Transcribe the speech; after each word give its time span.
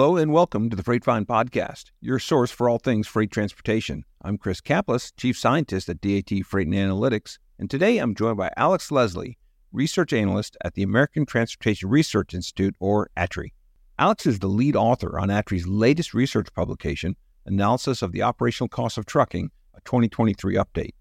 Hello 0.00 0.16
and 0.16 0.32
welcome 0.32 0.70
to 0.70 0.76
the 0.76 0.82
Freightvine 0.82 1.26
Podcast, 1.26 1.90
your 2.00 2.18
source 2.18 2.50
for 2.50 2.70
all 2.70 2.78
things 2.78 3.06
freight 3.06 3.30
transportation. 3.30 4.06
I'm 4.22 4.38
Chris 4.38 4.62
Caplice, 4.62 5.12
Chief 5.14 5.36
Scientist 5.36 5.90
at 5.90 6.00
DAT 6.00 6.30
Freight 6.46 6.68
and 6.68 6.74
Analytics, 6.74 7.36
and 7.58 7.68
today 7.68 7.98
I'm 7.98 8.14
joined 8.14 8.38
by 8.38 8.50
Alex 8.56 8.90
Leslie, 8.90 9.36
Research 9.72 10.14
Analyst 10.14 10.56
at 10.64 10.72
the 10.72 10.82
American 10.82 11.26
Transportation 11.26 11.90
Research 11.90 12.32
Institute, 12.32 12.74
or 12.80 13.10
ATRI. 13.14 13.52
Alex 13.98 14.24
is 14.24 14.38
the 14.38 14.46
lead 14.46 14.74
author 14.74 15.18
on 15.18 15.28
ATRI's 15.28 15.66
latest 15.66 16.14
research 16.14 16.48
publication, 16.54 17.14
Analysis 17.44 18.00
of 18.00 18.12
the 18.12 18.22
Operational 18.22 18.70
Cost 18.70 18.96
of 18.96 19.04
Trucking, 19.04 19.50
a 19.74 19.82
2023 19.82 20.54
update. 20.54 20.94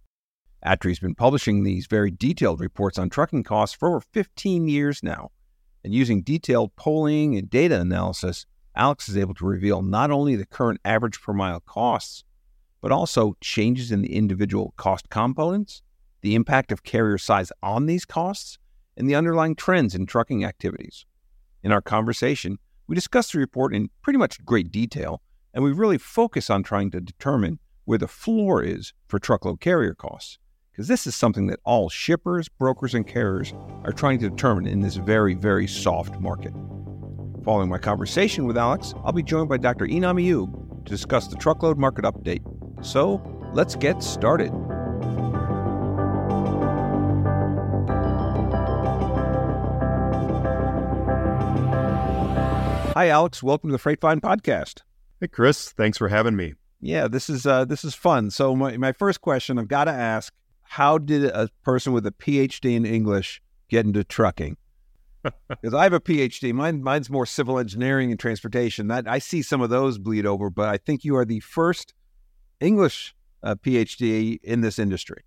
ATRI's 0.66 1.00
been 1.00 1.16
publishing 1.16 1.64
these 1.64 1.87
very 1.87 2.11
detailed 2.11 2.59
reports 2.59 3.00
on 3.00 3.09
trucking 3.09 3.45
costs 3.45 3.78
for 3.78 3.87
over 3.87 4.01
15 4.11 4.68
years 4.68 5.01
now. 5.01 5.31
And 5.86 5.93
using 5.93 6.21
detailed 6.21 6.75
polling 6.75 7.37
and 7.37 7.50
data 7.50 7.79
analysis, 7.79 8.45
Alex 8.79 9.10
is 9.10 9.18
able 9.18 9.33
to 9.33 9.46
reveal 9.46 9.82
not 9.82 10.10
only 10.10 10.38
the 10.38 10.46
current 10.46 10.79
average 10.86 11.21
per 11.21 11.33
mile 11.33 11.60
costs, 11.60 12.24
but 12.79 12.93
also 12.93 13.36
changes 13.42 13.92
in 13.92 14.01
the 14.01 14.15
individual 14.15 14.74
cost 14.78 15.10
components, 15.10 15.82
the 16.21 16.33
impact 16.33 16.71
of 16.71 16.84
carrier 16.84 17.18
size 17.18 17.51
on 17.61 17.87
these 17.87 18.06
costs, 18.06 18.57
and 18.96 19.10
the 19.10 19.15
underlying 19.15 19.54
trends 19.54 19.93
in 19.93 20.06
trucking 20.06 20.46
activities. 20.46 21.06
In 21.61 21.73
our 21.73 21.82
conversation, 21.82 22.57
we 22.87 22.96
discuss 22.96 23.34
the 23.34 23.39
report 23.39 23.75
in 23.75 23.89
pretty 24.01 24.18
much 24.18 24.46
great 24.46 24.71
detail, 24.71 25.21
and 25.54 25.61
we 25.61 25.73
really 25.73 25.98
focus 25.98 26.50
on 26.50 26.64
trying 26.64 26.89
to 26.92 27.01
determine 27.01 27.59
where 27.84 27.98
the 27.98 28.07
floor 28.07 28.64
is 28.64 28.93
for 29.09 29.20
truckload 29.20 29.59
carrier 29.59 29.93
costs 29.93 30.39
because 30.71 30.87
this 30.87 31.06
is 31.06 31.14
something 31.14 31.48
that 31.48 31.59
all 31.65 31.89
shippers, 31.89 32.48
brokers, 32.48 32.94
and 32.94 33.06
carriers 33.06 33.53
are 33.84 33.92
trying 33.92 34.20
to 34.20 34.30
determine 34.30 34.66
in 34.66 34.80
this 34.80 34.96
very, 34.96 35.34
very 35.34 35.68
soft 35.68 36.18
market. 36.22 36.53
Following 37.50 37.69
my 37.69 37.80
conversation 37.80 38.45
with 38.45 38.59
Alex, 38.59 38.94
I'll 39.03 39.11
be 39.11 39.23
joined 39.23 39.50
by 39.50 39.58
Dr. 39.58 39.88
Enam 39.88 40.23
Ayub 40.23 40.86
to 40.86 40.92
discuss 40.92 41.25
the 41.30 41.36
truckload 41.36 41.80
market 41.80 42.06
update. 42.06 42.44
So 42.86 43.19
let's 43.56 43.75
get 43.75 44.03
started. 44.03 44.52
Hi, 52.94 53.08
Alex. 53.08 53.41
Welcome 53.41 53.72
to 53.72 53.78
the 53.78 53.81
Freightvine 53.81 54.22
podcast. 54.22 54.84
Hey, 55.19 55.30
Chris. 55.30 55.72
Thanks 55.72 55.97
for 55.97 56.09
having 56.09 56.36
me. 56.36 56.53
Yeah, 56.80 57.08
this 57.08 57.31
is 57.31 57.47
uh, 57.47 57.66
this 57.66 57.84
is 57.84 57.95
fun. 57.95 58.30
So 58.30 58.56
my, 58.56 58.78
my 58.78 58.91
first 58.91 59.22
question 59.22 59.58
I've 59.58 59.67
got 59.67 59.86
to 59.86 59.91
ask 59.91 60.31
how 60.61 61.00
did 61.00 61.25
a 61.25 61.50
person 61.63 61.94
with 61.94 62.06
a 62.06 62.11
PhD 62.11 62.75
in 62.75 62.86
English 62.86 63.41
get 63.69 63.88
into 63.88 64.03
trucking? 64.03 64.56
Because 65.22 65.73
I 65.73 65.84
have 65.84 65.94
a 65.94 66.00
PhD. 66.00 66.53
Mine, 66.53 66.81
mine's 66.81 67.09
more 67.09 67.25
civil 67.25 67.59
engineering 67.59 68.12
and 68.12 68.20
transportation. 68.20 68.88
That 68.88 69.08
I 69.08 69.20
see 69.20 69.42
some 69.42 69.62
of 69.62 69.70
those 69.70 69.98
bleed 69.98 70.25
over, 70.25 70.50
but 70.50 70.70
I 70.70 70.78
think 70.78 71.03
you 71.03 71.16
are 71.16 71.25
the 71.25 71.39
first 71.42 71.94
English 72.59 73.16
uh, 73.44 73.56
PhD 73.56 74.40
in 74.44 74.62
this 74.62 74.80
industry. 74.80 75.23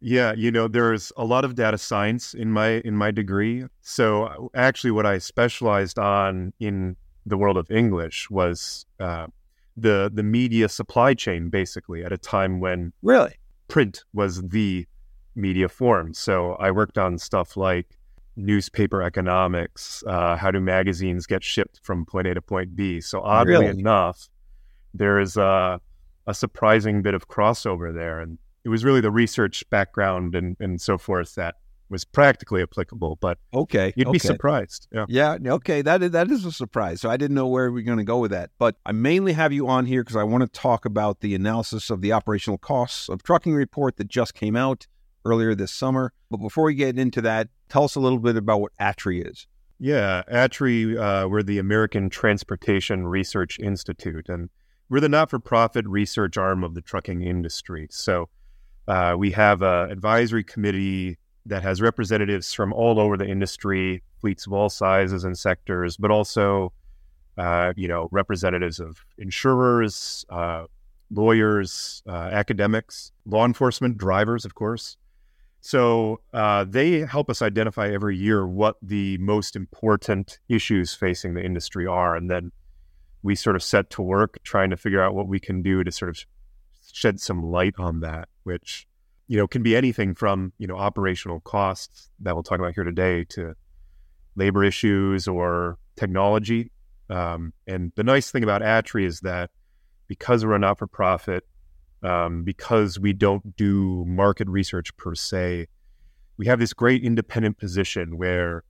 Yeah, 0.00 0.32
you 0.36 0.50
know, 0.50 0.66
there's 0.66 1.12
a 1.16 1.24
lot 1.24 1.44
of 1.44 1.54
data 1.54 1.78
science 1.78 2.34
in 2.34 2.50
my 2.50 2.80
in 2.84 2.96
my 2.96 3.10
degree. 3.10 3.64
So 3.82 4.24
uh, 4.24 4.36
actually, 4.54 4.90
what 4.90 5.06
I 5.06 5.18
specialized 5.18 5.98
on 5.98 6.52
in 6.58 6.96
the 7.24 7.36
world 7.36 7.56
of 7.56 7.70
English 7.70 8.28
was 8.28 8.84
uh, 8.98 9.28
the 9.76 10.10
the 10.12 10.24
media 10.24 10.68
supply 10.68 11.14
chain, 11.14 11.50
basically, 11.50 12.04
at 12.04 12.12
a 12.12 12.18
time 12.18 12.58
when 12.58 12.92
really 13.02 13.34
print 13.68 14.04
was 14.12 14.42
the 14.42 14.86
media 15.34 15.68
form. 15.68 16.14
So 16.14 16.54
I 16.54 16.72
worked 16.72 16.98
on 16.98 17.16
stuff 17.18 17.56
like 17.56 17.86
newspaper 18.36 19.02
economics, 19.02 20.02
uh, 20.06 20.36
how 20.36 20.50
do 20.50 20.60
magazines 20.60 21.26
get 21.26 21.44
shipped 21.44 21.80
from 21.82 22.04
point 22.06 22.26
A 22.26 22.34
to 22.34 22.42
point 22.42 22.74
B. 22.74 23.00
So 23.00 23.20
oddly 23.20 23.52
really? 23.52 23.66
enough, 23.68 24.28
there 24.94 25.18
is 25.18 25.36
a, 25.36 25.80
a 26.26 26.34
surprising 26.34 27.02
bit 27.02 27.14
of 27.14 27.28
crossover 27.28 27.92
there. 27.92 28.20
And 28.20 28.38
it 28.64 28.68
was 28.68 28.84
really 28.84 29.00
the 29.00 29.10
research 29.10 29.68
background 29.70 30.34
and, 30.34 30.56
and 30.60 30.80
so 30.80 30.98
forth 30.98 31.34
that 31.34 31.56
was 31.92 32.04
practically 32.04 32.62
applicable, 32.62 33.18
but 33.20 33.38
okay, 33.52 33.92
you'd 33.96 34.08
okay. 34.08 34.14
be 34.14 34.18
surprised. 34.18 34.88
Yeah. 34.90 35.04
yeah, 35.08 35.36
okay, 35.46 35.82
that 35.82 36.02
is, 36.02 36.10
that 36.12 36.30
is 36.30 36.44
a 36.46 36.50
surprise. 36.50 37.02
So 37.02 37.10
I 37.10 37.18
didn't 37.18 37.34
know 37.34 37.46
where 37.46 37.70
we 37.70 37.82
are 37.82 37.84
going 37.84 37.98
to 37.98 38.04
go 38.04 38.18
with 38.18 38.30
that, 38.30 38.50
but 38.58 38.76
I 38.86 38.92
mainly 38.92 39.34
have 39.34 39.52
you 39.52 39.68
on 39.68 39.84
here 39.84 40.02
because 40.02 40.16
I 40.16 40.24
want 40.24 40.42
to 40.42 40.48
talk 40.48 40.86
about 40.86 41.20
the 41.20 41.34
analysis 41.34 41.90
of 41.90 42.00
the 42.00 42.12
operational 42.12 42.56
costs 42.56 43.10
of 43.10 43.22
trucking 43.22 43.54
report 43.54 43.98
that 43.98 44.08
just 44.08 44.32
came 44.32 44.56
out 44.56 44.86
earlier 45.24 45.54
this 45.54 45.72
summer. 45.72 46.12
But 46.30 46.38
before 46.38 46.64
we 46.64 46.74
get 46.74 46.98
into 46.98 47.20
that, 47.22 47.48
tell 47.68 47.84
us 47.84 47.94
a 47.94 48.00
little 48.00 48.18
bit 48.18 48.36
about 48.36 48.60
what 48.60 48.72
ATRI 48.80 49.22
is. 49.30 49.46
Yeah, 49.78 50.22
ATRI, 50.28 50.96
uh, 50.96 51.28
we're 51.28 51.42
the 51.42 51.58
American 51.58 52.10
Transportation 52.10 53.06
Research 53.06 53.58
Institute, 53.58 54.28
and 54.28 54.50
we're 54.88 55.00
the 55.00 55.08
not-for-profit 55.08 55.86
research 55.86 56.36
arm 56.36 56.64
of 56.64 56.74
the 56.74 56.82
trucking 56.82 57.22
industry. 57.22 57.88
So. 57.90 58.28
Uh, 58.88 59.14
we 59.16 59.30
have 59.30 59.62
an 59.62 59.92
advisory 59.92 60.42
committee 60.42 61.16
that 61.46 61.62
has 61.62 61.80
representatives 61.80 62.52
from 62.52 62.72
all 62.72 62.98
over 62.98 63.16
the 63.16 63.24
industry, 63.24 64.02
fleets 64.20 64.44
of 64.44 64.52
all 64.52 64.68
sizes 64.68 65.22
and 65.22 65.38
sectors, 65.38 65.96
but 65.96 66.10
also, 66.10 66.72
uh, 67.38 67.72
you 67.76 67.86
know, 67.86 68.08
representatives 68.10 68.80
of 68.80 68.98
insurers, 69.18 70.26
uh, 70.30 70.64
lawyers, 71.12 72.02
uh, 72.08 72.10
academics, 72.32 73.12
law 73.24 73.44
enforcement, 73.44 73.96
drivers, 73.96 74.44
of 74.44 74.56
course. 74.56 74.96
So 75.62 76.20
uh, 76.34 76.64
they 76.68 77.00
help 77.00 77.30
us 77.30 77.40
identify 77.40 77.88
every 77.88 78.16
year 78.16 78.46
what 78.46 78.76
the 78.82 79.16
most 79.18 79.56
important 79.56 80.40
issues 80.48 80.92
facing 80.92 81.34
the 81.34 81.44
industry 81.44 81.86
are, 81.86 82.16
and 82.16 82.30
then 82.30 82.52
we 83.22 83.36
sort 83.36 83.56
of 83.56 83.62
set 83.62 83.88
to 83.90 84.02
work 84.02 84.38
trying 84.42 84.70
to 84.70 84.76
figure 84.76 85.00
out 85.00 85.14
what 85.14 85.28
we 85.28 85.38
can 85.38 85.62
do 85.62 85.84
to 85.84 85.92
sort 85.92 86.10
of 86.10 86.24
shed 86.92 87.20
some 87.20 87.42
light 87.42 87.74
on 87.78 88.00
that, 88.00 88.28
which 88.42 88.86
you 89.28 89.38
know, 89.38 89.46
can 89.46 89.62
be 89.62 89.74
anything 89.74 90.14
from, 90.14 90.52
you 90.58 90.66
know, 90.66 90.76
operational 90.76 91.40
costs 91.40 92.10
that 92.20 92.34
we'll 92.34 92.42
talk 92.42 92.58
about 92.58 92.74
here 92.74 92.84
today 92.84 93.24
to 93.24 93.54
labor 94.36 94.62
issues 94.62 95.26
or 95.26 95.78
technology. 95.96 96.70
Um, 97.08 97.52
and 97.66 97.92
the 97.94 98.04
nice 98.04 98.30
thing 98.30 98.42
about 98.42 98.62
ATRI 98.62 99.06
is 99.06 99.20
that 99.20 99.50
because 100.06 100.44
we're 100.44 100.56
a 100.56 100.58
not 100.58 100.78
for 100.78 100.86
profit, 100.86 101.44
um, 102.02 102.42
because 102.44 102.98
we 102.98 103.12
don't 103.12 103.56
do 103.56 104.04
market 104.06 104.48
research 104.48 104.96
per 104.96 105.14
se, 105.14 105.66
we 106.36 106.46
have 106.46 106.58
this 106.58 106.72
great 106.72 107.04
independent 107.04 107.58
position 107.58 108.18
where 108.18 108.64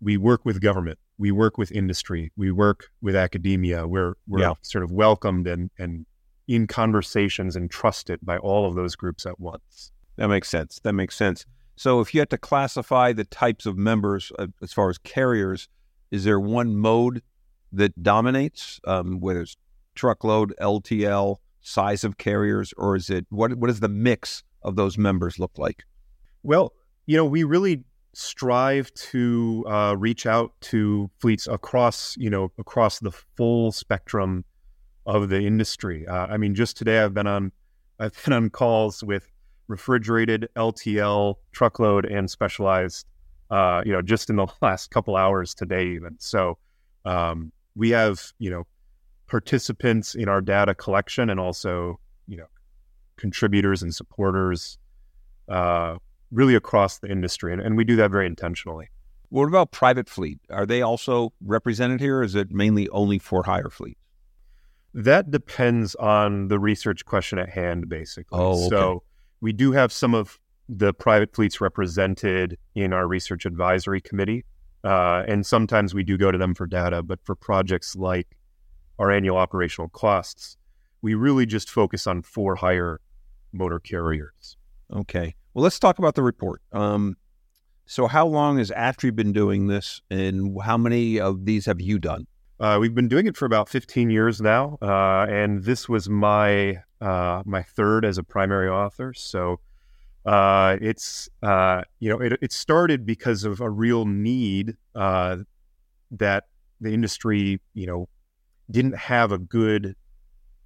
we 0.00 0.16
work 0.16 0.44
with 0.44 0.60
government, 0.60 0.98
we 1.18 1.32
work 1.32 1.58
with 1.58 1.72
industry, 1.72 2.30
we 2.36 2.50
work 2.50 2.90
with 3.00 3.16
academia. 3.16 3.86
We're, 3.86 4.14
we're 4.26 4.40
yeah. 4.40 4.54
sort 4.62 4.84
of 4.84 4.92
welcomed 4.92 5.46
and, 5.46 5.70
and 5.78 6.06
in 6.46 6.66
conversations 6.66 7.56
and 7.56 7.70
trusted 7.70 8.20
by 8.22 8.36
all 8.38 8.66
of 8.66 8.74
those 8.74 8.96
groups 8.96 9.24
at 9.26 9.40
once. 9.40 9.92
That 10.16 10.28
makes 10.28 10.48
sense. 10.48 10.80
That 10.82 10.92
makes 10.92 11.16
sense. 11.16 11.46
So, 11.76 12.00
if 12.00 12.14
you 12.14 12.20
had 12.20 12.30
to 12.30 12.38
classify 12.38 13.12
the 13.12 13.24
types 13.24 13.66
of 13.66 13.76
members 13.76 14.30
uh, 14.38 14.46
as 14.62 14.72
far 14.72 14.90
as 14.90 14.98
carriers, 14.98 15.68
is 16.12 16.22
there 16.22 16.38
one 16.38 16.76
mode 16.76 17.22
that 17.72 18.00
dominates, 18.00 18.80
um, 18.86 19.18
whether 19.18 19.40
it's 19.40 19.56
truckload, 19.96 20.54
LTL, 20.60 21.38
size 21.64 22.04
of 22.04 22.18
carriers, 22.18 22.72
or 22.76 22.94
is 22.94 23.10
it 23.10 23.26
what? 23.30 23.54
What 23.56 23.66
does 23.66 23.80
the 23.80 23.88
mix 23.88 24.44
of 24.62 24.76
those 24.76 24.96
members 24.96 25.38
look 25.38 25.58
like? 25.58 25.82
Well, 26.42 26.72
you 27.06 27.16
know, 27.16 27.24
we 27.24 27.42
really 27.42 27.82
strive 28.12 28.92
to 28.94 29.64
uh, 29.68 29.96
reach 29.98 30.26
out 30.26 30.52
to 30.60 31.10
fleets 31.18 31.48
across, 31.48 32.16
you 32.16 32.30
know, 32.30 32.52
across 32.58 33.00
the 33.00 33.10
full 33.10 33.72
spectrum 33.72 34.44
of 35.06 35.28
the 35.28 35.40
industry. 35.40 36.06
Uh, 36.06 36.26
I 36.26 36.36
mean, 36.36 36.54
just 36.54 36.76
today 36.76 37.00
I've 37.00 37.14
been 37.14 37.26
on 37.26 37.50
I've 37.98 38.12
been 38.24 38.32
on 38.32 38.50
calls 38.50 39.02
with 39.02 39.26
refrigerated 39.66 40.48
LTL, 40.56 41.36
truckload, 41.52 42.04
and 42.04 42.30
specialized. 42.30 43.06
Uh, 43.50 43.82
you 43.84 43.92
know, 43.92 44.02
just 44.02 44.30
in 44.30 44.36
the 44.36 44.46
last 44.62 44.90
couple 44.90 45.16
hours 45.16 45.54
today, 45.54 45.88
even 45.88 46.16
so, 46.18 46.58
um, 47.04 47.52
we 47.74 47.90
have 47.90 48.32
you 48.38 48.50
know 48.50 48.64
participants 49.26 50.14
in 50.14 50.28
our 50.28 50.40
data 50.40 50.74
collection 50.74 51.30
and 51.30 51.40
also 51.40 51.98
you 52.26 52.36
know 52.36 52.46
contributors 53.16 53.82
and 53.82 53.94
supporters 53.94 54.78
uh, 55.48 55.96
really 56.30 56.54
across 56.54 56.98
the 56.98 57.10
industry, 57.10 57.52
and, 57.52 57.60
and 57.60 57.76
we 57.76 57.84
do 57.84 57.96
that 57.96 58.10
very 58.10 58.26
intentionally. 58.26 58.88
What 59.28 59.48
about 59.48 59.72
private 59.72 60.08
fleet? 60.08 60.38
Are 60.50 60.66
they 60.66 60.82
also 60.82 61.32
represented 61.44 62.00
here? 62.00 62.22
is 62.22 62.34
it 62.34 62.50
mainly 62.50 62.88
only 62.90 63.18
for 63.18 63.42
hire 63.42 63.70
fleet? 63.70 63.98
That 64.92 65.30
depends 65.30 65.96
on 65.96 66.48
the 66.48 66.58
research 66.58 67.04
question 67.04 67.38
at 67.38 67.48
hand, 67.48 67.88
basically. 67.88 68.38
Oh, 68.38 68.52
okay. 68.52 68.68
So 68.68 69.02
we 69.40 69.52
do 69.52 69.72
have 69.72 69.92
some 69.92 70.14
of 70.14 70.38
the 70.68 70.94
private 70.94 71.34
fleets 71.34 71.60
represented 71.60 72.56
in 72.74 72.92
our 72.92 73.06
research 73.06 73.44
advisory 73.44 74.00
committee. 74.00 74.44
Uh, 74.84 75.24
and 75.26 75.44
sometimes 75.44 75.94
we 75.94 76.04
do 76.04 76.16
go 76.16 76.30
to 76.30 76.38
them 76.38 76.54
for 76.54 76.66
data, 76.66 77.02
but 77.02 77.18
for 77.24 77.34
projects 77.34 77.96
like 77.96 78.36
our 78.98 79.10
annual 79.10 79.36
operational 79.36 79.88
costs, 79.88 80.56
we 81.02 81.14
really 81.14 81.46
just 81.46 81.70
focus 81.70 82.06
on 82.06 82.22
for 82.22 82.56
hire 82.56 83.00
motor 83.52 83.78
carriers. 83.78 84.56
Okay. 84.92 85.34
Well, 85.52 85.62
let's 85.62 85.78
talk 85.78 85.98
about 85.98 86.14
the 86.14 86.22
report. 86.22 86.62
Um, 86.72 87.16
so, 87.86 88.06
how 88.06 88.26
long 88.26 88.58
has 88.58 88.70
ATRI 88.70 89.14
been 89.14 89.32
doing 89.32 89.66
this, 89.66 90.00
and 90.10 90.56
how 90.62 90.78
many 90.78 91.20
of 91.20 91.44
these 91.44 91.66
have 91.66 91.80
you 91.80 91.98
done? 91.98 92.26
Uh, 92.58 92.78
we've 92.80 92.94
been 92.94 93.08
doing 93.08 93.26
it 93.26 93.36
for 93.36 93.44
about 93.44 93.68
15 93.68 94.10
years 94.10 94.40
now, 94.40 94.78
uh, 94.80 95.26
and 95.28 95.64
this 95.64 95.88
was 95.88 96.08
my 96.08 96.82
uh, 97.00 97.42
my 97.44 97.62
third 97.62 98.04
as 98.04 98.16
a 98.16 98.22
primary 98.22 98.68
author. 98.68 99.12
So 99.12 99.60
uh, 100.24 100.78
it's 100.80 101.28
uh, 101.42 101.82
you 102.00 102.08
know 102.08 102.20
it, 102.20 102.38
it 102.40 102.52
started 102.52 103.04
because 103.04 103.44
of 103.44 103.60
a 103.60 103.68
real 103.68 104.06
need 104.06 104.76
uh, 104.94 105.38
that 106.12 106.44
the 106.80 106.94
industry 106.94 107.60
you 107.74 107.86
know 107.86 108.08
didn't 108.70 108.96
have 108.96 109.32
a 109.32 109.38
good 109.38 109.94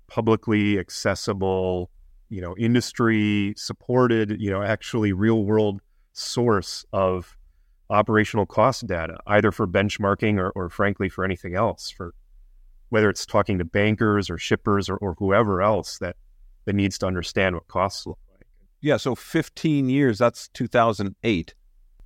publicly 0.06 0.78
accessible 0.78 1.90
you 2.30 2.40
know 2.40 2.56
industry 2.56 3.54
supported 3.56 4.40
you 4.40 4.50
know 4.50 4.62
actually 4.62 5.12
real 5.12 5.44
world 5.44 5.80
source 6.12 6.84
of 6.92 7.36
operational 7.90 8.46
cost 8.46 8.86
data 8.86 9.18
either 9.26 9.50
for 9.50 9.66
benchmarking 9.66 10.38
or, 10.38 10.50
or 10.50 10.68
frankly 10.68 11.08
for 11.08 11.24
anything 11.24 11.54
else 11.54 11.90
for 11.90 12.14
whether 12.90 13.10
it's 13.10 13.26
talking 13.26 13.58
to 13.58 13.64
bankers 13.64 14.30
or 14.30 14.38
shippers 14.38 14.88
or, 14.88 14.96
or 14.96 15.14
whoever 15.18 15.60
else 15.60 15.98
that 15.98 16.16
that 16.68 16.74
needs 16.74 16.98
to 16.98 17.06
understand 17.06 17.54
what 17.54 17.66
costs 17.66 18.06
look 18.06 18.18
like. 18.30 18.46
yeah, 18.82 18.98
so 18.98 19.14
15 19.14 19.88
years, 19.88 20.18
that's 20.18 20.48
2008, 20.48 21.54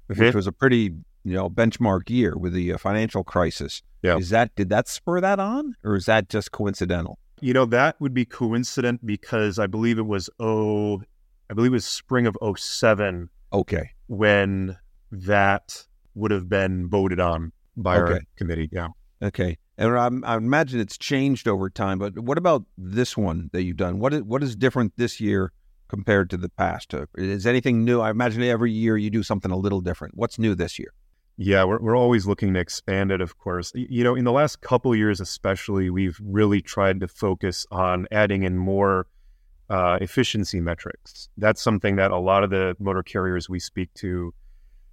mm-hmm. 0.08 0.22
which 0.22 0.34
was 0.36 0.46
a 0.46 0.52
pretty, 0.52 0.94
you 1.24 1.34
know, 1.34 1.50
benchmark 1.50 2.08
year 2.08 2.38
with 2.38 2.52
the 2.52 2.72
uh, 2.72 2.78
financial 2.78 3.24
crisis. 3.24 3.82
Yeah. 4.02 4.16
Is 4.16 4.30
that 4.30 4.54
did 4.56 4.68
that 4.70 4.88
spur 4.88 5.20
that 5.20 5.38
on 5.38 5.76
or 5.84 5.94
is 5.94 6.06
that 6.06 6.28
just 6.28 6.52
coincidental? 6.52 7.18
You 7.40 7.54
know, 7.54 7.64
that 7.66 8.00
would 8.00 8.14
be 8.14 8.24
coincident 8.24 9.04
because 9.04 9.58
I 9.58 9.66
believe 9.66 9.98
it 9.98 10.06
was 10.06 10.28
oh 10.38 11.02
I 11.50 11.54
believe 11.54 11.72
it 11.72 11.74
was 11.74 11.84
spring 11.84 12.26
of 12.26 12.36
07. 12.56 13.28
Okay. 13.52 13.90
When 14.06 14.76
that 15.10 15.86
would 16.14 16.30
have 16.30 16.48
been 16.48 16.88
voted 16.88 17.20
on 17.20 17.52
by 17.76 17.98
okay. 17.98 18.12
our 18.14 18.20
committee. 18.36 18.68
Yeah. 18.72 18.88
Okay. 19.22 19.58
And 19.78 20.24
I, 20.24 20.32
I, 20.34 20.36
imagine 20.36 20.80
it's 20.80 20.98
changed 20.98 21.48
over 21.48 21.70
time, 21.70 21.98
but 21.98 22.18
what 22.18 22.38
about 22.38 22.64
this 22.76 23.16
one 23.16 23.50
that 23.52 23.62
you've 23.62 23.76
done? 23.76 23.98
What 23.98 24.14
is, 24.14 24.22
what 24.22 24.42
is 24.42 24.56
different 24.56 24.92
this 24.96 25.20
year 25.20 25.52
compared 25.88 26.30
to 26.30 26.36
the 26.36 26.48
past? 26.48 26.94
Uh, 26.94 27.06
is 27.16 27.46
anything 27.46 27.84
new? 27.84 28.00
I 28.00 28.10
imagine 28.10 28.42
every 28.42 28.72
year 28.72 28.96
you 28.96 29.10
do 29.10 29.22
something 29.22 29.50
a 29.50 29.56
little 29.56 29.80
different. 29.80 30.16
What's 30.16 30.38
new 30.38 30.54
this 30.54 30.78
year? 30.78 30.92
Yeah, 31.36 31.64
we're, 31.64 31.80
we're 31.80 31.96
always 31.96 32.26
looking 32.26 32.54
to 32.54 32.60
expand 32.60 33.10
it, 33.10 33.20
of 33.20 33.38
course. 33.38 33.72
You 33.74 34.04
know, 34.04 34.14
in 34.14 34.24
the 34.24 34.32
last 34.32 34.60
couple 34.60 34.94
years, 34.94 35.20
especially, 35.20 35.90
we've 35.90 36.20
really 36.22 36.60
tried 36.60 37.00
to 37.00 37.08
focus 37.08 37.66
on 37.70 38.06
adding 38.12 38.42
in 38.42 38.58
more 38.58 39.06
uh, 39.70 39.98
efficiency 40.00 40.60
metrics. 40.60 41.28
That's 41.38 41.62
something 41.62 41.96
that 41.96 42.10
a 42.10 42.18
lot 42.18 42.44
of 42.44 42.50
the 42.50 42.76
motor 42.78 43.02
carriers 43.02 43.48
we 43.48 43.58
speak 43.58 43.92
to 43.94 44.34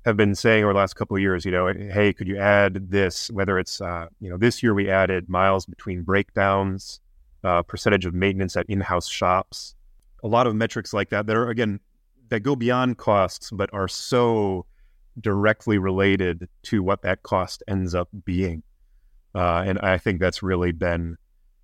have 0.06 0.16
been 0.16 0.34
saying 0.34 0.64
over 0.64 0.74
the 0.74 0.80
last 0.80 0.96
couple 0.96 1.18
of 1.18 1.22
years. 1.22 1.44
You 1.44 1.52
know, 1.52 1.68
hey, 1.68 2.14
could 2.14 2.28
you 2.28 2.38
add 2.38 2.90
this? 2.90 3.30
Whether 3.32 3.60
it's, 3.60 3.82
uh, 3.82 4.08
you 4.22 4.30
know, 4.30 4.38
this 4.38 4.64
year 4.64 4.74
we 4.74 4.90
added 4.90 5.28
miles 5.28 5.66
between 5.66 6.04
breakdowns, 6.04 7.02
uh, 7.44 7.64
percentage 7.64 8.06
of 8.06 8.14
maintenance 8.14 8.56
at 8.56 8.66
in 8.70 8.80
house 8.80 9.10
shops 9.10 9.76
a 10.24 10.28
lot 10.28 10.48
of 10.48 10.56
metrics 10.56 10.94
like 10.94 11.10
that 11.10 11.28
that 11.28 11.36
are 11.36 11.50
again 11.50 11.80
that 12.30 12.42
go 12.42 12.56
beyond 12.56 12.98
costs 12.98 13.50
but 13.52 13.70
are 13.74 13.88
so 13.88 14.66
directly 15.20 15.78
related 15.78 16.48
to 16.64 16.82
what 16.84 17.02
that 17.02 17.24
cost 17.24 17.64
ends 17.68 17.94
up 17.96 18.10
being. 18.26 18.64
Uh, 19.36 19.64
and 19.64 19.78
i 19.80 19.96
think 19.96 20.20
that's 20.20 20.42
really 20.42 20.72
been 20.72 21.16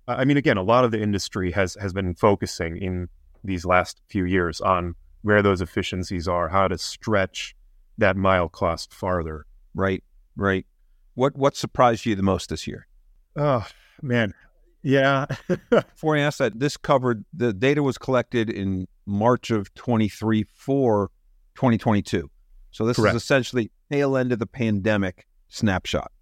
i 0.06 0.24
mean 0.24 0.36
again 0.36 0.56
a 0.56 0.62
lot 0.62 0.84
of 0.84 0.92
the 0.92 1.02
industry 1.02 1.50
has 1.50 1.76
has 1.80 1.92
been 1.92 2.14
focusing 2.14 2.76
in 2.76 3.08
these 3.42 3.64
last 3.64 4.00
few 4.08 4.24
years 4.24 4.60
on 4.60 4.94
where 5.22 5.42
those 5.42 5.60
efficiencies 5.60 6.28
are 6.28 6.48
how 6.48 6.68
to 6.68 6.78
stretch 6.78 7.56
that 7.98 8.16
mile 8.16 8.48
cost 8.48 8.92
farther. 8.92 9.46
Right 9.74 10.02
right. 10.36 10.66
What 11.14 11.36
what 11.36 11.56
surprised 11.56 12.06
you 12.06 12.14
the 12.14 12.22
most 12.22 12.50
this 12.50 12.66
year? 12.66 12.86
Oh 13.36 13.66
man. 14.02 14.34
Yeah. 14.82 15.26
Before 15.70 16.16
I 16.16 16.20
ask 16.20 16.38
that, 16.38 16.60
this 16.60 16.76
covered 16.76 17.24
the 17.32 17.52
data 17.52 17.82
was 17.82 17.98
collected 17.98 18.50
in 18.50 18.86
March 19.06 19.50
of 19.50 19.74
23 19.74 20.44
for 20.54 21.10
2022. 21.56 22.30
So 22.76 22.84
this 22.84 22.98
Correct. 22.98 23.16
is 23.16 23.22
essentially 23.22 23.70
tail 23.90 24.18
end 24.18 24.32
of 24.32 24.38
the 24.38 24.46
pandemic 24.46 25.26
snapshot. 25.48 26.12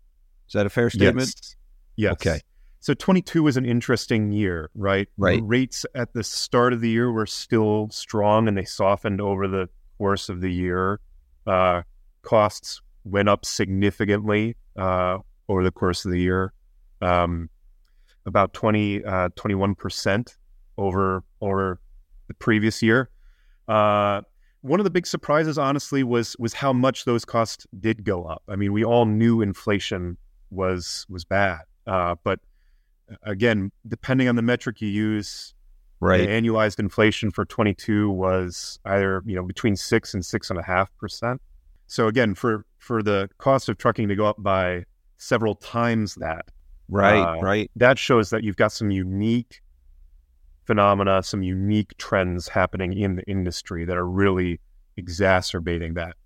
Is 0.47 0.53
that 0.53 0.67
a 0.67 0.71
fair 0.71 0.89
statement? 0.89 1.27
Yes. 1.27 1.57
yes. 1.97 2.13
Okay. 2.13 2.41
So 2.79 2.95
22 2.95 3.43
was 3.43 3.57
an 3.57 3.65
interesting 3.65 4.31
year, 4.31 4.71
right? 4.77 5.09
Right. 5.17 5.41
The 5.41 5.43
rates 5.47 5.85
at 5.97 6.13
the 6.13 6.23
start 6.23 6.73
of 6.73 6.81
the 6.81 6.89
year 6.89 7.11
were 7.11 7.27
still 7.27 7.89
strong 7.91 8.47
and 8.47 8.57
they 8.57 8.65
softened 8.65 9.21
over 9.21 9.49
the 9.49 9.69
course 9.99 10.29
of 10.29 10.43
the 10.43 10.53
year. 10.53 11.01
Uh, 11.45 11.83
costs 12.23 12.81
went 13.03 13.29
up 13.29 13.45
significantly 13.45 14.55
uh, 14.77 15.19
over 15.49 15.65
the 15.65 15.73
course 15.73 16.05
of 16.05 16.13
the 16.13 16.21
year. 16.21 16.53
Um, 17.03 17.51
about 18.27 18.53
20, 18.53 19.05
uh, 19.05 19.31
21% 19.31 20.37
over, 20.79 21.25
over 21.41 21.81
the 22.29 22.35
previous 22.35 22.81
year. 22.81 23.11
Uh, 23.67 24.21
one 24.65 24.81
of 24.81 24.85
the 24.85 24.91
big 24.91 25.07
surprises, 25.07 25.59
honestly, 25.59 26.03
was 26.03 26.37
was 26.39 26.55
how 26.55 26.73
much 26.73 27.05
those 27.05 27.27
costs 27.27 27.67
did 27.79 28.03
go 28.03 28.25
up. 28.25 28.43
I 28.49 28.57
mean, 28.57 28.73
we 28.73 28.83
all 28.83 29.05
knew 29.05 29.43
inflation 29.43 30.17
was 30.51 31.05
was 31.11 31.23
bad, 31.23 31.61
uh, 31.87 32.15
but 32.25 32.41
again, 33.25 33.71
depending 33.87 34.27
on 34.27 34.37
the 34.37 34.43
metric 34.43 34.81
you 34.81 34.89
use, 34.89 35.53
right, 36.01 36.27
annualized 36.27 36.79
inflation 36.79 37.31
for 37.31 37.45
22 37.45 38.09
was 38.11 38.79
either 38.87 39.23
you 39.27 39.37
know 39.37 39.43
between 39.43 39.77
six 39.77 40.15
and 40.15 40.25
six 40.25 40.49
and 40.49 40.59
a 40.59 40.63
half 40.63 40.89
percent. 40.97 41.43
So 41.87 42.07
again, 42.07 42.35
for 42.35 42.65
for 42.79 43.03
the 43.03 43.29
cost 43.37 43.69
of 43.69 43.77
trucking 43.77 44.09
to 44.09 44.17
go 44.17 44.25
up 44.25 44.43
by 44.43 44.85
several 45.19 45.57
times 45.57 46.15
that, 46.15 46.47
Right, 46.89 47.21
uh, 47.21 47.41
right. 47.41 47.71
That 47.77 47.99
shows 47.99 48.31
that 48.31 48.45
you've 48.45 48.57
got 48.57 48.73
some 48.73 48.91
unique 48.91 49.61
phenomena, 50.65 51.23
some 51.23 51.43
unique 51.43 51.97
trends 51.99 52.49
happening 52.49 52.93
in 52.93 53.17
the 53.17 53.23
industry 53.25 53.85
that 53.85 53.97
are 53.97 54.09
really 54.09 54.61
exacerbating 54.97 55.95
that. 55.95 56.17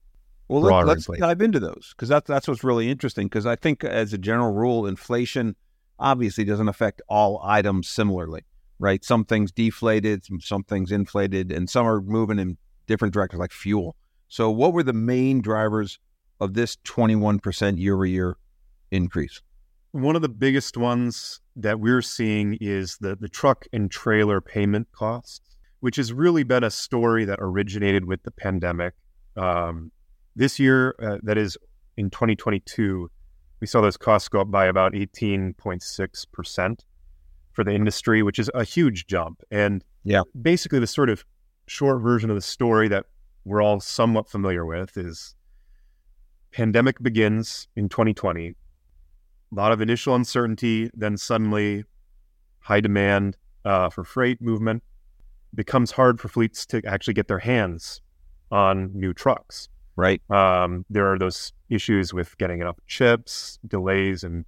Well, 0.49 0.63
let, 0.63 0.97
us 0.97 1.07
dive 1.19 1.43
into 1.43 1.61
those 1.61 1.93
because 1.95 2.09
that's 2.09 2.27
that's 2.27 2.49
what's 2.49 2.65
really 2.65 2.91
interesting. 2.91 3.27
Because 3.27 3.45
I 3.45 3.55
think, 3.55 3.85
as 3.85 4.15
a 4.15 4.19
general 4.19 4.53
rule, 4.53 4.87
inflation 4.87 5.57
obviously 5.99 6.45
doesn't 6.45 6.69
affect 6.69 7.03
all 7.09 7.41
items 7.45 7.87
similarly, 7.89 8.43
right? 8.79 9.05
Some 9.05 9.25
things 9.25 9.53
deflated, 9.53 10.25
some, 10.25 10.41
some 10.41 10.65
things 10.65 10.91
inflated, 10.91 11.53
and 11.53 11.69
some 11.69 11.87
are 11.87 12.01
moving 12.01 12.39
in 12.39 12.57
different 12.87 13.13
directions, 13.13 13.41
like 13.41 13.53
fuel. 13.53 13.95
So, 14.29 14.51
what 14.51 14.73
were 14.73 14.83
the 14.83 14.95
main 14.95 15.43
drivers 15.43 15.99
of 16.41 16.55
this 16.55 16.77
21% 16.85 17.79
year 17.79 17.95
over 17.95 18.07
year 18.07 18.37
increase? 18.91 19.43
One 19.93 20.17
of 20.17 20.23
the 20.23 20.29
biggest 20.29 20.77
ones 20.77 21.41
that 21.57 21.81
we're 21.81 22.03
seeing 22.03 22.59
is 22.61 22.99
the, 23.01 23.17
the 23.17 23.29
truck 23.29 23.67
and 23.73 23.91
trailer 23.91 24.41
payment 24.41 24.89
costs, 24.93 25.57
which 25.81 25.97
has 25.97 26.13
really 26.13 26.43
been 26.43 26.65
a 26.65 26.71
story 26.71 27.25
that 27.25 27.39
originated 27.41 28.05
with 28.05 28.23
the 28.23 28.31
pandemic. 28.31 28.95
Um, 29.37 29.91
this 30.37 30.59
year, 30.59 30.95
uh, 31.03 31.19
that 31.23 31.39
is 31.39 31.57
in 31.97 32.11
2022, 32.11 33.11
we 33.61 33.67
saw 33.67 33.81
those 33.81 33.97
costs 33.97 34.29
go 34.29 34.41
up 34.41 34.51
by 34.51 34.67
about 34.67 34.93
18.6% 34.93 36.81
for 37.53 37.65
the 37.65 37.73
industry, 37.73 38.23
which 38.23 38.39
is 38.39 38.51
a 38.55 38.65
huge 38.65 39.07
jump. 39.07 39.43
And 39.51 39.83
yeah, 40.05 40.23
basically, 40.41 40.79
the 40.79 40.87
sort 40.87 41.11
of 41.11 41.25
short 41.67 42.01
version 42.01 42.31
of 42.31 42.37
the 42.37 42.43
story 42.43 42.89
that 42.89 43.07
we're 43.45 43.63
all 43.63 43.81
somewhat 43.81 44.29
familiar 44.29 44.65
with 44.65 44.97
is 44.97 45.35
pandemic 46.53 47.03
begins 47.03 47.69
in 47.75 47.89
2020 47.89 48.55
a 49.51 49.55
lot 49.55 49.73
of 49.73 49.81
initial 49.81 50.15
uncertainty, 50.15 50.91
then 50.95 51.17
suddenly 51.17 51.85
high 52.61 52.81
demand 52.81 53.37
uh, 53.65 53.89
for 53.91 54.05
freight 54.05 54.41
movement 54.41 54.83
becomes 55.55 55.93
hard 55.93 56.21
for 56.21 56.29
fleets 56.29 56.67
to 56.67 56.83
actually 56.87 57.15
get 57.15 57.29
their 57.29 57.39
hands 57.39 58.01
on 58.51 58.91
new 58.95 59.13
trucks. 59.15 59.69
Right. 59.97 60.23
Um, 60.31 60.85
there 60.89 61.13
are 61.13 61.19
those 61.19 61.53
issues 61.69 62.15
with 62.15 62.39
getting 62.39 62.61
enough 62.61 62.77
chips, 62.87 63.59
delays 63.67 64.23
and 64.23 64.45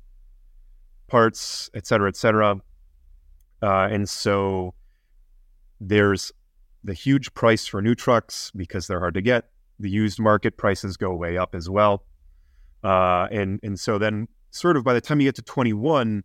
parts, 1.09 1.69
et 1.75 1.87
cetera, 1.87 2.09
et 2.09 2.17
cetera. 2.17 2.57
Uh, 3.61 3.89
and 3.91 4.09
so 4.09 4.75
there's 5.81 6.31
the 6.85 6.95
huge 6.95 7.35
price 7.35 7.67
for 7.67 7.83
new 7.83 7.97
trucks 7.97 8.53
because 8.55 8.87
they're 8.87 9.01
hard 9.01 9.15
to 9.15 9.23
get. 9.23 9.51
The 9.81 9.91
used 9.91 10.21
market 10.21 10.57
prices 10.57 10.97
go 10.97 11.15
way 11.15 11.37
up 11.37 11.55
as 11.55 11.69
well. 11.69 12.05
Uh, 12.85 13.27
and 13.33 13.59
and 13.63 13.79
so 13.79 13.99
then 13.99 14.29
sort 14.51 14.77
of 14.77 14.85
by 14.85 14.95
the 14.95 15.01
time 15.01 15.21
you 15.21 15.27
get 15.27 15.37
to 15.37 15.43
21, 15.43 16.25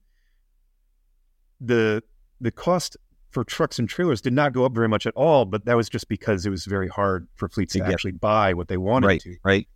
the 1.61 2.03
the 2.41 2.51
cost 2.51 2.97
for 3.31 3.43
trucks 3.43 3.79
and 3.79 3.89
trailers 3.89 4.21
did 4.21 4.33
not 4.33 4.53
go 4.53 4.65
up 4.65 4.73
very 4.73 4.87
much 4.87 5.05
at 5.05 5.13
all, 5.15 5.45
but 5.45 5.65
that 5.65 5.75
was 5.75 5.89
just 5.89 6.07
because 6.07 6.45
it 6.45 6.49
was 6.49 6.65
very 6.65 6.87
hard 6.87 7.27
for 7.35 7.49
fleets 7.49 7.73
to, 7.73 7.79
to 7.79 7.85
actually 7.85 8.11
buy 8.11 8.53
what 8.53 8.67
they 8.67 8.77
wanted 8.77 9.07
right, 9.07 9.21
to. 9.21 9.35
Right. 9.43 9.67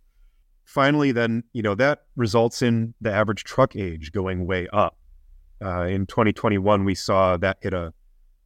Finally, 0.64 1.12
then 1.12 1.42
you 1.52 1.62
know 1.62 1.74
that 1.74 2.04
results 2.16 2.62
in 2.62 2.94
the 3.00 3.12
average 3.12 3.44
truck 3.44 3.76
age 3.76 4.12
going 4.12 4.46
way 4.46 4.68
up. 4.72 4.96
Uh, 5.62 5.82
in 5.82 6.06
2021, 6.06 6.84
we 6.84 6.94
saw 6.94 7.36
that 7.36 7.58
hit 7.60 7.74
a 7.74 7.92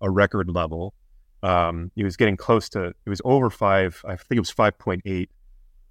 a 0.01 0.11
record 0.11 0.51
level. 0.51 0.95
Um, 1.43 1.91
it 1.97 2.05
was 2.05 2.17
getting 2.17 2.37
close 2.37 2.69
to 2.71 2.87
it 2.87 3.11
was 3.11 3.21
over 3.25 3.51
five. 3.51 4.01
I 4.05 4.17
think 4.17 4.37
it 4.37 4.41
was 4.41 4.53
5.8 4.53 5.29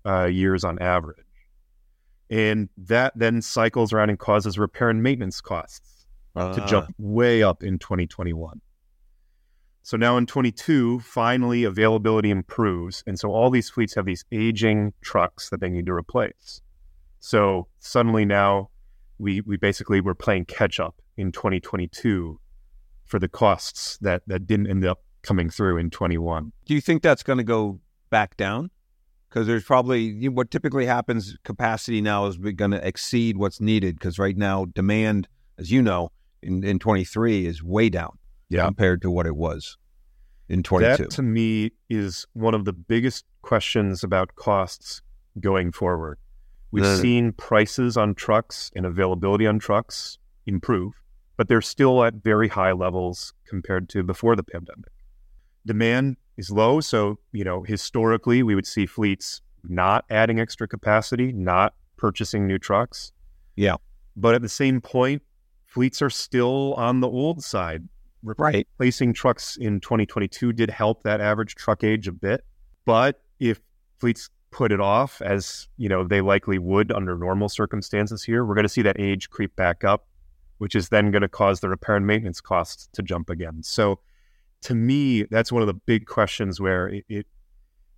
uh, 0.05 0.25
years 0.25 0.63
on 0.63 0.79
average. 0.79 1.25
And 2.34 2.68
that 2.78 3.13
then 3.16 3.44
cycles 3.44 3.94
around 3.94 4.10
and 4.10 4.18
causes 4.18 4.58
repair 4.58 4.90
and 4.90 5.04
maintenance 5.04 5.40
costs 5.40 6.08
uh. 6.36 6.56
to 6.56 6.66
jump 6.66 6.90
way 6.98 7.44
up 7.44 7.62
in 7.62 7.78
2021. 7.78 8.60
So 9.84 9.98
now 9.98 10.18
in 10.18 10.25
22, 10.25 11.02
finally 11.02 11.63
availability 11.63 12.32
improves. 12.32 13.04
And 13.06 13.20
so 13.20 13.30
all 13.30 13.52
these 13.52 13.70
fleets 13.70 13.94
have 13.94 14.06
these 14.06 14.25
aging 14.32 14.94
trucks 15.02 15.50
that 15.52 15.60
they 15.60 15.70
need 15.70 15.86
to 15.86 15.94
replace. 15.94 16.62
So 17.20 17.68
suddenly 17.78 18.25
now 18.25 18.72
we, 19.20 19.42
we 19.42 19.58
basically 19.58 20.02
were 20.02 20.16
playing 20.16 20.46
catch 20.46 20.80
up 20.80 20.96
in 21.18 21.32
2022 21.32 22.40
for 23.06 23.20
the 23.20 23.28
costs 23.28 24.00
that, 24.00 24.24
that 24.25 24.48
didn't 24.48 24.72
end 24.72 24.86
up 24.86 25.04
coming 25.22 25.52
through 25.52 25.78
in 25.78 25.92
21. 25.92 26.52
Do 26.66 26.74
you 26.74 26.82
think 26.82 27.04
that's 27.04 27.22
going 27.22 27.38
to 27.38 27.44
go 27.44 27.80
back 28.10 28.38
down? 28.38 28.72
Because 29.34 29.48
there's 29.48 29.63
probably 29.63 30.30
what 30.30 30.52
typically 30.52 30.86
happens, 30.86 31.36
capacity 31.44 32.02
now 32.02 32.28
is 32.28 32.38
going 32.38 32.70
to 32.70 32.88
exceed 32.88 33.36
what's 33.36 33.60
needed. 33.60 33.96
Because 33.96 34.20
right 34.20 34.38
now, 34.38 34.66
demand, 34.66 35.28
as 35.58 35.72
you 35.72 35.82
know, 35.82 36.12
in, 36.44 36.63
in 36.63 36.78
23 36.78 37.48
is 37.48 37.63
way 37.63 37.90
down 37.90 38.20
yeah. 38.50 38.66
compared 38.66 39.02
to 39.02 39.10
what 39.10 39.25
it 39.25 39.36
was 39.36 39.75
in 40.50 40.62
22. 40.62 41.04
That 41.04 41.10
to 41.12 41.24
me 41.24 41.72
is 41.90 42.28
one 42.34 42.54
of 42.54 42.66
the 42.66 42.74
biggest 42.74 43.25
questions 43.42 44.04
about 44.04 44.36
costs 44.36 45.02
going 45.40 45.72
forward. 45.72 46.20
We've 46.70 46.84
the, 46.84 46.98
seen 46.98 47.32
prices 47.32 47.98
on 47.98 48.13
trucks 48.13 48.72
and 48.75 48.86
availability 48.86 49.48
on 49.48 49.58
trucks 49.58 50.20
improve, 50.46 50.94
but 51.38 51.48
they're 51.48 51.62
still 51.62 52.04
at 52.04 52.16
very 52.16 52.50
high 52.50 52.74
levels 52.74 53.34
compared 53.48 53.90
to 53.90 54.04
before 54.04 54.36
the 54.36 54.44
pandemic. 54.44 54.92
Demand 55.66 56.18
is 56.38 56.50
low, 56.52 56.82
so 56.82 57.20
you 57.32 57.44
know 57.44 57.63
historically 57.63 58.44
we 58.44 58.56
would 58.56 58.68
see 58.68 58.86
fleets 58.86 59.42
not 59.68 60.06
adding 60.10 60.40
extra 60.40 60.68
capacity, 60.68 61.32
not 61.32 61.74
purchasing 61.98 62.48
new 62.48 62.60
trucks. 62.60 63.12
Yeah. 63.56 63.78
But 64.16 64.36
at 64.36 64.42
the 64.42 64.50
same 64.50 64.82
point, 64.82 65.22
fleets 65.66 66.02
are 66.02 66.10
still 66.10 66.74
on 66.75 67.00
the 67.00 67.08
old 67.08 67.44
side 67.44 67.88
right. 68.24 68.68
replacing 68.80 69.13
trucks 69.13 69.58
in 69.58 69.80
2022 69.80 70.54
did 70.54 70.70
help 70.70 71.04
that 71.04 71.22
average 71.22 71.56
truck 71.56 71.84
age 71.84 72.08
a 72.08 72.12
bit. 72.12 72.44
But 72.86 73.22
if 73.40 73.60
fleets 74.00 74.30
put 74.52 74.72
it 74.72 74.80
off, 74.80 75.22
as 75.22 75.68
you 75.78 75.90
know 75.90 76.04
they 76.04 76.22
likely 76.22 76.60
would 76.60 76.92
under 76.92 77.18
normal 77.18 77.50
circumstances 77.50 78.24
here, 78.24 78.46
we're 78.46 78.56
going 78.56 78.63
to 78.63 78.70
see 78.70 78.82
that 78.84 79.00
age 79.00 79.30
creep 79.30 79.56
back 79.56 79.84
up, 79.84 80.08
which 80.58 80.75
is 80.75 80.90
then 80.90 81.12
going 81.12 81.22
to 81.22 81.30
cause 81.30 81.60
the 81.60 81.70
repair 81.70 81.96
and 81.96 82.06
maintenance 82.06 82.42
costs 82.42 82.88
to 82.94 83.02
jump 83.02 83.30
again. 83.30 83.63
So, 83.63 84.00
to 84.63 84.75
me, 84.75 85.24
that's 85.24 85.51
one 85.51 85.62
of 85.62 85.67
the 85.67 85.74
big 85.74 86.05
questions 86.05 86.60
where 86.60 86.88
it, 86.88 87.05
it 87.10 87.27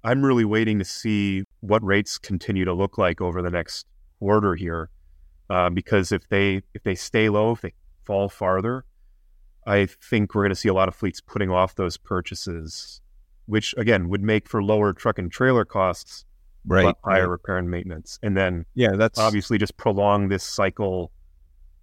I'm 0.04 0.24
really 0.24 0.46
waiting 0.46 0.78
to 0.80 0.86
see 0.86 1.46
what 1.62 1.84
rates 1.84 2.18
continue 2.18 2.66
to 2.66 2.74
look 2.74 2.98
like 2.98 3.22
over 3.22 3.42
the 3.42 3.50
next 3.50 3.88
quarter 4.20 4.56
here, 4.56 4.90
uh, 5.50 5.70
because 5.70 6.12
if 6.12 6.28
they 6.30 6.62
if 6.74 6.84
they 6.84 6.96
stay 6.96 7.30
low, 7.30 7.54
if 7.54 7.62
they 7.62 7.74
fall 8.04 8.30
farther, 8.30 8.86
I 9.66 9.88
think 9.88 10.36
we're 10.36 10.44
going 10.44 10.50
to 10.52 10.56
see 10.56 10.70
a 10.70 10.74
lot 10.74 10.88
of 10.88 10.96
fleets 10.96 11.22
putting 11.22 11.50
off 11.50 11.76
those 11.76 11.98
purchases, 11.98 13.02
which 13.48 13.74
again 13.78 14.10
would 14.10 14.22
make 14.22 14.48
for 14.48 14.62
lower 14.62 14.94
truck 14.94 15.18
and 15.18 15.32
trailer 15.32 15.66
costs, 15.66 16.26
right? 16.68 16.84
But 16.84 16.98
higher 17.04 17.22
right. 17.22 17.30
repair 17.30 17.58
and 17.58 17.70
maintenance, 17.70 18.20
and 18.22 18.38
then 18.38 18.66
yeah, 18.76 18.92
that's 18.96 19.18
obviously 19.18 19.58
just 19.58 19.76
prolong 19.78 20.30
this 20.30 20.44
cycle, 20.44 21.12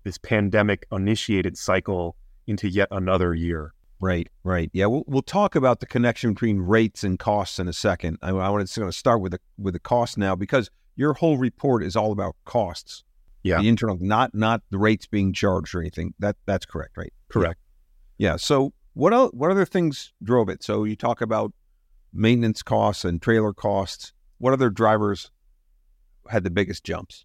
this 0.04 0.18
pandemic 0.18 0.86
initiated 0.92 1.58
cycle 1.58 2.14
into 2.46 2.68
yet 2.68 2.88
another 2.90 3.34
year. 3.34 3.74
Right, 4.02 4.28
right. 4.42 4.68
Yeah, 4.72 4.86
we'll 4.86 5.04
we'll 5.06 5.22
talk 5.22 5.54
about 5.54 5.78
the 5.78 5.86
connection 5.86 6.34
between 6.34 6.58
rates 6.58 7.04
and 7.04 7.20
costs 7.20 7.60
in 7.60 7.68
a 7.68 7.72
second. 7.72 8.18
I, 8.20 8.30
I 8.30 8.48
want 8.48 8.68
to 8.68 8.92
start 8.92 9.20
with 9.20 9.30
the 9.30 9.40
with 9.56 9.74
the 9.74 9.80
cost 9.80 10.18
now 10.18 10.34
because 10.34 10.68
your 10.96 11.14
whole 11.14 11.38
report 11.38 11.84
is 11.84 11.94
all 11.94 12.10
about 12.10 12.34
costs. 12.44 13.04
Yeah, 13.44 13.60
the 13.60 13.68
internal, 13.68 13.96
not 14.00 14.34
not 14.34 14.62
the 14.70 14.78
rates 14.78 15.06
being 15.06 15.32
charged 15.32 15.72
or 15.72 15.80
anything. 15.80 16.14
That 16.18 16.34
that's 16.46 16.66
correct, 16.66 16.96
right? 16.96 17.12
Correct. 17.28 17.60
Yeah. 18.18 18.34
So 18.36 18.72
what 18.94 19.12
else, 19.12 19.30
what 19.34 19.52
other 19.52 19.64
things 19.64 20.12
drove 20.20 20.48
it? 20.48 20.64
So 20.64 20.82
you 20.82 20.96
talk 20.96 21.20
about 21.20 21.52
maintenance 22.12 22.60
costs 22.64 23.04
and 23.04 23.22
trailer 23.22 23.52
costs. 23.52 24.12
What 24.38 24.52
other 24.52 24.68
drivers 24.68 25.30
had 26.28 26.42
the 26.42 26.50
biggest 26.50 26.82
jumps? 26.82 27.24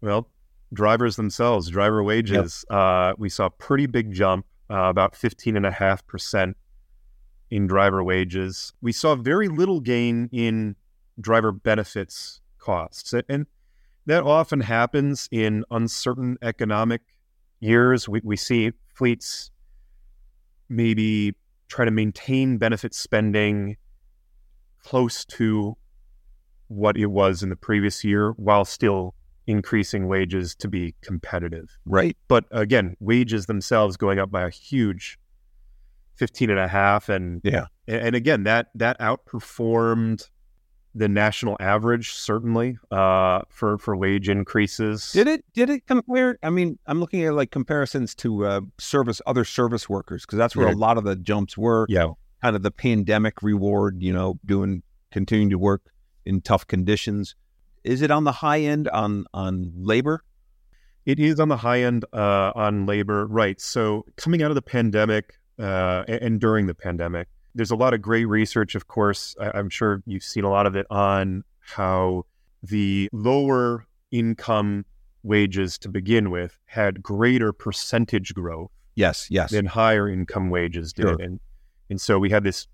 Well, 0.00 0.28
drivers 0.72 1.14
themselves, 1.14 1.70
driver 1.70 2.02
wages. 2.02 2.64
Yep. 2.68 2.76
Uh, 2.76 3.14
we 3.16 3.28
saw 3.28 3.46
a 3.46 3.50
pretty 3.50 3.86
big 3.86 4.12
jump, 4.12 4.44
uh, 4.70 4.88
about 4.88 5.14
15.5% 5.14 6.54
in 7.50 7.66
driver 7.66 8.02
wages. 8.02 8.72
We 8.80 8.92
saw 8.92 9.14
very 9.14 9.48
little 9.48 9.80
gain 9.80 10.28
in 10.32 10.76
driver 11.20 11.52
benefits 11.52 12.40
costs. 12.58 13.14
And 13.28 13.46
that 14.06 14.22
often 14.22 14.60
happens 14.60 15.28
in 15.30 15.64
uncertain 15.70 16.38
economic 16.42 17.02
years. 17.60 18.08
We, 18.08 18.20
we 18.22 18.36
see 18.36 18.72
fleets 18.94 19.50
maybe 20.68 21.34
try 21.68 21.84
to 21.84 21.90
maintain 21.90 22.58
benefit 22.58 22.94
spending 22.94 23.76
close 24.82 25.24
to 25.24 25.76
what 26.68 26.96
it 26.96 27.06
was 27.06 27.42
in 27.42 27.48
the 27.48 27.56
previous 27.56 28.04
year 28.04 28.32
while 28.32 28.64
still 28.64 29.14
increasing 29.46 30.08
wages 30.08 30.54
to 30.56 30.68
be 30.68 30.94
competitive. 31.02 31.78
Right. 31.84 32.16
But 32.28 32.44
again, 32.50 32.96
wages 33.00 33.46
themselves 33.46 33.96
going 33.96 34.18
up 34.18 34.30
by 34.30 34.42
a 34.42 34.50
huge 34.50 35.18
15 36.16 36.50
and 36.50 36.58
a 36.58 36.68
half 36.68 37.08
and 37.08 37.40
yeah. 37.44 37.66
And 37.88 38.16
again, 38.16 38.42
that 38.44 38.68
that 38.74 38.98
outperformed 38.98 40.28
the 40.96 41.08
national 41.08 41.58
average 41.60 42.14
certainly 42.14 42.78
uh, 42.90 43.42
for 43.48 43.78
for 43.78 43.94
wage 43.94 44.28
increases. 44.28 45.12
Did 45.12 45.28
it 45.28 45.44
did 45.52 45.70
it 45.70 45.86
compare? 45.86 46.38
I 46.42 46.50
mean, 46.50 46.78
I'm 46.86 46.98
looking 46.98 47.22
at 47.24 47.34
like 47.34 47.50
comparisons 47.50 48.14
to 48.16 48.46
uh, 48.46 48.60
service 48.78 49.20
other 49.26 49.44
service 49.44 49.88
workers 49.88 50.24
because 50.24 50.38
that's 50.38 50.56
where 50.56 50.68
yeah. 50.68 50.74
a 50.74 50.76
lot 50.76 50.96
of 50.96 51.04
the 51.04 51.14
jumps 51.14 51.56
were. 51.56 51.86
Yeah, 51.88 52.12
kind 52.42 52.56
of 52.56 52.62
the 52.62 52.70
pandemic 52.70 53.42
reward. 53.42 54.02
You 54.02 54.14
know, 54.14 54.40
doing 54.44 54.82
continuing 55.12 55.50
to 55.50 55.58
work 55.58 55.82
in 56.24 56.40
tough 56.40 56.66
conditions. 56.66 57.36
Is 57.86 58.02
it 58.02 58.10
on 58.10 58.24
the 58.24 58.32
high 58.32 58.60
end 58.60 58.88
on 58.88 59.26
on 59.32 59.72
labor? 59.76 60.22
It 61.04 61.20
is 61.20 61.38
on 61.38 61.48
the 61.48 61.56
high 61.56 61.82
end 61.82 62.04
uh, 62.12 62.52
on 62.54 62.84
labor, 62.84 63.26
right? 63.26 63.60
So 63.60 64.04
coming 64.16 64.42
out 64.42 64.50
of 64.50 64.56
the 64.56 64.62
pandemic 64.62 65.38
uh, 65.58 66.04
and, 66.08 66.40
during 66.40 66.66
the 66.66 66.74
pandemic, 66.74 67.28
there's 67.54 67.70
a 67.70 67.76
lot 67.76 67.94
of 67.94 68.02
great 68.02 68.24
research, 68.24 68.74
of 68.74 68.88
course. 68.88 69.36
I, 69.40 69.56
am 69.56 69.70
sure 69.70 70.02
you've 70.04 70.24
seen 70.24 70.42
a 70.42 70.50
lot 70.50 70.66
of 70.66 70.74
it 70.74 70.84
on 70.90 71.44
how 71.60 72.26
the 72.60 73.08
lower 73.12 73.86
income 74.10 74.84
wages 75.22 75.78
to 75.78 75.88
begin 75.88 76.30
with 76.30 76.58
had 76.66 77.02
greater 77.02 77.52
percentage 77.52 78.34
growth. 78.34 78.72
Yes, 78.96 79.28
yes. 79.30 79.52
Than 79.52 79.66
higher 79.66 80.08
income 80.08 80.50
wages 80.50 80.92
did. 80.92 81.02
Sure. 81.02 81.16
And 81.20 81.38
and 81.88 82.00
so 82.00 82.18
we 82.18 82.30
had 82.30 82.42
this 82.42 82.66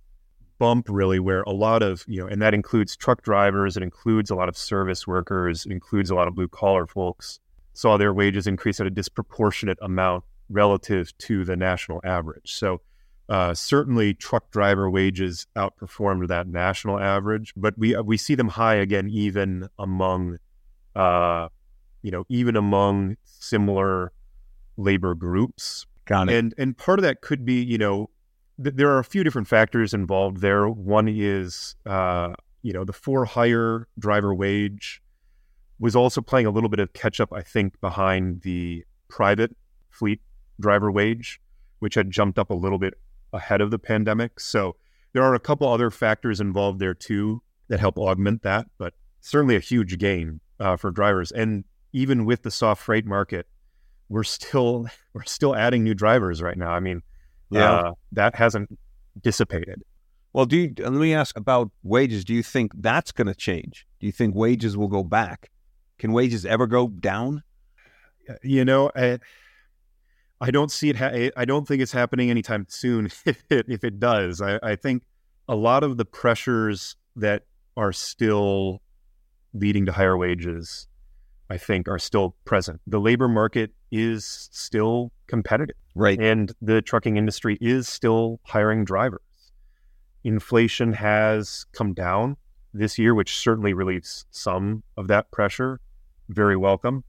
bump 0.62 0.86
really 0.88 1.18
where 1.18 1.42
a 1.42 1.50
lot 1.50 1.82
of, 1.82 2.04
you 2.06 2.20
know, 2.20 2.28
and 2.28 2.40
that 2.40 2.54
includes 2.54 2.96
truck 2.96 3.20
drivers, 3.22 3.76
it 3.76 3.82
includes 3.82 4.30
a 4.30 4.36
lot 4.36 4.48
of 4.48 4.56
service 4.56 5.08
workers, 5.08 5.66
it 5.66 5.72
includes 5.72 6.08
a 6.08 6.14
lot 6.14 6.28
of 6.28 6.36
blue 6.36 6.46
collar 6.46 6.86
folks, 6.86 7.40
saw 7.72 7.96
their 7.96 8.14
wages 8.14 8.46
increase 8.46 8.78
at 8.78 8.86
a 8.86 8.90
disproportionate 8.90 9.76
amount 9.82 10.22
relative 10.48 11.18
to 11.18 11.44
the 11.44 11.56
national 11.56 12.00
average. 12.04 12.54
So 12.54 12.80
uh, 13.28 13.54
certainly, 13.54 14.14
truck 14.14 14.52
driver 14.52 14.88
wages 14.88 15.48
outperformed 15.56 16.28
that 16.28 16.46
national 16.46 17.00
average, 17.00 17.52
but 17.56 17.76
we 17.76 17.96
we 17.96 18.16
see 18.16 18.36
them 18.36 18.48
high 18.48 18.76
again, 18.76 19.08
even 19.10 19.68
among, 19.80 20.38
uh, 20.94 21.48
you 22.02 22.12
know, 22.12 22.24
even 22.28 22.54
among 22.54 23.16
similar 23.24 24.12
labor 24.76 25.16
groups. 25.16 25.86
Got 26.04 26.28
it. 26.28 26.36
And 26.36 26.54
and 26.56 26.78
part 26.78 27.00
of 27.00 27.02
that 27.02 27.20
could 27.20 27.44
be, 27.44 27.64
you 27.64 27.78
know, 27.78 28.10
th- 28.62 28.76
there 28.76 28.90
are 28.90 28.98
a 28.98 29.04
few 29.04 29.24
different 29.24 29.48
factors 29.48 29.94
involved 29.94 30.40
there. 30.40 30.68
One 30.68 31.08
is, 31.08 31.76
uh, 31.86 32.34
you 32.62 32.72
know, 32.72 32.84
the 32.84 32.92
for 32.92 33.24
hire 33.24 33.88
driver 33.98 34.34
wage 34.34 35.02
was 35.78 35.96
also 35.96 36.20
playing 36.20 36.46
a 36.46 36.50
little 36.50 36.68
bit 36.68 36.80
of 36.80 36.92
catch 36.92 37.20
up, 37.20 37.32
I 37.32 37.42
think, 37.42 37.80
behind 37.80 38.42
the 38.42 38.84
private 39.08 39.56
fleet 39.90 40.20
driver 40.60 40.90
wage, 40.90 41.40
which 41.80 41.94
had 41.94 42.10
jumped 42.10 42.38
up 42.38 42.50
a 42.50 42.54
little 42.54 42.78
bit 42.78 42.94
ahead 43.32 43.60
of 43.60 43.70
the 43.70 43.78
pandemic. 43.78 44.38
So 44.38 44.76
there 45.12 45.22
are 45.22 45.34
a 45.34 45.40
couple 45.40 45.68
other 45.68 45.90
factors 45.90 46.40
involved 46.40 46.78
there 46.78 46.94
too 46.94 47.42
that 47.68 47.80
help 47.80 47.98
augment 47.98 48.42
that, 48.42 48.66
but 48.78 48.94
certainly 49.20 49.56
a 49.56 49.60
huge 49.60 49.98
gain 49.98 50.40
uh, 50.60 50.76
for 50.76 50.90
drivers. 50.90 51.32
And 51.32 51.64
even 51.92 52.24
with 52.24 52.42
the 52.42 52.50
soft 52.50 52.82
freight 52.82 53.06
market, 53.06 53.46
we're 54.08 54.24
still 54.24 54.86
we're 55.12 55.24
still 55.24 55.56
adding 55.56 55.84
new 55.84 55.94
drivers 55.94 56.42
right 56.42 56.56
now. 56.56 56.70
I 56.70 56.80
mean, 56.80 57.02
yeah, 57.52 57.72
uh, 57.72 57.92
that 58.12 58.34
hasn't 58.34 58.78
dissipated. 59.20 59.82
Well, 60.32 60.46
do 60.46 60.56
you, 60.56 60.74
let 60.78 60.92
me 60.92 61.14
ask 61.14 61.36
about 61.36 61.70
wages. 61.82 62.24
Do 62.24 62.32
you 62.32 62.42
think 62.42 62.72
that's 62.74 63.12
going 63.12 63.26
to 63.26 63.34
change? 63.34 63.86
Do 64.00 64.06
you 64.06 64.12
think 64.12 64.34
wages 64.34 64.76
will 64.76 64.88
go 64.88 65.04
back? 65.04 65.50
Can 65.98 66.12
wages 66.12 66.46
ever 66.46 66.66
go 66.66 66.88
down? 66.88 67.42
You 68.42 68.64
know, 68.64 68.90
I, 68.96 69.18
I 70.40 70.50
don't 70.50 70.70
see 70.70 70.88
it. 70.88 70.96
Ha- 70.96 71.30
I 71.36 71.44
don't 71.44 71.68
think 71.68 71.82
it's 71.82 71.92
happening 71.92 72.30
anytime 72.30 72.66
soon. 72.68 73.10
If 73.26 73.44
it, 73.50 73.66
if 73.68 73.84
it 73.84 74.00
does, 74.00 74.40
I, 74.40 74.58
I 74.62 74.76
think 74.76 75.02
a 75.48 75.54
lot 75.54 75.84
of 75.84 75.98
the 75.98 76.04
pressures 76.04 76.96
that 77.16 77.44
are 77.76 77.92
still 77.92 78.80
leading 79.52 79.84
to 79.86 79.92
higher 79.92 80.16
wages, 80.16 80.88
I 81.50 81.58
think, 81.58 81.88
are 81.88 81.98
still 81.98 82.36
present. 82.44 82.80
The 82.86 82.98
labor 82.98 83.28
market 83.28 83.72
is 83.90 84.48
still 84.50 85.12
competitive. 85.26 85.76
Right. 85.94 86.18
And 86.20 86.52
the 86.60 86.82
trucking 86.82 87.16
industry 87.16 87.58
is 87.60 87.88
still 87.88 88.40
hiring 88.44 88.84
drivers. 88.84 89.20
Inflation 90.24 90.92
has 90.92 91.66
come 91.72 91.92
down 91.94 92.36
this 92.72 92.98
year, 92.98 93.14
which 93.14 93.36
certainly 93.36 93.74
relieves 93.74 94.24
some 94.30 94.82
of 94.96 95.08
that 95.08 95.30
pressure. 95.30 95.80
Very 96.28 96.56
welcome. 96.56 97.04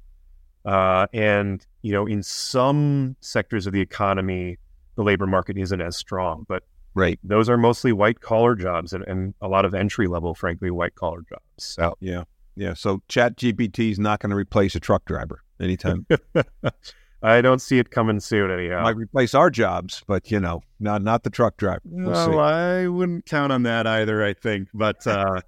Uh, 0.65 1.07
and, 1.13 1.65
you 1.81 1.91
know, 1.91 2.05
in 2.05 2.23
some 2.23 3.15
sectors 3.21 3.67
of 3.67 3.73
the 3.73 3.81
economy, 3.81 4.57
the 4.95 5.03
labor 5.03 5.27
market 5.27 5.57
isn't 5.57 5.81
as 5.81 5.95
strong, 5.97 6.45
but 6.47 6.63
right. 6.93 7.19
those 7.23 7.49
are 7.49 7.57
mostly 7.57 7.91
white 7.91 8.21
collar 8.21 8.55
jobs 8.55 8.93
and, 8.93 9.03
and 9.05 9.33
a 9.41 9.47
lot 9.47 9.65
of 9.65 9.73
entry 9.73 10.07
level, 10.07 10.33
frankly, 10.33 10.71
white 10.71 10.95
collar 10.95 11.21
jobs. 11.27 11.43
So, 11.57 11.95
yeah. 11.99 12.23
Yeah. 12.55 12.73
So 12.75 13.01
ChatGPT 13.09 13.91
is 13.91 13.99
not 13.99 14.19
going 14.19 14.29
to 14.29 14.35
replace 14.35 14.75
a 14.75 14.79
truck 14.79 15.05
driver 15.05 15.43
anytime. 15.59 16.05
I 17.23 17.41
don't 17.41 17.59
see 17.59 17.79
it 17.79 17.89
coming 17.89 18.19
soon 18.19 18.51
anyhow. 18.51 18.83
Might 18.83 18.97
replace 18.97 19.33
our 19.33 19.49
jobs, 19.49 20.03
but 20.07 20.29
you 20.29 20.39
know, 20.39 20.61
not 20.79 21.01
not 21.01 21.23
the 21.23 21.29
truck 21.29 21.57
driver. 21.57 21.81
We'll 21.85 22.11
no, 22.11 22.37
I 22.37 22.87
wouldn't 22.87 23.25
count 23.25 23.53
on 23.53 23.63
that 23.63 23.87
either. 23.87 24.23
I 24.23 24.33
think, 24.33 24.67
but 24.73 25.05
uh... 25.07 25.41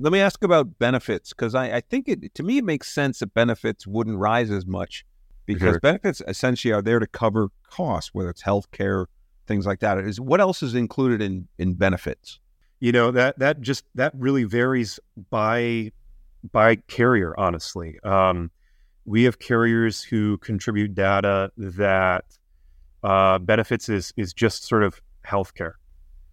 let 0.00 0.12
me 0.12 0.20
ask 0.20 0.42
about 0.42 0.78
benefits 0.80 1.30
because 1.30 1.54
I, 1.54 1.76
I, 1.76 1.80
think 1.80 2.08
it 2.08 2.34
to 2.34 2.42
me 2.42 2.58
it 2.58 2.64
makes 2.64 2.92
sense 2.92 3.20
that 3.20 3.32
benefits 3.34 3.86
wouldn't 3.86 4.18
rise 4.18 4.50
as 4.50 4.66
much 4.66 5.06
because 5.46 5.74
sure. 5.74 5.80
benefits 5.80 6.20
essentially 6.26 6.72
are 6.72 6.82
there 6.82 6.98
to 6.98 7.06
cover 7.06 7.50
costs, 7.70 8.12
whether 8.12 8.30
it's 8.30 8.42
health 8.42 8.70
care, 8.72 9.06
things 9.46 9.66
like 9.66 9.78
that. 9.80 9.98
Is 9.98 10.20
what 10.20 10.40
else 10.40 10.62
is 10.62 10.74
included 10.74 11.22
in 11.22 11.46
in 11.58 11.74
benefits? 11.74 12.40
You 12.80 12.90
know 12.90 13.12
that 13.12 13.38
that 13.38 13.60
just 13.60 13.84
that 13.94 14.12
really 14.16 14.42
varies 14.44 14.98
by 15.30 15.92
by 16.50 16.76
carrier. 16.76 17.38
Honestly, 17.38 18.00
um, 18.02 18.50
we 19.04 19.24
have 19.24 19.38
carriers 19.38 20.02
who 20.02 20.38
contribute 20.38 20.94
data 20.94 21.50
that 21.56 22.24
uh, 23.02 23.38
benefits 23.38 23.88
is 23.88 24.12
is 24.16 24.32
just 24.32 24.64
sort 24.64 24.82
of 24.82 25.00
healthcare. 25.26 25.74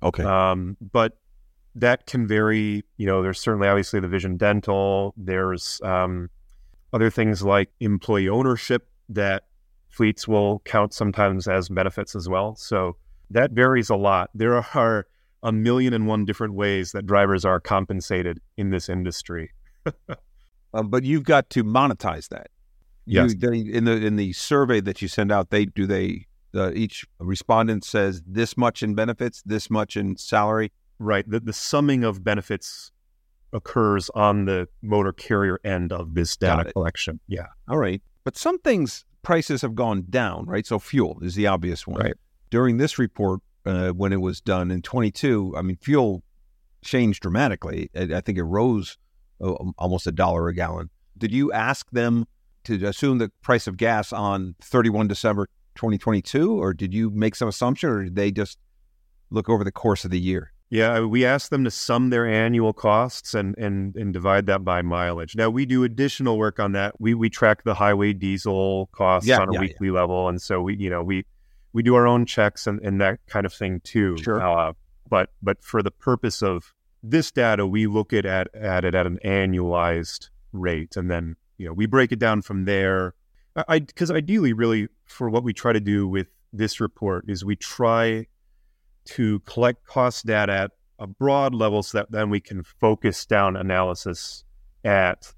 Okay, 0.03 0.23
um, 0.23 0.77
but 0.79 1.17
that 1.75 2.05
can 2.05 2.27
vary. 2.27 2.83
You 2.97 3.07
know, 3.07 3.21
there's 3.21 3.39
certainly 3.39 3.67
obviously 3.67 3.99
the 3.99 4.07
vision 4.07 4.37
dental. 4.37 5.13
There's 5.17 5.81
um, 5.83 6.29
other 6.93 7.09
things 7.09 7.43
like 7.43 7.69
employee 7.79 8.29
ownership 8.29 8.87
that 9.09 9.43
fleets 9.89 10.27
will 10.27 10.59
count 10.65 10.93
sometimes 10.93 11.47
as 11.47 11.69
benefits 11.69 12.15
as 12.15 12.29
well. 12.29 12.55
So 12.55 12.95
that 13.31 13.51
varies 13.51 13.89
a 13.89 13.95
lot. 13.95 14.29
There 14.33 14.63
are 14.75 15.07
a 15.41 15.51
million 15.51 15.93
and 15.93 16.07
one 16.07 16.25
different 16.25 16.53
ways 16.53 16.91
that 16.91 17.05
drivers 17.05 17.45
are 17.45 17.59
compensated 17.59 18.39
in 18.57 18.69
this 18.69 18.89
industry. 18.89 19.51
um, 20.73 20.89
but 20.89 21.03
you've 21.03 21.23
got 21.23 21.49
to 21.51 21.63
monetize 21.63 22.29
that. 22.29 22.47
Yes. 23.09 23.33
You, 23.33 23.49
they, 23.49 23.57
in 23.57 23.85
the 23.85 23.93
in 23.93 24.15
the 24.15 24.33
survey 24.33 24.81
that 24.81 25.01
you 25.01 25.07
send 25.07 25.31
out, 25.31 25.49
they 25.49 25.65
do 25.65 25.87
they 25.87 26.27
uh, 26.53 26.71
each 26.73 27.05
respondent 27.19 27.83
says 27.83 28.21
this 28.25 28.55
much 28.55 28.83
in 28.83 28.95
benefits, 28.95 29.41
this 29.45 29.69
much 29.69 29.97
in 29.97 30.15
salary. 30.17 30.71
Right. 30.99 31.29
The 31.29 31.39
the 31.39 31.53
summing 31.53 32.03
of 32.03 32.23
benefits 32.23 32.91
occurs 33.51 34.11
on 34.13 34.45
the 34.45 34.67
motor 34.81 35.11
carrier 35.11 35.59
end 35.63 35.91
of 35.91 36.13
this 36.13 36.37
data 36.37 36.71
collection. 36.71 37.19
Yeah. 37.27 37.47
All 37.67 37.77
right. 37.77 38.01
But 38.23 38.37
some 38.37 38.59
things 38.59 39.05
prices 39.23 39.61
have 39.63 39.75
gone 39.75 40.05
down, 40.09 40.45
right? 40.45 40.65
So 40.65 40.77
fuel 40.77 41.19
is 41.21 41.35
the 41.35 41.47
obvious 41.47 41.87
one. 41.87 42.01
Right. 42.01 42.13
During 42.51 42.77
this 42.77 42.99
report, 42.99 43.41
uh, 43.65 43.89
when 43.89 44.13
it 44.13 44.21
was 44.21 44.39
done 44.39 44.71
in 44.71 44.81
22, 44.81 45.55
I 45.57 45.61
mean, 45.61 45.77
fuel 45.81 46.23
changed 46.83 47.21
dramatically. 47.21 47.89
I, 47.95 48.17
I 48.17 48.21
think 48.21 48.37
it 48.37 48.43
rose 48.43 48.97
uh, 49.41 49.51
almost 49.77 50.07
a 50.07 50.11
dollar 50.11 50.47
a 50.47 50.53
gallon. 50.53 50.89
Did 51.17 51.31
you 51.31 51.51
ask 51.51 51.89
them 51.91 52.25
to 52.65 52.85
assume 52.85 53.17
the 53.17 53.31
price 53.41 53.67
of 53.67 53.77
gas 53.77 54.13
on 54.13 54.55
31 54.61 55.07
December 55.07 55.47
2022, 55.75 56.53
or 56.53 56.73
did 56.73 56.93
you 56.93 57.09
make 57.09 57.35
some 57.35 57.47
assumption, 57.47 57.89
or 57.89 58.03
did 58.03 58.15
they 58.15 58.31
just 58.31 58.57
look 59.29 59.49
over 59.49 59.63
the 59.63 59.71
course 59.71 60.05
of 60.05 60.11
the 60.11 60.19
year? 60.19 60.51
Yeah, 60.69 60.99
we 61.01 61.25
asked 61.25 61.49
them 61.49 61.63
to 61.63 61.71
sum 61.71 62.11
their 62.11 62.27
annual 62.27 62.73
costs 62.73 63.33
and 63.33 63.57
and 63.57 63.95
and 63.95 64.13
divide 64.13 64.45
that 64.47 64.63
by 64.63 64.83
mileage. 64.83 65.35
Now 65.35 65.49
we 65.49 65.65
do 65.65 65.83
additional 65.83 66.37
work 66.37 66.59
on 66.59 66.73
that. 66.73 66.99
We 67.01 67.15
we 67.15 67.29
track 67.29 67.63
the 67.63 67.73
highway 67.73 68.13
diesel 68.13 68.87
costs 68.91 69.27
yeah, 69.27 69.39
on 69.39 69.49
a 69.49 69.53
yeah, 69.53 69.61
weekly 69.61 69.87
yeah. 69.87 69.93
level, 69.93 70.29
and 70.29 70.39
so 70.39 70.61
we 70.61 70.75
you 70.75 70.89
know 70.89 71.01
we 71.01 71.25
we 71.73 71.81
do 71.81 71.95
our 71.95 72.05
own 72.05 72.25
checks 72.25 72.67
and, 72.67 72.79
and 72.81 73.01
that 73.01 73.19
kind 73.27 73.47
of 73.47 73.53
thing 73.53 73.81
too. 73.83 74.17
Sure. 74.17 74.41
Uh, 74.41 74.73
but 75.09 75.31
but 75.41 75.63
for 75.63 75.81
the 75.81 75.91
purpose 75.91 76.43
of 76.43 76.71
this 77.01 77.31
data, 77.31 77.65
we 77.65 77.87
look 77.87 78.13
at, 78.13 78.25
at 78.25 78.53
at 78.53 78.85
it 78.85 78.93
at 78.93 79.07
an 79.07 79.17
annualized 79.25 80.29
rate, 80.51 80.95
and 80.95 81.09
then 81.09 81.35
you 81.59 81.67
know 81.67 81.73
we 81.73 81.85
break 81.85 82.11
it 82.11 82.17
down 82.17 82.41
from 82.41 82.65
there. 82.65 83.13
I 83.67 83.79
because 83.79 84.09
ideally, 84.09 84.53
really, 84.53 84.87
for 85.05 85.29
what 85.29 85.43
we 85.43 85.53
try 85.53 85.73
to 85.73 85.79
do 85.79 86.07
with 86.07 86.27
this 86.51 86.79
report 86.79 87.25
is 87.27 87.45
we 87.45 87.55
try 87.55 88.25
to 89.05 89.39
collect 89.41 89.85
cost 89.85 90.25
data 90.25 90.53
at 90.53 90.71
a 90.97 91.05
broad 91.05 91.53
level, 91.53 91.83
so 91.83 91.99
that 91.99 92.11
then 92.11 92.29
we 92.29 92.39
can 92.39 92.63
focus 92.63 93.25
down 93.25 93.55
analysis 93.55 94.43
at 94.83 95.33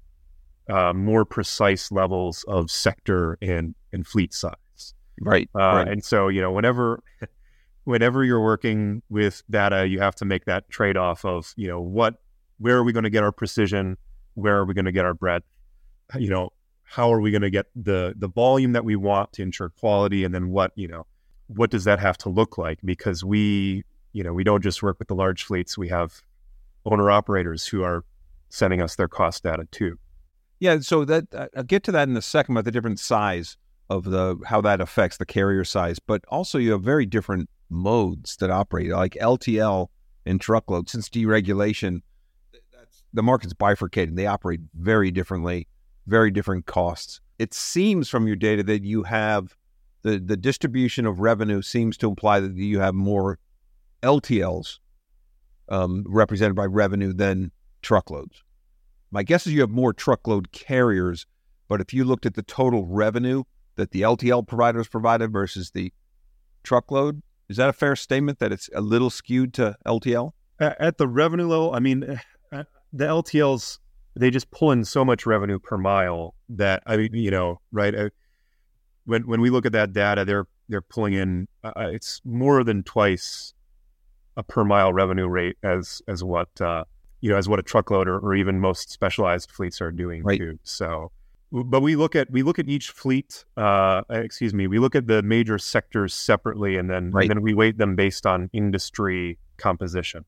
uh, 0.70 0.92
more 0.92 1.24
precise 1.24 1.90
levels 1.92 2.44
of 2.48 2.70
sector 2.70 3.36
and 3.42 3.74
and 3.92 4.06
fleet 4.06 4.32
size. 4.32 4.54
Right, 5.20 5.48
uh, 5.54 5.58
right. 5.58 5.88
And 5.88 6.04
so, 6.04 6.28
you 6.28 6.40
know, 6.40 6.50
whenever 6.50 7.02
whenever 7.84 8.24
you're 8.24 8.42
working 8.42 9.02
with 9.08 9.42
data, 9.50 9.86
you 9.86 10.00
have 10.00 10.14
to 10.16 10.24
make 10.24 10.44
that 10.46 10.68
trade 10.70 10.96
off 10.96 11.24
of, 11.24 11.52
you 11.56 11.68
know, 11.68 11.80
what 11.80 12.16
where 12.58 12.76
are 12.76 12.84
we 12.84 12.92
going 12.92 13.04
to 13.04 13.10
get 13.10 13.22
our 13.22 13.32
precision? 13.32 13.96
Where 14.34 14.56
are 14.56 14.64
we 14.64 14.74
going 14.74 14.84
to 14.84 14.92
get 14.92 15.04
our 15.04 15.14
breadth? 15.14 15.44
You 16.18 16.30
know, 16.30 16.50
how 16.84 17.12
are 17.12 17.20
we 17.20 17.30
going 17.30 17.42
to 17.42 17.50
get 17.50 17.66
the 17.74 18.14
the 18.16 18.28
volume 18.28 18.72
that 18.72 18.84
we 18.84 18.96
want 18.96 19.32
to 19.34 19.42
ensure 19.42 19.70
quality 19.70 20.24
and 20.24 20.34
then 20.34 20.50
what, 20.50 20.72
you 20.74 20.88
know, 20.88 21.06
what 21.46 21.70
does 21.70 21.84
that 21.84 21.98
have 21.98 22.18
to 22.18 22.28
look 22.28 22.58
like? 22.58 22.78
Because 22.84 23.24
we, 23.24 23.84
you 24.12 24.22
know, 24.22 24.32
we 24.32 24.44
don't 24.44 24.62
just 24.62 24.82
work 24.82 24.98
with 24.98 25.08
the 25.08 25.14
large 25.14 25.44
fleets, 25.44 25.78
we 25.78 25.88
have 25.88 26.22
owner 26.84 27.10
operators 27.10 27.66
who 27.66 27.82
are 27.82 28.04
sending 28.48 28.82
us 28.82 28.96
their 28.96 29.08
cost 29.08 29.42
data 29.42 29.66
too. 29.70 29.98
Yeah, 30.60 30.78
so 30.80 31.04
that 31.06 31.34
uh, 31.34 31.48
I'll 31.56 31.64
get 31.64 31.82
to 31.84 31.92
that 31.92 32.08
in 32.08 32.16
a 32.16 32.22
second 32.22 32.54
about 32.54 32.64
the 32.64 32.70
different 32.70 33.00
size 33.00 33.56
of 33.90 34.04
the 34.04 34.38
how 34.46 34.60
that 34.60 34.80
affects 34.80 35.16
the 35.16 35.26
carrier 35.26 35.64
size, 35.64 35.98
but 35.98 36.24
also 36.28 36.58
you 36.58 36.72
have 36.72 36.82
very 36.82 37.06
different 37.06 37.48
modes 37.68 38.36
that 38.36 38.50
operate, 38.50 38.90
like 38.90 39.14
LTL 39.14 39.88
and 40.24 40.40
truckload. 40.40 40.88
Since 40.88 41.08
deregulation, 41.08 42.02
the 43.12 43.22
market's 43.22 43.54
bifurcating. 43.54 44.16
They 44.16 44.26
operate 44.26 44.60
very 44.74 45.10
differently, 45.10 45.66
very 46.06 46.30
different 46.30 46.66
costs. 46.66 47.20
It 47.38 47.54
seems 47.54 48.08
from 48.08 48.26
your 48.26 48.36
data 48.36 48.62
that 48.64 48.82
you 48.82 49.02
have 49.04 49.56
the 50.02 50.18
the 50.18 50.36
distribution 50.36 51.06
of 51.06 51.20
revenue 51.20 51.62
seems 51.62 51.96
to 51.98 52.08
imply 52.08 52.40
that 52.40 52.56
you 52.56 52.80
have 52.80 52.94
more 52.94 53.38
LTLs 54.02 54.78
um, 55.68 56.04
represented 56.08 56.56
by 56.56 56.66
revenue 56.66 57.12
than 57.12 57.52
truckloads. 57.82 58.42
My 59.10 59.22
guess 59.22 59.46
is 59.46 59.52
you 59.52 59.60
have 59.60 59.70
more 59.70 59.92
truckload 59.92 60.52
carriers, 60.52 61.26
but 61.68 61.80
if 61.80 61.92
you 61.92 62.04
looked 62.04 62.26
at 62.26 62.34
the 62.34 62.42
total 62.42 62.86
revenue, 62.86 63.44
that 63.76 63.90
the 63.90 64.02
LTL 64.02 64.46
providers 64.46 64.88
provided 64.88 65.32
versus 65.32 65.70
the 65.70 65.92
truckload. 66.62 67.22
Is 67.48 67.56
that 67.56 67.68
a 67.68 67.72
fair 67.72 67.96
statement 67.96 68.38
that 68.38 68.52
it's 68.52 68.68
a 68.74 68.80
little 68.80 69.10
skewed 69.10 69.54
to 69.54 69.76
LTL? 69.86 70.32
At 70.58 70.98
the 70.98 71.08
revenue 71.08 71.46
level, 71.48 71.74
I 71.74 71.80
mean, 71.80 72.04
eh, 72.04 72.16
eh, 72.52 72.64
the 72.92 73.04
LTLs 73.04 73.78
they 74.14 74.30
just 74.30 74.50
pull 74.50 74.70
in 74.72 74.84
so 74.84 75.04
much 75.04 75.26
revenue 75.26 75.58
per 75.58 75.78
mile 75.78 76.34
that 76.50 76.82
I 76.86 76.96
mean, 76.96 77.14
you 77.14 77.30
know, 77.30 77.60
right? 77.70 77.94
Uh, 77.94 78.10
when 79.04 79.26
when 79.26 79.40
we 79.40 79.50
look 79.50 79.66
at 79.66 79.72
that 79.72 79.92
data, 79.92 80.24
they're 80.24 80.46
they're 80.68 80.82
pulling 80.82 81.14
in 81.14 81.48
uh, 81.64 81.72
uh, 81.76 81.90
it's 81.92 82.20
more 82.24 82.64
than 82.64 82.82
twice 82.82 83.54
a 84.36 84.42
per 84.42 84.64
mile 84.64 84.92
revenue 84.92 85.28
rate 85.28 85.56
as 85.62 86.02
as 86.08 86.22
what 86.22 86.48
uh, 86.60 86.84
you 87.20 87.30
know 87.30 87.36
as 87.36 87.48
what 87.48 87.58
a 87.58 87.62
truckload 87.62 88.08
or, 88.08 88.18
or 88.18 88.34
even 88.34 88.60
most 88.60 88.90
specialized 88.90 89.50
fleets 89.50 89.80
are 89.80 89.92
doing 89.92 90.22
right. 90.22 90.38
too. 90.38 90.58
So 90.62 91.10
but 91.52 91.80
we 91.80 91.96
look 91.96 92.16
at 92.16 92.30
we 92.30 92.42
look 92.42 92.58
at 92.58 92.68
each 92.68 92.90
fleet. 92.90 93.44
Uh, 93.56 94.02
excuse 94.08 94.54
me. 94.54 94.66
We 94.66 94.78
look 94.78 94.94
at 94.94 95.06
the 95.06 95.22
major 95.22 95.58
sectors 95.58 96.14
separately, 96.14 96.76
and 96.76 96.88
then 96.88 97.10
right. 97.10 97.24
and 97.24 97.30
then 97.30 97.42
we 97.42 97.52
weight 97.52 97.76
them 97.76 97.94
based 97.94 98.24
on 98.24 98.48
industry 98.52 99.38
composition. 99.58 100.24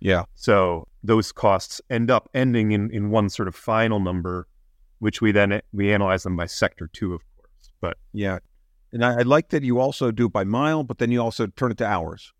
Yeah. 0.00 0.24
So 0.34 0.88
those 1.04 1.30
costs 1.30 1.80
end 1.90 2.10
up 2.10 2.28
ending 2.34 2.72
in, 2.72 2.90
in 2.90 3.10
one 3.10 3.28
sort 3.28 3.46
of 3.46 3.54
final 3.54 4.00
number, 4.00 4.48
which 4.98 5.20
we 5.20 5.30
then 5.30 5.60
we 5.72 5.92
analyze 5.92 6.22
them 6.22 6.34
by 6.34 6.46
sector 6.46 6.88
too, 6.92 7.12
of 7.12 7.20
course. 7.36 7.70
But 7.80 7.98
yeah, 8.12 8.38
and 8.92 9.04
I, 9.04 9.18
I 9.18 9.22
like 9.22 9.50
that 9.50 9.62
you 9.62 9.78
also 9.78 10.10
do 10.10 10.26
it 10.26 10.32
by 10.32 10.44
mile, 10.44 10.82
but 10.82 10.98
then 10.98 11.12
you 11.12 11.20
also 11.20 11.46
turn 11.46 11.70
it 11.70 11.78
to 11.78 11.86
hours. 11.86 12.32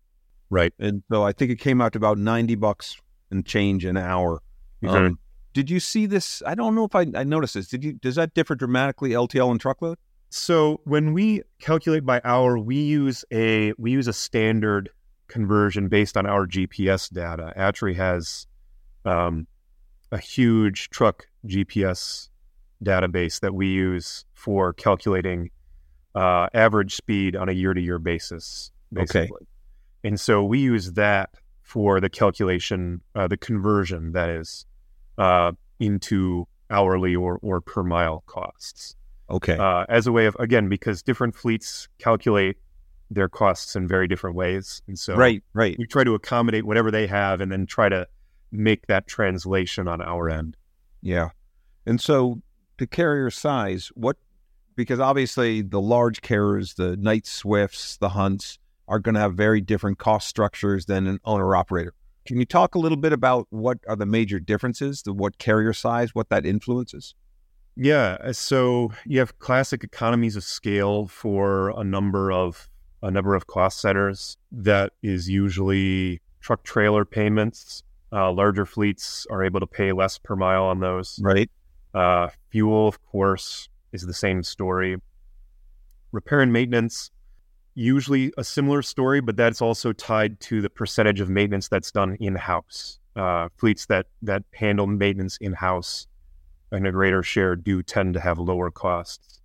Right. 0.49 0.73
And 0.79 1.03
so 1.11 1.23
I 1.23 1.31
think 1.31 1.51
it 1.51 1.59
came 1.59 1.79
out 1.79 1.93
to 1.93 1.97
about 1.97 2.17
ninety 2.17 2.55
bucks 2.55 2.97
and 3.29 3.45
change 3.45 3.85
an 3.85 3.97
hour. 3.97 4.41
Um, 4.87 5.19
did 5.53 5.69
you 5.69 5.79
see 5.79 6.05
this? 6.05 6.43
I 6.45 6.53
don't 6.53 6.75
know 6.75 6.85
if 6.85 6.95
I, 6.95 7.07
I 7.15 7.23
noticed 7.23 7.53
this. 7.53 7.67
Did 7.67 7.83
you? 7.83 7.93
Does 7.93 8.15
that 8.15 8.33
differ 8.33 8.55
dramatically 8.55 9.11
LTL 9.11 9.51
and 9.51 9.59
truckload? 9.59 9.97
So 10.29 10.81
when 10.83 11.13
we 11.13 11.43
calculate 11.59 12.05
by 12.05 12.19
hour, 12.23 12.57
we 12.57 12.77
use 12.77 13.23
a 13.31 13.73
we 13.77 13.91
use 13.91 14.07
a 14.07 14.13
standard 14.13 14.89
conversion 15.27 15.87
based 15.87 16.17
on 16.17 16.25
our 16.25 16.45
GPS 16.45 17.11
data. 17.11 17.53
ATRI 17.55 17.95
has 17.95 18.47
um, 19.05 19.47
a 20.11 20.17
huge 20.17 20.89
truck 20.89 21.27
GPS 21.47 22.29
database 22.83 23.39
that 23.39 23.53
we 23.53 23.67
use 23.67 24.25
for 24.33 24.73
calculating 24.73 25.49
uh, 26.13 26.47
average 26.53 26.95
speed 26.95 27.35
on 27.35 27.49
a 27.49 27.51
year 27.51 27.73
to 27.73 27.81
year 27.81 27.99
basis, 27.99 28.71
basically. 28.91 29.21
Okay. 29.23 29.45
And 30.03 30.19
so 30.19 30.43
we 30.43 30.59
use 30.59 30.93
that 30.93 31.31
for 31.63 31.99
the 31.99 32.09
calculation, 32.09 33.01
uh, 33.15 33.27
the 33.27 33.37
conversion 33.37 34.11
that 34.13 34.29
is 34.29 34.65
uh, 35.17 35.51
into 35.79 36.47
hourly 36.69 37.15
or, 37.15 37.39
or 37.41 37.59
per 37.59 37.83
mile 37.83 38.23
costs. 38.27 38.95
Okay. 39.29 39.57
Uh, 39.57 39.85
as 39.89 40.05
a 40.05 40.11
way 40.11 40.27
of, 40.27 40.35
again, 40.39 40.69
because 40.69 41.01
different 41.01 41.35
fleets 41.35 41.87
calculate 41.97 42.57
their 43.09 43.27
costs 43.27 43.75
in 43.75 43.87
very 43.87 44.07
different 44.07 44.35
ways. 44.35 44.81
And 44.87 44.97
so 44.97 45.15
right, 45.15 45.43
right. 45.53 45.75
we 45.77 45.85
try 45.87 46.03
to 46.03 46.13
accommodate 46.13 46.65
whatever 46.65 46.91
they 46.91 47.07
have 47.07 47.41
and 47.41 47.51
then 47.51 47.65
try 47.65 47.89
to 47.89 48.07
make 48.57 48.87
that 48.87 49.07
translation 49.07 49.87
on 49.87 50.01
our 50.01 50.29
end. 50.29 50.57
Yeah. 51.01 51.29
And 51.85 52.01
so 52.01 52.41
the 52.77 52.87
carrier 52.87 53.29
size, 53.29 53.91
what 53.95 54.17
because 54.75 54.99
obviously 54.99 55.61
the 55.61 55.79
large 55.79 56.21
carriers, 56.21 56.73
the 56.73 56.97
Knight 56.97 57.25
Swifts, 57.25 57.97
the 57.97 58.09
Hunts, 58.09 58.59
are 58.87 58.99
going 58.99 59.15
to 59.15 59.21
have 59.21 59.33
very 59.33 59.61
different 59.61 59.97
cost 59.97 60.27
structures 60.27 60.85
than 60.85 61.07
an 61.07 61.19
owner 61.25 61.55
operator. 61.55 61.93
Can 62.25 62.39
you 62.39 62.45
talk 62.45 62.75
a 62.75 62.79
little 62.79 62.97
bit 62.97 63.13
about 63.13 63.47
what 63.51 63.77
are 63.87 63.95
the 63.95 64.05
major 64.05 64.39
differences, 64.39 65.03
the 65.03 65.13
what 65.13 65.37
carrier 65.37 65.73
size, 65.73 66.13
what 66.13 66.29
that 66.29 66.45
influences? 66.45 67.15
Yeah, 67.77 68.17
uh, 68.21 68.33
so 68.33 68.91
you 69.05 69.19
have 69.19 69.37
classic 69.39 69.83
economies 69.83 70.35
of 70.35 70.43
scale 70.43 71.07
for 71.07 71.69
a 71.79 71.83
number 71.83 72.31
of 72.31 72.69
a 73.03 73.11
number 73.11 73.35
of 73.35 73.47
cost 73.47 73.81
centers. 73.81 74.37
That 74.51 74.93
is 75.03 75.29
usually 75.29 76.21
truck 76.39 76.63
trailer 76.63 77.05
payments. 77.05 77.83
Uh, 78.15 78.31
larger 78.31 78.65
fleets 78.65 79.27
are 79.29 79.43
able 79.43 79.59
to 79.59 79.67
pay 79.67 79.91
less 79.91 80.17
per 80.17 80.37
mile 80.37 80.63
on 80.63 80.79
those. 80.79 81.19
Right. 81.21 81.51
Uh, 81.93 82.29
fuel, 82.49 82.87
of 82.87 83.03
course, 83.05 83.67
is 83.91 84.05
the 84.05 84.13
same 84.13 84.41
story. 84.41 84.95
Repair 86.13 86.39
and 86.39 86.53
maintenance, 86.53 87.11
usually 87.73 88.31
a 88.37 88.43
similar 88.43 88.81
story, 88.81 89.19
but 89.19 89.35
that's 89.35 89.61
also 89.61 89.91
tied 89.91 90.39
to 90.41 90.61
the 90.61 90.69
percentage 90.69 91.19
of 91.19 91.29
maintenance 91.29 91.67
that's 91.67 91.91
done 91.91 92.15
in 92.21 92.35
house. 92.35 92.99
Uh, 93.17 93.49
fleets 93.57 93.85
that 93.87 94.07
that 94.21 94.43
handle 94.53 94.87
maintenance 94.87 95.37
in 95.37 95.53
house 95.53 96.07
and 96.71 96.85
a 96.85 96.91
greater 96.91 97.23
share 97.23 97.55
do 97.55 97.81
tend 97.83 98.13
to 98.13 98.19
have 98.19 98.39
lower 98.39 98.71
costs. 98.71 99.41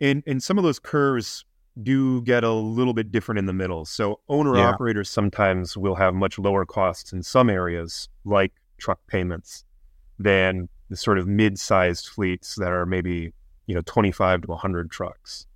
And 0.00 0.22
and 0.26 0.42
some 0.42 0.56
of 0.56 0.64
those 0.64 0.78
curves 0.78 1.44
do 1.82 2.22
get 2.22 2.44
a 2.44 2.52
little 2.52 2.92
bit 2.92 3.12
different 3.12 3.38
in 3.38 3.46
the 3.46 3.52
middle. 3.52 3.84
So 3.84 4.20
owner 4.28 4.56
yeah. 4.56 4.68
operators 4.68 5.08
sometimes 5.08 5.76
will 5.76 5.94
have 5.94 6.14
much 6.14 6.38
lower 6.38 6.66
costs 6.66 7.12
in 7.12 7.22
some 7.22 7.48
areas, 7.48 8.08
like 8.24 8.52
truck 8.78 9.00
payments, 9.06 9.64
than 10.18 10.68
the 10.88 10.96
sort 10.96 11.18
of 11.18 11.26
mid-sized 11.26 12.08
fleets 12.08 12.56
that 12.56 12.72
are 12.72 12.84
maybe 12.84 13.32
you 13.66 13.74
know 13.74 13.82
25 13.86 14.42
to 14.42 14.48
100 14.48 14.90
trucks, 14.90 15.46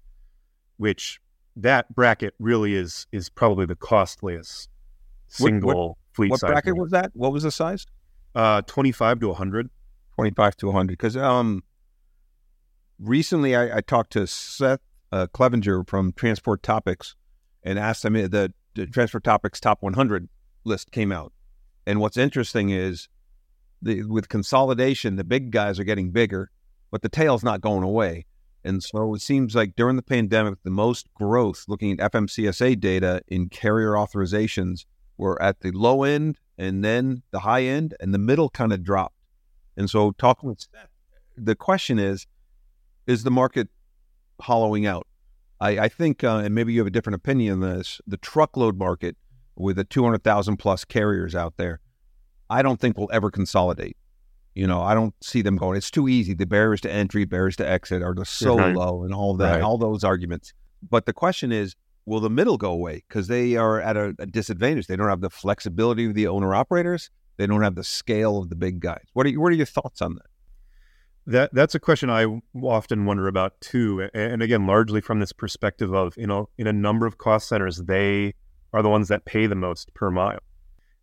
which 0.77 1.21
that 1.57 1.93
bracket 1.95 2.35
really 2.39 2.75
is 2.75 3.07
is 3.13 3.29
probably 3.29 3.67
the 3.67 3.77
costliest 3.77 4.69
single 5.27 5.69
what, 5.69 5.77
what, 5.77 5.97
fleet. 6.13 6.31
What 6.31 6.41
bracket 6.41 6.77
was 6.77 6.91
that? 6.93 7.11
What 7.15 7.33
was 7.33 7.43
the 7.43 7.51
size? 7.51 7.87
Uh, 8.35 8.63
25 8.63 9.21
to 9.21 9.29
100. 9.29 9.71
25 10.15 10.57
to 10.57 10.67
100. 10.67 10.93
Because 10.93 11.17
um, 11.17 11.63
recently 12.99 13.55
I, 13.55 13.79
I 13.79 13.81
talked 13.81 14.13
to 14.13 14.27
Seth 14.27 14.81
uh, 15.15 15.29
Clevenger 15.29 15.85
from 15.85 16.13
Transport 16.13 16.63
Topics 16.65 17.15
and 17.63 17.79
asked 17.79 18.05
him 18.05 18.15
the, 18.15 18.53
the 18.75 18.87
Transport 18.87 19.23
Topics 19.23 19.61
top 19.61 19.81
100 19.81 20.29
list 20.65 20.91
came 20.91 21.13
out. 21.13 21.33
And 21.87 22.01
what's 22.01 22.17
interesting 22.17 22.71
is 22.71 23.09
the, 23.81 24.03
with 24.03 24.29
consolidation, 24.29 25.15
the 25.15 25.23
big 25.23 25.53
guys 25.53 25.79
are 25.79 25.85
getting 25.85 26.11
bigger, 26.11 26.51
but 26.91 27.03
the 27.03 27.09
tail's 27.09 27.45
not 27.45 27.61
going 27.61 27.85
away. 27.85 28.27
And 28.65 28.83
so 28.83 29.15
it 29.15 29.21
seems 29.21 29.55
like 29.55 29.77
during 29.77 29.95
the 29.95 30.03
pandemic, 30.03 30.59
the 30.65 30.71
most 30.71 31.07
growth 31.15 31.67
looking 31.69 32.01
at 32.01 32.13
FMCSA 32.13 32.81
data 32.81 33.23
in 33.29 33.49
carrier 33.51 33.93
authorizations 33.93 34.85
were 35.17 35.41
at 35.41 35.61
the 35.61 35.71
low 35.71 36.03
end 36.03 36.41
and 36.59 36.85
then 36.85 37.23
the 37.31 37.41
high 37.41 37.63
end, 37.63 37.95
and 38.01 38.15
the 38.15 38.19
middle 38.19 38.49
kind 38.49 38.73
of 38.73 38.83
dropped. 38.83 39.17
And 39.77 39.91
so, 39.91 40.13
talking 40.13 40.49
with 40.49 40.61
Seth, 40.61 40.89
the 41.37 41.57
question 41.57 41.99
is 41.99 42.27
is 43.07 43.25
the 43.25 43.31
market 43.31 43.69
hollowing 44.41 44.87
out? 44.87 45.07
I, 45.61 45.79
I 45.79 45.89
think, 45.89 46.25
uh, 46.25 46.39
and 46.39 46.55
maybe 46.55 46.73
you 46.73 46.81
have 46.81 46.87
a 46.87 46.91
different 46.91 47.17
opinion 47.17 47.55
on 47.55 47.61
this, 47.61 48.01
the 48.07 48.17
truckload 48.17 48.77
market 48.77 49.17
with 49.57 49.77
the 49.77 49.85
200,000 49.85 50.57
plus 50.57 50.85
carriers 50.85 51.35
out 51.35 51.55
there, 51.57 51.81
I 52.51 52.63
don't 52.63 52.81
think 52.81 52.99
will 52.99 53.11
ever 53.13 53.31
consolidate. 53.31 53.97
You 54.55 54.67
know, 54.67 54.81
I 54.83 54.95
don't 54.95 55.15
see 55.23 55.43
them 55.43 55.57
going. 55.57 55.77
It's 55.77 55.91
too 55.91 56.09
easy. 56.09 56.35
The 56.35 56.47
barriers 56.47 56.81
to 56.83 56.93
entry, 56.93 57.25
barriers 57.25 57.57
to 57.57 57.69
exit 57.69 58.03
are 58.03 58.15
just 58.15 58.35
so 58.35 58.57
mm-hmm. 58.57 58.77
low, 58.77 59.03
and 59.03 59.13
all 59.13 59.35
that, 59.37 59.55
right. 59.55 59.63
all 59.63 59.79
those 59.79 60.05
arguments. 60.05 60.53
But 60.89 61.07
the 61.07 61.13
question 61.13 61.51
is, 61.51 61.75
will 62.07 62.21
the 62.21 62.31
middle 62.31 62.57
go 62.57 62.71
away 62.71 63.03
because 63.09 63.27
they 63.27 63.57
are 63.57 63.81
at 63.81 63.97
a, 63.97 64.15
a, 64.19 64.27
disadvantage? 64.27 64.87
They 64.87 64.95
don't 64.95 65.09
have 65.09 65.23
the 65.23 65.31
flexibility 65.31 66.05
of 66.05 66.15
the 66.15 66.29
owner 66.29 66.55
operators. 66.55 67.11
They 67.37 67.49
don't 67.49 67.63
have 67.63 67.75
the 67.75 67.83
scale 67.83 68.39
of 68.39 68.49
the 68.49 68.55
big 68.55 68.79
guys. 68.79 69.05
What 69.13 69.27
are 69.27 69.33
what 69.33 69.49
are 69.49 69.57
your 69.57 69.67
thoughts 69.67 70.01
on 70.01 70.15
that? 70.15 70.27
That 71.27 71.55
that's 71.55 71.75
a 71.75 71.81
question 71.81 72.11
I 72.11 72.27
often 72.61 73.07
wonder 73.07 73.29
about 73.29 73.61
too, 73.61 74.09
and 74.13 74.43
again, 74.43 74.67
largely 74.67 75.01
from 75.01 75.21
this 75.21 75.33
perspective 75.33 75.95
of 75.95 76.15
you 76.17 76.27
know, 76.27 76.49
in 76.59 76.67
a 76.67 76.73
number 76.73 77.07
of 77.07 77.17
cost 77.17 77.49
centers, 77.49 77.79
they 77.79 78.35
are 78.73 78.83
the 78.83 78.91
ones 78.91 79.09
that 79.09 79.25
pay 79.25 79.47
the 79.47 79.55
most 79.55 79.95
per 79.95 80.11
mile 80.11 80.41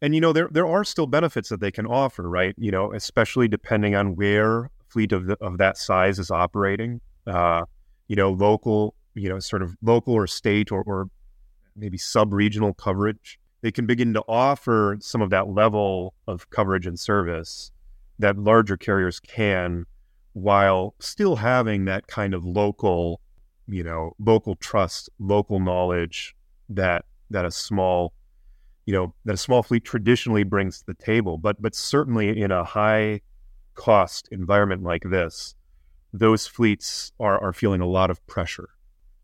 and 0.02 0.16
you 0.16 0.22
know 0.22 0.34
there 0.34 0.50
there 0.52 0.68
are 0.68 0.84
still 0.84 1.08
benefits 1.08 1.50
that 1.50 1.60
they 1.60 1.72
can 1.72 1.86
offer, 1.86 2.28
right? 2.28 2.56
You 2.58 2.72
know, 2.72 2.94
especially 2.94 3.48
depending 3.48 3.96
on 3.96 4.16
where 4.16 4.70
fleet 4.90 5.12
of 5.12 5.28
the, 5.28 5.38
of 5.40 5.58
that 5.60 5.78
size 5.78 6.20
is 6.20 6.32
operating. 6.32 7.00
Uh, 7.28 7.66
you 8.08 8.16
know, 8.16 8.32
local, 8.32 8.96
you 9.14 9.30
know, 9.30 9.40
sort 9.40 9.62
of 9.62 9.78
local 9.82 10.14
or 10.14 10.28
state 10.28 10.72
or, 10.72 10.84
or 10.84 11.10
maybe 11.76 11.98
sub 11.98 12.34
regional 12.34 12.74
coverage. 12.74 13.40
They 13.62 13.72
can 13.72 13.86
begin 13.86 14.14
to 14.16 14.24
offer 14.28 14.98
some 15.00 15.22
of 15.22 15.30
that 15.30 15.48
level 15.48 16.16
of 16.28 16.50
coverage 16.50 16.88
and 16.88 17.00
service 17.00 17.72
that 18.18 18.38
larger 18.38 18.76
carriers 18.76 19.20
can, 19.20 19.86
while 20.34 20.96
still 21.00 21.36
having 21.38 21.86
that 21.86 22.08
kind 22.08 22.34
of 22.34 22.46
local, 22.46 23.22
you 23.68 23.84
know, 23.84 24.14
local 24.20 24.56
trust, 24.56 25.10
local 25.20 25.60
knowledge 25.60 26.36
that 26.70 27.06
that 27.30 27.46
a 27.46 27.52
small 27.52 28.14
you 28.86 28.94
know 28.94 29.14
that 29.26 29.34
a 29.34 29.38
small 29.38 29.64
fleet 29.64 29.86
traditionally 29.86 30.44
brings 30.44 30.80
to 30.80 30.86
the 30.88 30.94
table. 30.94 31.38
But 31.38 31.62
but 31.62 31.76
certainly 31.76 32.42
in 32.42 32.52
a 32.52 32.64
high 32.64 33.22
cost 33.74 34.28
environment 34.32 34.84
like 34.84 35.04
this, 35.04 35.56
those 36.14 36.48
fleets 36.48 37.12
are 37.20 37.42
are 37.42 37.54
feeling 37.54 37.82
a 37.82 37.88
lot 37.88 38.10
of 38.10 38.26
pressure. 38.28 38.70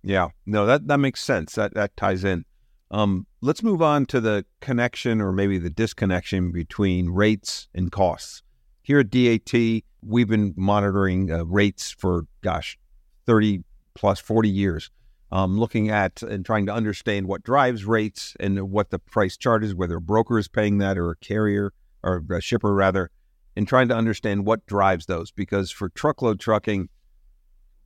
Yeah, 0.04 0.30
no, 0.46 0.65
that 0.65 0.88
that 0.88 0.98
makes 0.98 1.24
sense. 1.24 1.56
That 1.56 1.74
that 1.74 1.96
ties 1.98 2.24
in. 2.24 2.46
Um, 2.89 3.28
let's 3.41 3.63
move 3.63 3.82
on 3.82 4.06
to 4.08 4.22
the 4.22 4.46
connection 4.62 5.20
or 5.20 5.34
maybe 5.34 5.58
the 5.58 5.70
disconnection 5.70 6.52
between 6.52 7.10
rates 7.10 7.67
and 7.76 7.91
costs. 7.91 8.43
Here 8.82 9.00
at 9.00 9.10
DAT, 9.10 9.84
we've 10.01 10.27
been 10.27 10.53
monitoring 10.57 11.31
uh, 11.31 11.45
rates 11.45 11.91
for 11.91 12.25
gosh, 12.41 12.77
thirty 13.25 13.63
plus 13.93 14.19
forty 14.19 14.49
years 14.49 14.91
um, 15.31 15.60
looking 15.60 15.89
at 15.89 16.21
and 16.23 16.45
trying 16.45 16.65
to 16.65 16.73
understand 16.73 17.27
what 17.27 17.43
drives 17.43 17.86
rates 17.86 18.36
and 18.39 18.71
what 18.71 18.89
the 18.89 18.99
price 18.99 19.36
chart 19.36 19.63
is, 19.63 19.75
whether 19.75 19.97
a 19.97 20.01
broker 20.01 20.38
is 20.38 20.47
paying 20.47 20.77
that 20.77 20.97
or 20.97 21.12
a 21.12 21.15
carrier 21.17 21.73
or 22.03 22.23
a 22.31 22.41
shipper 22.41 22.73
rather, 22.73 23.10
and 23.55 23.67
trying 23.67 23.88
to 23.89 23.95
understand 23.95 24.45
what 24.45 24.65
drives 24.65 25.07
those. 25.07 25.31
Because 25.31 25.71
for 25.71 25.89
truckload 25.89 26.39
trucking, 26.39 26.89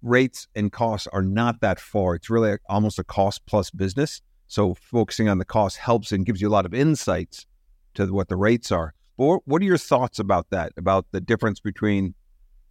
rates 0.02 0.48
and 0.56 0.72
costs 0.72 1.08
are 1.12 1.24
not 1.24 1.62
that 1.62 1.80
far. 1.80 2.16
It's 2.16 2.30
really 2.30 2.58
almost 2.70 3.00
a 3.00 3.04
cost 3.04 3.46
plus 3.46 3.72
business. 3.72 4.22
So 4.48 4.74
focusing 4.74 5.30
on 5.30 5.38
the 5.38 5.46
cost 5.46 5.78
helps 5.78 6.12
and 6.12 6.26
gives 6.26 6.42
you 6.42 6.50
a 6.50 6.52
lot 6.52 6.66
of 6.66 6.74
insights 6.74 7.46
to 7.94 8.14
what 8.14 8.28
the 8.28 8.36
rates 8.36 8.72
are. 8.72 8.94
But 9.22 9.42
what 9.46 9.62
are 9.62 9.66
your 9.66 9.78
thoughts 9.78 10.18
about 10.18 10.50
that? 10.50 10.74
About 10.78 11.06
the 11.12 11.22
difference 11.22 11.60
between 11.60 12.16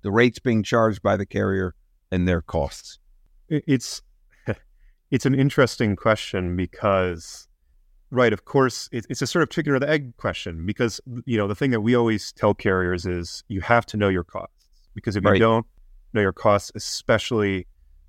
the 0.03 0.11
rates 0.11 0.41
being 0.41 0.65
charged 0.65 1.01
by 1.01 1.17
the 1.17 1.25
carrier 1.25 1.77
and 2.11 2.27
their 2.27 2.41
costs? 2.41 2.99
It's 3.49 4.03
it's 5.13 5.25
an 5.27 5.37
interesting 5.37 5.95
question 5.95 6.57
because, 6.57 7.47
right, 8.11 8.33
of 8.33 8.47
course, 8.47 8.89
it's 8.91 9.23
a 9.23 9.29
sort 9.29 9.45
of 9.45 9.51
chicken 9.51 9.75
or 9.75 9.79
the 9.79 9.89
egg 9.89 10.17
question 10.17 10.67
because, 10.67 11.01
you 11.25 11.39
know, 11.39 11.47
the 11.47 11.55
thing 11.55 11.71
that 11.71 11.83
we 11.83 11.95
always 11.95 12.33
tell 12.33 12.53
carriers 12.53 13.07
is 13.07 13.45
you 13.47 13.61
have 13.61 13.87
to 13.87 13.97
know 13.97 14.09
your 14.09 14.25
costs 14.25 14.67
because 14.97 15.15
if 15.15 15.25
right. 15.25 15.35
you 15.35 15.39
don't 15.39 15.67
know 16.15 16.21
your 16.21 16.33
costs, 16.33 16.73
especially 16.75 17.69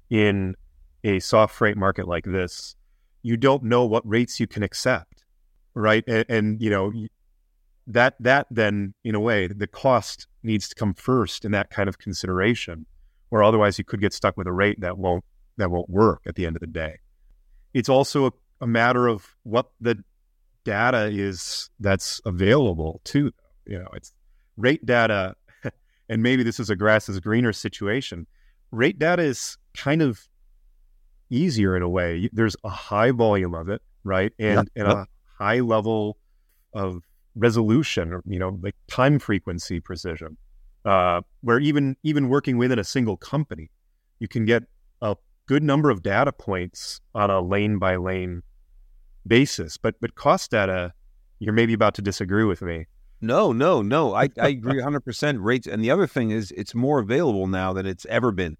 in 0.09 0.55
a 1.03 1.19
soft 1.19 1.53
freight 1.53 1.77
market 1.77 2.07
like 2.07 2.25
this, 2.25 2.75
you 3.21 3.37
don't 3.37 3.61
know 3.61 3.85
what 3.85 4.01
rates 4.03 4.39
you 4.39 4.47
can 4.47 4.63
accept, 4.63 5.25
right? 5.75 6.03
And, 6.07 6.25
and 6.27 6.59
you 6.59 6.71
know, 6.71 6.91
that 7.87 8.15
that 8.19 8.47
then 8.51 8.93
in 9.03 9.15
a 9.15 9.19
way 9.19 9.47
the 9.47 9.67
cost 9.67 10.27
needs 10.43 10.69
to 10.69 10.75
come 10.75 10.93
first 10.93 11.45
in 11.45 11.51
that 11.51 11.69
kind 11.69 11.89
of 11.89 11.97
consideration 11.97 12.85
or 13.31 13.41
otherwise 13.41 13.77
you 13.77 13.83
could 13.83 14.01
get 14.01 14.13
stuck 14.13 14.37
with 14.37 14.47
a 14.47 14.51
rate 14.51 14.79
that 14.81 14.97
won't 14.97 15.23
that 15.57 15.71
won't 15.71 15.89
work 15.89 16.21
at 16.25 16.35
the 16.35 16.45
end 16.45 16.55
of 16.55 16.59
the 16.59 16.67
day. 16.67 16.99
It's 17.73 17.89
also 17.89 18.27
a, 18.27 18.31
a 18.61 18.67
matter 18.67 19.07
of 19.07 19.35
what 19.43 19.71
the 19.79 20.03
data 20.63 21.09
is 21.11 21.69
that's 21.79 22.21
available 22.25 23.01
too. 23.03 23.31
You 23.65 23.79
know, 23.79 23.87
it's 23.93 24.13
rate 24.57 24.85
data, 24.85 25.35
and 26.09 26.21
maybe 26.21 26.43
this 26.43 26.59
is 26.59 26.69
a 26.69 26.75
grass 26.75 27.09
is 27.09 27.19
greener 27.19 27.53
situation. 27.53 28.27
Rate 28.71 28.99
data 28.99 29.23
is 29.23 29.57
kind 29.75 30.01
of 30.01 30.27
easier 31.29 31.75
in 31.75 31.81
a 31.81 31.89
way. 31.89 32.29
There's 32.33 32.55
a 32.63 32.69
high 32.69 33.11
volume 33.11 33.53
of 33.53 33.69
it, 33.69 33.81
right, 34.03 34.33
and 34.39 34.57
Yep, 34.57 34.67
and 34.75 34.87
a 34.87 35.07
high 35.37 35.59
level 35.59 36.17
of 36.73 37.03
resolution, 37.35 38.13
or 38.13 38.21
you 38.25 38.39
know, 38.39 38.57
like 38.61 38.75
time 38.87 39.19
frequency 39.19 39.79
precision. 39.79 40.37
Uh, 40.83 41.21
where 41.41 41.59
even 41.59 41.95
even 42.03 42.27
working 42.27 42.57
within 42.57 42.79
a 42.79 42.83
single 42.83 43.15
company, 43.17 43.69
you 44.19 44.27
can 44.27 44.45
get 44.45 44.63
a 45.01 45.15
good 45.45 45.63
number 45.63 45.89
of 45.89 46.01
data 46.01 46.31
points 46.31 47.01
on 47.13 47.29
a 47.29 47.39
lane 47.39 47.77
by 47.77 47.95
lane 47.95 48.41
basis. 49.27 49.77
But 49.77 49.95
but 50.01 50.15
cost 50.15 50.51
data, 50.51 50.93
you're 51.39 51.53
maybe 51.53 51.73
about 51.73 51.93
to 51.95 52.01
disagree 52.01 52.45
with 52.45 52.61
me. 52.61 52.87
No, 53.21 53.51
no, 53.51 53.83
no. 53.83 54.15
I, 54.15 54.29
I 54.39 54.47
agree 54.47 54.81
100% 54.81 55.37
rates. 55.39 55.67
And 55.67 55.83
the 55.83 55.91
other 55.91 56.07
thing 56.07 56.31
is 56.31 56.51
it's 56.57 56.73
more 56.73 56.99
available 56.99 57.45
now 57.45 57.71
than 57.71 57.85
it's 57.85 58.05
ever 58.07 58.31
been. 58.31 58.57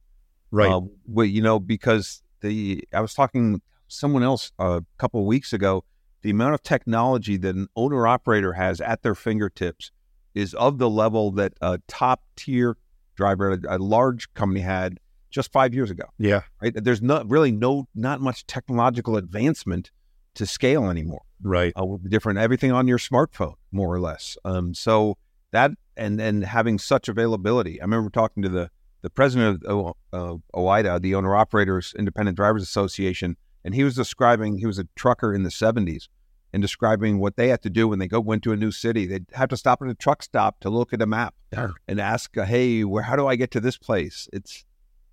Uh, 0.72 0.88
well, 1.08 1.26
you 1.26 1.42
know, 1.42 1.60
because 1.60 2.22
the 2.42 2.88
I 2.94 3.02
was 3.02 3.14
talking 3.16 3.62
someone 3.88 4.24
else 4.24 4.52
a 4.60 4.84
couple 4.98 5.20
of 5.20 5.26
weeks 5.26 5.54
ago. 5.54 5.84
The 6.22 6.30
amount 6.30 6.54
of 6.54 6.62
technology 6.64 7.38
that 7.38 7.56
an 7.56 7.68
owner 7.76 8.06
operator 8.08 8.54
has 8.54 8.80
at 8.82 9.02
their 9.02 9.16
fingertips 9.16 9.92
is 10.36 10.54
of 10.54 10.78
the 10.78 10.90
level 10.90 11.32
that 11.32 11.54
a 11.62 11.80
top 11.88 12.24
tier 12.36 12.78
driver, 13.16 13.52
a, 13.54 13.78
a 13.78 13.80
large 13.80 14.34
company 14.34 14.62
had 14.62 15.00
just 15.30 15.52
five 15.52 15.74
years 15.74 15.90
ago. 15.90 16.06
yeah. 16.18 16.42
Right? 16.62 16.74
There's 16.76 17.02
not 17.02 17.30
really 17.30 17.52
no 17.52 17.88
not 17.96 18.22
much 18.22 18.46
technological 18.48 19.16
advancement 19.18 19.92
to 20.36 20.46
scale 20.46 20.90
anymore 20.90 21.22
Right. 21.44 21.74
uh, 21.76 21.86
different 22.08 22.40
everything 22.40 22.72
on 22.72 22.88
your 22.88 22.98
smartphone, 22.98 23.56
more 23.72 23.94
or 23.94 24.00
less. 24.00 24.38
Um, 24.46 24.74
so 24.74 25.18
that 25.52 25.72
and 25.98 26.22
and 26.22 26.44
having 26.46 26.78
such 26.80 27.10
availability. 27.10 27.82
I 27.82 27.84
remember 27.84 28.10
talking 28.10 28.44
to 28.44 28.50
the 28.50 28.70
the 29.02 29.10
president 29.10 29.64
of 29.66 29.96
uh, 30.14 30.36
OOIDA, 30.54 31.02
the 31.02 31.16
Owner 31.16 31.36
Operators 31.36 31.94
Independent 31.98 32.38
Drivers 32.38 32.62
Association, 32.62 33.36
and 33.64 33.74
he 33.76 33.84
was 33.84 33.96
describing 33.96 34.58
he 34.58 34.66
was 34.66 34.80
a 34.80 34.88
trucker 34.96 35.34
in 35.34 35.44
the 35.44 35.50
'70s 35.50 36.08
and 36.54 36.62
describing 36.62 37.20
what 37.20 37.38
they 37.38 37.48
had 37.48 37.62
to 37.62 37.70
do 37.70 37.88
when 37.88 38.00
they 38.00 38.08
go 38.08 38.20
went 38.20 38.44
to 38.44 38.52
a 38.52 38.58
new 38.58 38.72
city. 38.72 39.06
They'd 39.06 39.26
have 39.34 39.50
to 39.50 39.58
stop 39.58 39.82
at 39.82 39.88
a 39.88 39.96
truck 39.96 40.22
stop 40.24 40.60
to 40.62 40.70
look 40.70 40.92
at 40.94 41.02
a 41.02 41.06
map 41.08 41.34
Yeah. 41.54 41.70
and 41.88 42.00
ask, 42.00 42.36
"Hey, 42.36 42.84
where? 42.84 43.04
How 43.04 43.16
do 43.16 43.28
I 43.28 43.36
get 43.36 43.52
to 43.52 43.60
this 43.60 43.78
place?" 43.78 44.28
It's 44.34 44.66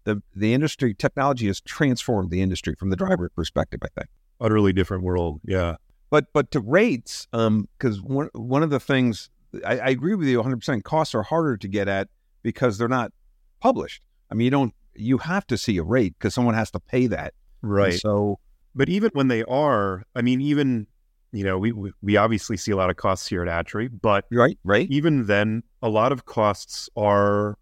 the 0.05 0.23
the 0.35 0.55
industry 0.55 0.95
technology 0.95 1.47
has 1.47 1.61
transformed 1.61 2.31
the 2.31 2.41
industry 2.43 2.75
from 2.79 2.91
the 2.91 2.97
driver 2.97 3.31
perspective. 3.35 3.81
I 3.83 3.89
think. 3.95 4.09
Utterly 4.41 4.73
different 4.73 5.03
world. 5.05 5.41
Yeah. 5.45 5.77
But 6.11 6.33
but 6.33 6.51
to 6.53 6.61
rates, 6.61 7.29
um, 7.33 7.69
because 7.79 8.01
one 8.01 8.31
one 8.33 8.63
of 8.63 8.71
the 8.71 8.81
things 8.81 9.31
I, 9.67 9.79
I 9.79 9.89
agree 9.89 10.15
with 10.15 10.27
you 10.29 10.39
100. 10.39 10.57
percent 10.57 10.85
Costs 10.85 11.15
are 11.15 11.23
harder 11.23 11.57
to 11.57 11.69
get 11.69 11.87
at 11.89 12.09
because 12.43 12.79
they're 12.79 12.89
not 12.89 13.13
published. 13.61 14.03
I 14.31 14.35
mean, 14.35 14.47
you 14.47 14.51
don't 14.51 14.75
you 14.95 15.19
have 15.19 15.47
to 15.49 15.57
see 15.59 15.77
a 15.79 15.83
rate 15.83 16.15
because 16.19 16.35
someone 16.35 16.55
has 16.55 16.71
to 16.73 16.81
pay 16.81 17.07
that. 17.09 17.35
And 17.63 17.71
Right. 17.71 17.95
so 17.95 18.39
But 18.75 18.89
even 18.89 19.11
when 19.15 19.29
they 19.29 19.45
are, 19.45 20.05
I 20.15 20.23
mean, 20.23 20.41
even 20.41 20.87
you 21.33 21.45
know, 21.45 21.59
we 21.59 21.73
we, 21.73 21.93
we 22.03 22.17
obviously 22.17 22.57
see 22.57 22.73
a 22.73 22.77
lot 22.77 22.91
of 22.91 22.97
costs 22.97 23.27
here 23.29 23.43
at 23.43 23.49
ATRI, 23.49 23.89
but 24.01 24.25
right, 24.31 24.59
right, 24.65 24.91
even 24.91 25.27
then, 25.27 25.63
a 25.83 25.89
lot 25.89 26.13
of 26.13 26.25
costs 26.27 26.89
are 26.97 27.57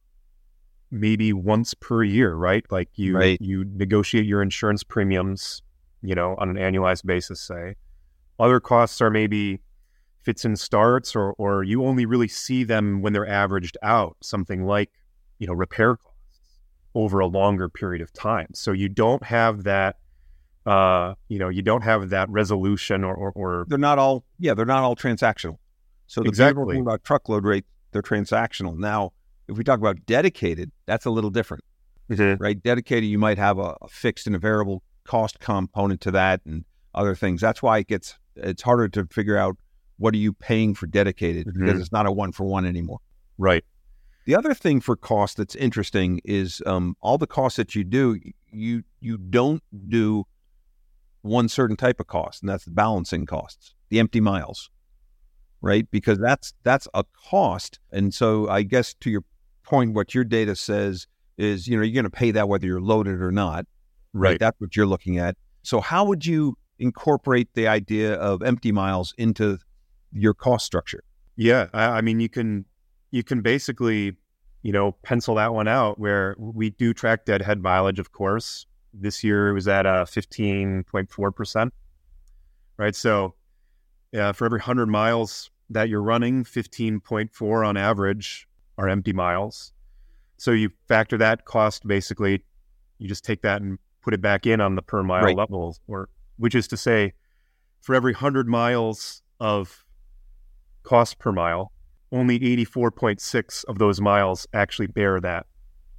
maybe 0.90 1.32
once 1.32 1.74
per 1.74 2.02
year, 2.02 2.34
right? 2.34 2.64
Like 2.70 2.90
you 2.96 3.16
Right. 3.18 3.40
you 3.40 3.64
negotiate 3.64 4.26
your 4.26 4.42
insurance 4.42 4.82
premiums, 4.84 5.62
you 6.02 6.14
know, 6.14 6.36
on 6.38 6.50
an 6.50 6.56
annualized 6.56 7.04
basis, 7.06 7.40
say. 7.40 7.76
Other 8.38 8.60
costs 8.60 9.00
are 9.00 9.10
maybe 9.10 9.60
fits 10.22 10.44
and 10.44 10.58
starts 10.58 11.16
or 11.16 11.34
or 11.38 11.64
you 11.64 11.84
only 11.84 12.06
really 12.06 12.28
see 12.28 12.64
them 12.64 13.02
when 13.02 13.12
they're 13.12 13.28
averaged 13.28 13.76
out, 13.82 14.16
something 14.22 14.64
like, 14.66 14.90
you 15.38 15.46
know, 15.46 15.54
repair 15.54 15.96
costs 15.96 16.15
over 16.96 17.20
a 17.20 17.26
longer 17.26 17.68
period 17.68 18.02
of 18.02 18.10
time. 18.12 18.48
So 18.54 18.72
you 18.72 18.88
don't 18.88 19.22
have 19.24 19.62
that 19.64 19.96
uh, 20.64 21.14
you 21.28 21.38
know, 21.38 21.48
you 21.48 21.62
don't 21.62 21.82
have 21.82 22.10
that 22.10 22.28
resolution 22.28 23.04
or, 23.04 23.14
or, 23.14 23.30
or 23.36 23.66
they're 23.68 23.78
not 23.78 23.98
all 23.98 24.24
yeah 24.40 24.52
they're 24.54 24.66
not 24.66 24.82
all 24.82 24.96
transactional. 24.96 25.58
So 26.08 26.22
the 26.22 26.28
Exactly. 26.28 26.74
thing 26.74 26.82
about 26.82 27.04
truckload 27.04 27.44
rate 27.44 27.64
they're 27.92 28.02
transactional. 28.02 28.76
Now, 28.76 29.12
if 29.48 29.56
we 29.56 29.62
talk 29.64 29.78
about 29.78 30.04
dedicated, 30.06 30.72
that's 30.86 31.06
a 31.06 31.10
little 31.10 31.30
different. 31.30 31.62
right? 32.40 32.60
Dedicated, 32.60 33.04
you 33.08 33.18
might 33.18 33.38
have 33.38 33.58
a, 33.58 33.76
a 33.80 33.88
fixed 33.88 34.26
and 34.26 34.34
a 34.34 34.38
variable 34.40 34.82
cost 35.04 35.38
component 35.38 36.00
to 36.02 36.10
that, 36.10 36.40
and 36.44 36.64
other 36.94 37.14
things. 37.14 37.40
That's 37.40 37.62
why 37.62 37.78
it 37.78 37.86
gets 37.86 38.18
it's 38.34 38.62
harder 38.62 38.88
to 38.88 39.06
figure 39.10 39.36
out 39.36 39.56
what 39.98 40.14
are 40.14 40.18
you 40.18 40.32
paying 40.32 40.74
for 40.74 40.86
dedicated 40.86 41.46
Mhm. 41.46 41.64
because 41.64 41.80
it's 41.80 41.92
not 41.92 42.06
a 42.06 42.12
one 42.12 42.32
for 42.32 42.44
one 42.44 42.66
anymore. 42.66 42.98
right. 43.38 43.64
The 44.26 44.34
other 44.34 44.54
thing 44.54 44.80
for 44.80 44.96
cost 44.96 45.38
that's 45.38 45.54
interesting 45.54 46.20
is 46.24 46.62
um, 46.66 46.96
all 47.00 47.16
the 47.16 47.26
costs 47.26 47.56
that 47.56 47.74
you 47.74 47.84
do, 47.84 48.18
you 48.50 48.82
you 49.00 49.16
don't 49.16 49.62
do 49.88 50.24
one 51.22 51.48
certain 51.48 51.76
type 51.76 51.98
of 52.00 52.06
cost, 52.06 52.42
and 52.42 52.48
that's 52.48 52.64
the 52.64 52.70
balancing 52.70 53.26
costs, 53.26 53.74
the 53.88 53.98
empty 53.98 54.20
miles, 54.20 54.70
right? 55.60 55.90
Because 55.90 56.18
that's 56.18 56.52
that's 56.62 56.86
a 56.92 57.04
cost, 57.30 57.80
and 57.90 58.12
so 58.12 58.48
I 58.48 58.62
guess 58.62 58.94
to 59.00 59.10
your 59.10 59.22
point, 59.62 59.94
what 59.94 60.14
your 60.14 60.24
data 60.24 60.54
says 60.54 61.06
is, 61.38 61.66
you 61.66 61.76
know, 61.76 61.82
you're 61.82 61.94
going 61.94 62.04
to 62.04 62.10
pay 62.10 62.30
that 62.32 62.48
whether 62.48 62.66
you're 62.66 62.80
loaded 62.80 63.20
or 63.20 63.32
not, 63.32 63.66
Right. 64.16 64.38
That's 64.38 64.58
what 64.60 64.74
you're 64.76 64.86
looking 64.86 65.18
at. 65.18 65.36
So 65.62 65.80
how 65.80 66.04
would 66.06 66.24
you 66.24 66.56
incorporate 66.78 67.48
the 67.54 67.68
idea 67.68 68.14
of 68.14 68.42
empty 68.42 68.72
miles 68.72 69.14
into 69.18 69.58
your 70.12 70.32
cost 70.32 70.64
structure? 70.64 71.02
Yeah, 71.36 71.66
I, 71.74 71.98
I 71.98 72.00
mean, 72.00 72.20
you 72.20 72.28
can 72.28 72.64
you 73.10 73.22
can 73.22 73.40
basically, 73.40 74.16
you 74.62 74.72
know, 74.72 74.92
pencil 75.02 75.34
that 75.36 75.54
one 75.54 75.68
out 75.68 75.98
where 75.98 76.34
we 76.38 76.70
do 76.70 76.92
track 76.92 77.24
deadhead 77.24 77.62
mileage, 77.62 77.98
of 77.98 78.12
course. 78.12 78.66
This 78.92 79.22
year 79.22 79.48
it 79.48 79.52
was 79.52 79.68
at 79.68 79.86
uh, 79.86 80.04
fifteen 80.06 80.84
point 80.84 81.10
four 81.10 81.30
percent, 81.30 81.72
right? 82.78 82.94
So, 82.94 83.34
yeah, 84.12 84.32
for 84.32 84.46
every 84.46 84.60
hundred 84.60 84.86
miles 84.86 85.50
that 85.70 85.88
you're 85.88 86.02
running, 86.02 86.44
fifteen 86.44 87.00
point 87.00 87.32
four 87.34 87.62
on 87.62 87.76
average 87.76 88.48
are 88.78 88.88
empty 88.88 89.12
miles. 89.12 89.72
So 90.38 90.50
you 90.50 90.70
factor 90.88 91.18
that 91.18 91.44
cost 91.44 91.86
basically, 91.86 92.44
you 92.98 93.08
just 93.08 93.24
take 93.24 93.42
that 93.42 93.62
and 93.62 93.78
put 94.02 94.14
it 94.14 94.20
back 94.20 94.46
in 94.46 94.60
on 94.60 94.76
the 94.76 94.82
per 94.82 95.02
mile 95.02 95.24
Right. 95.24 95.36
level, 95.36 95.76
or 95.86 96.08
which 96.38 96.54
is 96.54 96.68
to 96.68 96.76
say, 96.76 97.12
for 97.80 97.94
every 97.94 98.12
hundred 98.12 98.48
miles 98.48 99.22
of 99.40 99.84
cost 100.82 101.18
per 101.18 101.32
mile, 101.32 101.72
only 102.12 102.38
84.6 102.38 103.64
of 103.64 103.78
those 103.78 104.00
miles 104.00 104.46
actually 104.52 104.86
bear 104.86 105.20
that 105.20 105.46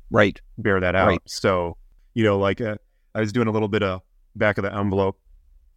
Right. 0.09 0.39
bear 0.57 0.79
that 0.79 0.95
out. 0.95 1.07
Right. 1.07 1.21
So, 1.25 1.77
you 2.13 2.23
know, 2.23 2.37
like 2.39 2.61
uh, 2.61 2.77
I 3.13 3.19
was 3.19 3.33
doing 3.33 3.47
a 3.47 3.51
little 3.51 3.67
bit 3.67 3.83
of 3.83 4.01
back 4.35 4.57
of 4.57 4.63
the 4.63 4.73
envelope 4.73 5.19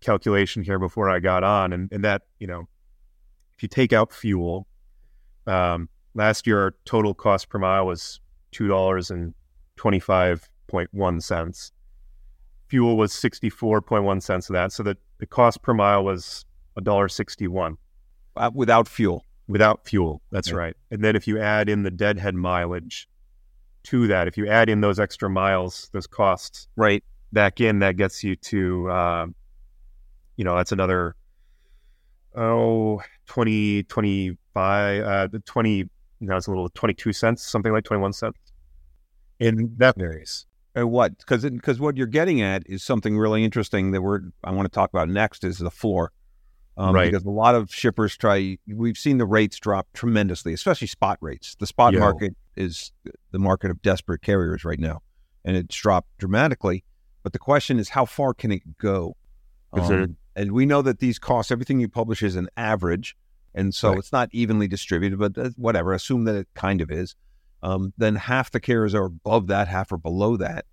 calculation 0.01 0.62
here 0.62 0.79
before 0.79 1.11
I 1.11 1.19
got 1.21 1.43
on, 1.45 1.73
and, 1.73 1.90
and 1.93 2.05
that, 2.05 2.23
you 2.38 2.47
know, 2.47 2.69
if 3.55 3.62
you 3.62 3.69
take 3.69 3.93
out 3.93 4.12
fuel, 4.12 4.66
um, 5.47 5.88
last 6.14 6.47
year 6.47 6.61
our 6.61 6.75
total 6.85 7.12
cost 7.12 7.49
per 7.49 7.59
mile 7.59 7.87
was 7.87 8.21
two 8.53 8.69
dollars 8.69 9.11
and 9.11 9.35
twenty 9.77 9.99
five 10.01 10.49
point 10.69 10.88
one 10.93 11.21
cents. 11.21 11.73
Fuel 12.69 12.97
was 12.97 13.12
sixty 13.12 13.51
four 13.51 13.83
point 13.83 14.05
one 14.05 14.21
cents 14.21 14.49
of 14.49 14.55
that, 14.55 14.73
so 14.73 14.83
that 14.85 14.99
the 15.19 15.27
cost 15.27 15.61
per 15.62 15.75
mile 15.75 16.05
was 16.05 16.45
a 16.77 16.81
dollar 16.81 17.09
sixty 17.09 17.49
one 17.49 17.77
Uh, 18.37 18.51
without 18.55 18.87
fuel. 18.88 19.25
Without 19.51 19.87
fuel. 19.87 20.23
That's 20.31 20.49
Yeah. 20.51 20.55
right. 20.57 20.77
And 20.91 21.03
then 21.03 21.17
if 21.17 21.27
you 21.27 21.39
add 21.41 21.69
in 21.69 21.83
the 21.83 21.91
deadhead 21.91 22.35
mileage 22.35 23.09
to 23.85 24.07
that, 24.07 24.29
if 24.29 24.39
you 24.39 24.47
add 24.47 24.69
in 24.69 24.81
those 24.81 25.01
extra 25.01 25.29
miles, 25.29 25.91
those 25.93 26.07
costs 26.07 26.69
Right. 26.77 27.03
back 27.33 27.61
in, 27.61 27.81
that 27.81 27.97
gets 27.97 28.23
you 28.23 28.37
to, 28.37 28.91
um, 28.91 29.35
you 30.37 30.45
know, 30.45 30.57
that's 30.57 30.73
another, 30.73 31.17
oh, 32.35 33.03
20, 33.27 33.83
25, 33.85 35.03
uh, 35.05 35.27
the 35.27 35.41
20, 35.41 35.77
you 35.79 35.89
know, 36.21 36.37
it's 36.37 36.47
a 36.47 36.51
little 36.51 36.69
22 36.71 37.13
cents, 37.13 37.43
something 37.45 37.73
like 37.73 37.85
21 37.85 38.13
cents. 38.13 38.39
And 39.41 39.77
that 39.79 39.97
varies. 39.97 40.47
and 40.75 40.91
what? 40.91 41.19
Because 41.19 41.43
because 41.45 41.81
what 41.81 41.97
you're 41.97 42.07
getting 42.07 42.43
at 42.43 42.63
is 42.67 42.83
something 42.85 43.19
really 43.19 43.43
interesting 43.43 43.91
that 43.93 44.03
we're 44.03 44.21
I 44.45 44.53
want 44.53 44.67
to 44.67 44.71
talk 44.71 44.91
about 44.91 45.09
next 45.09 45.43
is 45.45 45.59
the 45.59 45.71
floor. 45.71 46.13
Um, 46.81 46.95
Right. 46.95 47.11
Because 47.12 47.27
a 47.27 47.31
lot 47.31 47.55
of 47.55 47.71
shippers 47.73 48.16
try. 48.16 48.57
We've 48.66 48.97
seen 48.97 49.19
the 49.19 49.27
rates 49.27 49.59
drop 49.59 49.87
tremendously, 49.93 50.53
especially 50.55 50.87
spot 50.87 51.19
rates. 51.21 51.55
The 51.57 51.66
spot 51.66 51.93
Yeah. 51.93 52.01
market 52.01 52.35
is 52.57 52.93
the 53.33 53.38
market 53.38 53.71
of 53.71 53.83
desperate 53.83 54.23
carriers 54.23 54.64
right 54.64 54.79
now, 54.81 55.03
and 55.45 55.57
it's 55.57 55.77
dropped 55.77 56.16
dramatically. 56.19 56.85
But 57.23 57.33
the 57.35 57.38
question 57.38 57.79
is, 57.79 57.90
how 57.90 58.07
far 58.07 58.33
can 58.33 58.51
it 58.51 58.79
go? 58.79 59.16
Um, 59.75 60.16
and 60.35 60.53
we 60.53 60.64
know 60.64 60.81
that 60.83 61.01
these 61.01 61.19
costs, 61.19 61.53
everything 61.53 61.81
you 61.81 61.88
publish 61.88 62.23
is 62.23 62.35
an 62.35 62.49
average, 62.57 63.14
and 63.55 63.75
so 63.75 63.90
Right. 63.90 63.99
it's 63.99 64.11
not 64.12 64.31
evenly 64.33 64.66
distributed. 64.66 65.19
But 65.19 65.53
whatever, 65.59 65.93
assume 65.93 66.25
that 66.25 66.35
it 66.35 66.49
kind 66.55 66.81
of 66.81 66.90
is. 66.90 67.14
Um, 67.62 67.93
then 67.99 68.16
half 68.16 68.51
the 68.51 68.59
carriers 68.61 68.95
are 68.95 69.05
above 69.05 69.49
that, 69.49 69.69
half 69.69 69.93
are 69.93 69.99
below 69.99 70.38
that. 70.38 70.64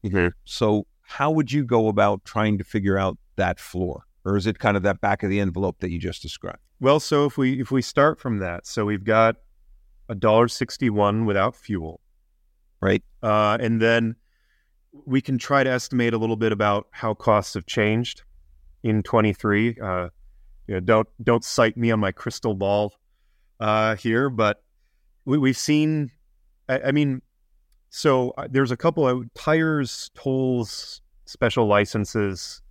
So, 0.46 0.88
how 1.02 1.32
would 1.32 1.52
you 1.52 1.66
go 1.66 1.90
about 1.90 2.24
trying 2.24 2.58
to 2.60 2.64
figure 2.64 2.98
out 2.98 3.18
that 3.36 3.60
floor, 3.60 4.06
or 4.26 4.38
is 4.38 4.48
it 4.48 4.60
kind 4.60 4.78
of 4.78 4.84
that 4.84 5.02
back 5.02 5.24
of 5.24 5.30
the 5.30 5.40
envelope 5.40 5.80
that 5.80 5.92
you 5.92 6.00
just 6.00 6.22
described? 6.22 6.60
Well, 6.80 7.00
so 7.00 7.26
if 7.26 7.38
we 7.38 7.60
if 7.60 7.72
we 7.72 7.82
start 7.82 8.20
from 8.20 8.40
that, 8.40 8.68
so 8.68 8.86
we've 8.86 9.04
got 9.04 9.38
a 10.10 10.16
dollar 10.16 10.48
sixty-one 10.48 11.26
without 11.26 11.56
fuel, 11.56 12.02
right? 12.82 13.04
Uh, 13.24 13.58
and 13.60 13.82
then 13.82 14.16
we 15.06 15.22
can 15.22 15.38
try 15.38 15.64
to 15.64 15.70
estimate 15.70 16.14
a 16.14 16.18
little 16.18 16.36
bit 16.36 16.52
about 16.52 16.88
how 16.92 17.14
costs 17.14 17.54
have 17.54 17.66
changed 17.66 18.24
in 18.84 19.04
23. 19.04 19.78
Uh, 19.82 20.10
you 20.68 20.76
know, 20.76 20.80
don't 20.80 21.08
don't 21.24 21.44
cite 21.44 21.78
me 21.78 21.92
on 21.92 22.00
my 22.00 22.12
crystal 22.12 22.54
ball 22.54 22.94
uh, 23.60 23.96
here, 23.96 24.30
but 24.30 24.64
we, 25.26 25.50
have 25.50 25.58
seen. 25.58 26.12
I, 26.68 26.80
I, 26.80 26.92
mean, 26.92 27.22
so 27.90 28.34
uh, 28.38 28.48
there's 28.50 28.72
a 28.72 28.78
couple 28.78 29.08
of 29.08 29.34
tires, 29.34 30.12
tolls, 30.14 31.02
special 31.26 31.68
licenses. 31.68 32.62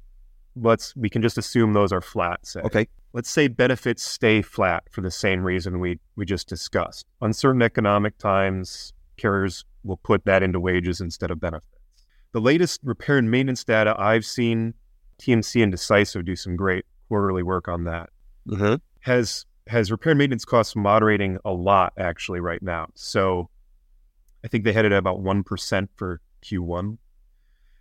Let's 0.57 0.97
we 0.97 1.11
can 1.11 1.23
just 1.23 1.39
assume 1.39 1.73
those 1.73 1.93
are 1.93 2.01
flat. 2.01 2.47
Say. 2.47 2.61
Okay. 2.61 2.89
Let's 3.13 3.31
say 3.31 3.49
benefits 3.49 4.03
stay 4.05 4.43
flat 4.43 4.85
for 4.91 5.01
the 5.01 5.11
same 5.11 5.43
reason 5.43 5.81
we 5.81 5.99
we 6.17 6.25
just 6.25 6.49
discussed. 6.49 7.07
Uncertain 7.21 7.63
economic 7.63 8.19
times, 8.19 8.93
carriers 9.17 9.65
will 9.85 9.97
put 9.99 10.25
that 10.25 10.43
into 10.43 10.61
wages 10.61 11.01
instead 11.01 11.31
of 11.31 11.41
benefits. 11.41 11.67
The 12.33 12.41
latest 12.41 12.81
repair 12.83 13.19
and 13.19 13.31
maintenance 13.31 13.65
data 13.65 13.95
I've 13.99 14.25
seen, 14.25 14.75
TMC 15.19 15.63
and 15.63 15.73
Decisiv 15.73 16.25
do 16.25 16.37
some 16.37 16.57
great 16.57 16.85
quarterly 17.09 17.43
work 17.43 17.69
on 17.69 17.85
that. 17.85 18.11
Mm-hmm. 18.49 18.75
Has 19.01 19.47
has 19.69 19.91
repair 19.91 20.13
and 20.13 20.19
maintenance 20.19 20.45
costs 20.45 20.77
moderating 20.77 21.39
a 21.45 21.53
lot 21.53 21.93
actually 21.99 22.41
right 22.41 22.63
now. 22.63 22.89
So 22.95 23.49
I 24.45 24.49
think 24.49 24.65
they 24.65 24.73
headed 24.73 24.93
at 24.93 24.99
about 24.99 25.21
one 25.21 25.43
percent 25.43 25.91
for 25.97 26.21
Q1. 26.43 26.99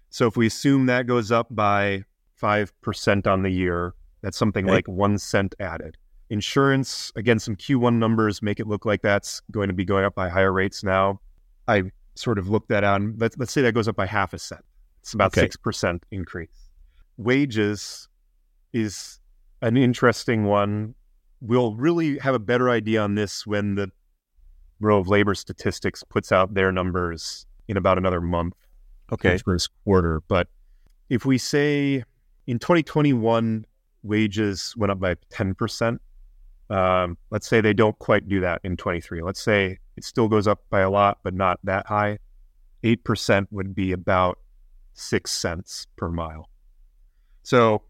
So 0.09 0.27
if 0.27 0.37
we 0.37 0.47
assume 0.47 0.85
that 0.85 1.07
goes 1.07 1.31
up 1.31 1.47
by 1.53 2.03
five 2.35 2.73
percent 2.81 3.27
on 3.27 3.43
the 3.43 3.49
year, 3.49 3.93
that's 4.21 4.37
something 4.37 4.65
okay. 4.65 4.75
like 4.75 4.87
one 4.87 5.17
cent 5.17 5.55
added. 5.59 5.97
Insurance, 6.29 7.11
again, 7.15 7.37
some 7.37 7.55
Q1 7.55 7.95
numbers 7.97 8.41
make 8.41 8.59
it 8.59 8.67
look 8.67 8.85
like 8.85 9.01
that's 9.03 9.41
going 9.51 9.67
to 9.67 9.73
be 9.73 9.85
going 9.85 10.05
up 10.05 10.15
by 10.15 10.29
higher 10.29 10.51
rates 10.51 10.83
now. 10.83 11.19
I 11.67 11.83
sort 12.15 12.39
of 12.39 12.49
looked 12.49 12.69
that. 12.69 12.83
And 12.83 13.19
let's, 13.21 13.37
let's 13.37 13.53
say 13.53 13.61
that 13.61 13.73
goes 13.73 13.87
up 13.87 13.95
by 13.95 14.07
half 14.07 14.33
a 14.33 14.39
cent. 14.39 14.65
It's 15.01 15.13
about 15.13 15.37
okay. 15.37 15.47
6% 15.47 16.01
increase. 16.09 16.69
Wages 17.17 18.07
is 18.73 19.19
an 19.61 19.77
interesting 19.77 20.45
one. 20.45 20.95
We'll 21.41 21.75
really 21.75 22.17
have 22.17 22.33
a 22.33 22.39
better 22.39 22.71
idea 22.71 23.01
on 23.01 23.13
this 23.13 23.45
when 23.45 23.75
the 23.75 23.91
Bureau 24.79 24.99
of 24.99 25.07
Labor 25.07 25.35
Statistics 25.35 26.03
puts 26.03 26.31
out 26.31 26.55
their 26.55 26.71
numbers 26.71 27.45
in 27.67 27.77
about 27.77 27.99
another 27.99 28.21
month. 28.21 28.55
Okay. 29.11 29.37
First 29.37 29.69
quarter. 29.83 30.21
But 30.27 30.47
if 31.09 31.25
we 31.25 31.37
say 31.37 32.03
in 32.47 32.59
2021, 32.59 33.65
wages 34.03 34.73
went 34.77 34.91
up 34.91 34.99
by 34.99 35.15
10%. 35.31 35.99
Um, 36.69 37.17
let's 37.29 37.47
say 37.47 37.61
they 37.61 37.73
don't 37.73 37.97
quite 37.99 38.27
do 38.27 38.39
that 38.41 38.61
in 38.63 38.77
23. 38.77 39.21
Let's 39.21 39.41
say 39.41 39.77
it 39.97 40.03
still 40.03 40.27
goes 40.27 40.47
up 40.47 40.63
by 40.69 40.81
a 40.81 40.89
lot, 40.89 41.19
but 41.23 41.33
not 41.33 41.59
that 41.63 41.87
high. 41.87 42.19
8% 42.83 43.47
would 43.51 43.75
be 43.75 43.91
about 43.91 44.39
six 44.93 45.31
cents 45.31 45.87
per 45.95 46.09
mile. 46.09 46.49
So 47.43 47.83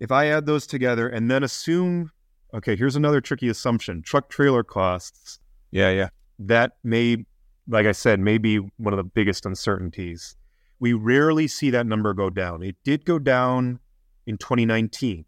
if 0.00 0.10
I 0.10 0.26
add 0.26 0.46
those 0.46 0.66
together 0.66 1.08
and 1.08 1.30
then 1.30 1.42
assume, 1.42 2.10
okay, 2.52 2.76
here's 2.76 2.96
another 2.96 3.20
tricky 3.20 3.48
assumption 3.48 4.02
truck 4.02 4.30
trailer 4.30 4.62
costs. 4.62 5.38
Yeah, 5.70 5.90
yeah. 5.90 6.08
That 6.38 6.72
may, 6.82 7.24
like 7.68 7.86
I 7.86 7.92
said, 7.92 8.20
may 8.20 8.38
be 8.38 8.58
one 8.58 8.92
of 8.92 8.96
the 8.96 9.04
biggest 9.04 9.46
uncertainties. 9.46 10.36
We 10.78 10.92
rarely 10.92 11.46
see 11.46 11.70
that 11.70 11.86
number 11.86 12.12
go 12.14 12.30
down. 12.30 12.62
It 12.62 12.76
did 12.84 13.04
go 13.04 13.18
down 13.18 13.80
in 14.26 14.38
2019, 14.38 15.24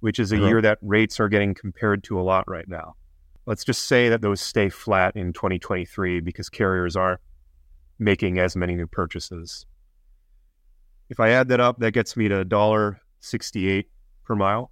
which 0.00 0.18
is 0.18 0.32
a 0.32 0.36
uh-huh. 0.36 0.46
year 0.46 0.62
that 0.62 0.78
rates 0.82 1.20
are 1.20 1.28
getting 1.28 1.54
compared 1.54 2.04
to 2.04 2.18
a 2.18 2.22
lot 2.22 2.44
right 2.48 2.68
now. 2.68 2.94
Let's 3.46 3.64
just 3.64 3.86
say 3.86 4.08
that 4.08 4.22
those 4.22 4.40
stay 4.40 4.68
flat 4.70 5.16
in 5.16 5.32
2023 5.32 6.20
because 6.20 6.48
carriers 6.48 6.96
aren't 6.96 7.20
making 7.98 8.38
as 8.38 8.56
many 8.56 8.74
new 8.74 8.86
purchases. 8.86 9.66
If 11.10 11.20
I 11.20 11.30
add 11.30 11.48
that 11.48 11.60
up, 11.60 11.78
that 11.80 11.92
gets 11.92 12.16
me 12.16 12.28
to 12.28 12.40
a 12.40 12.44
dollar 12.44 13.00
sixty-eight 13.20 13.88
per 14.24 14.34
mile. 14.34 14.70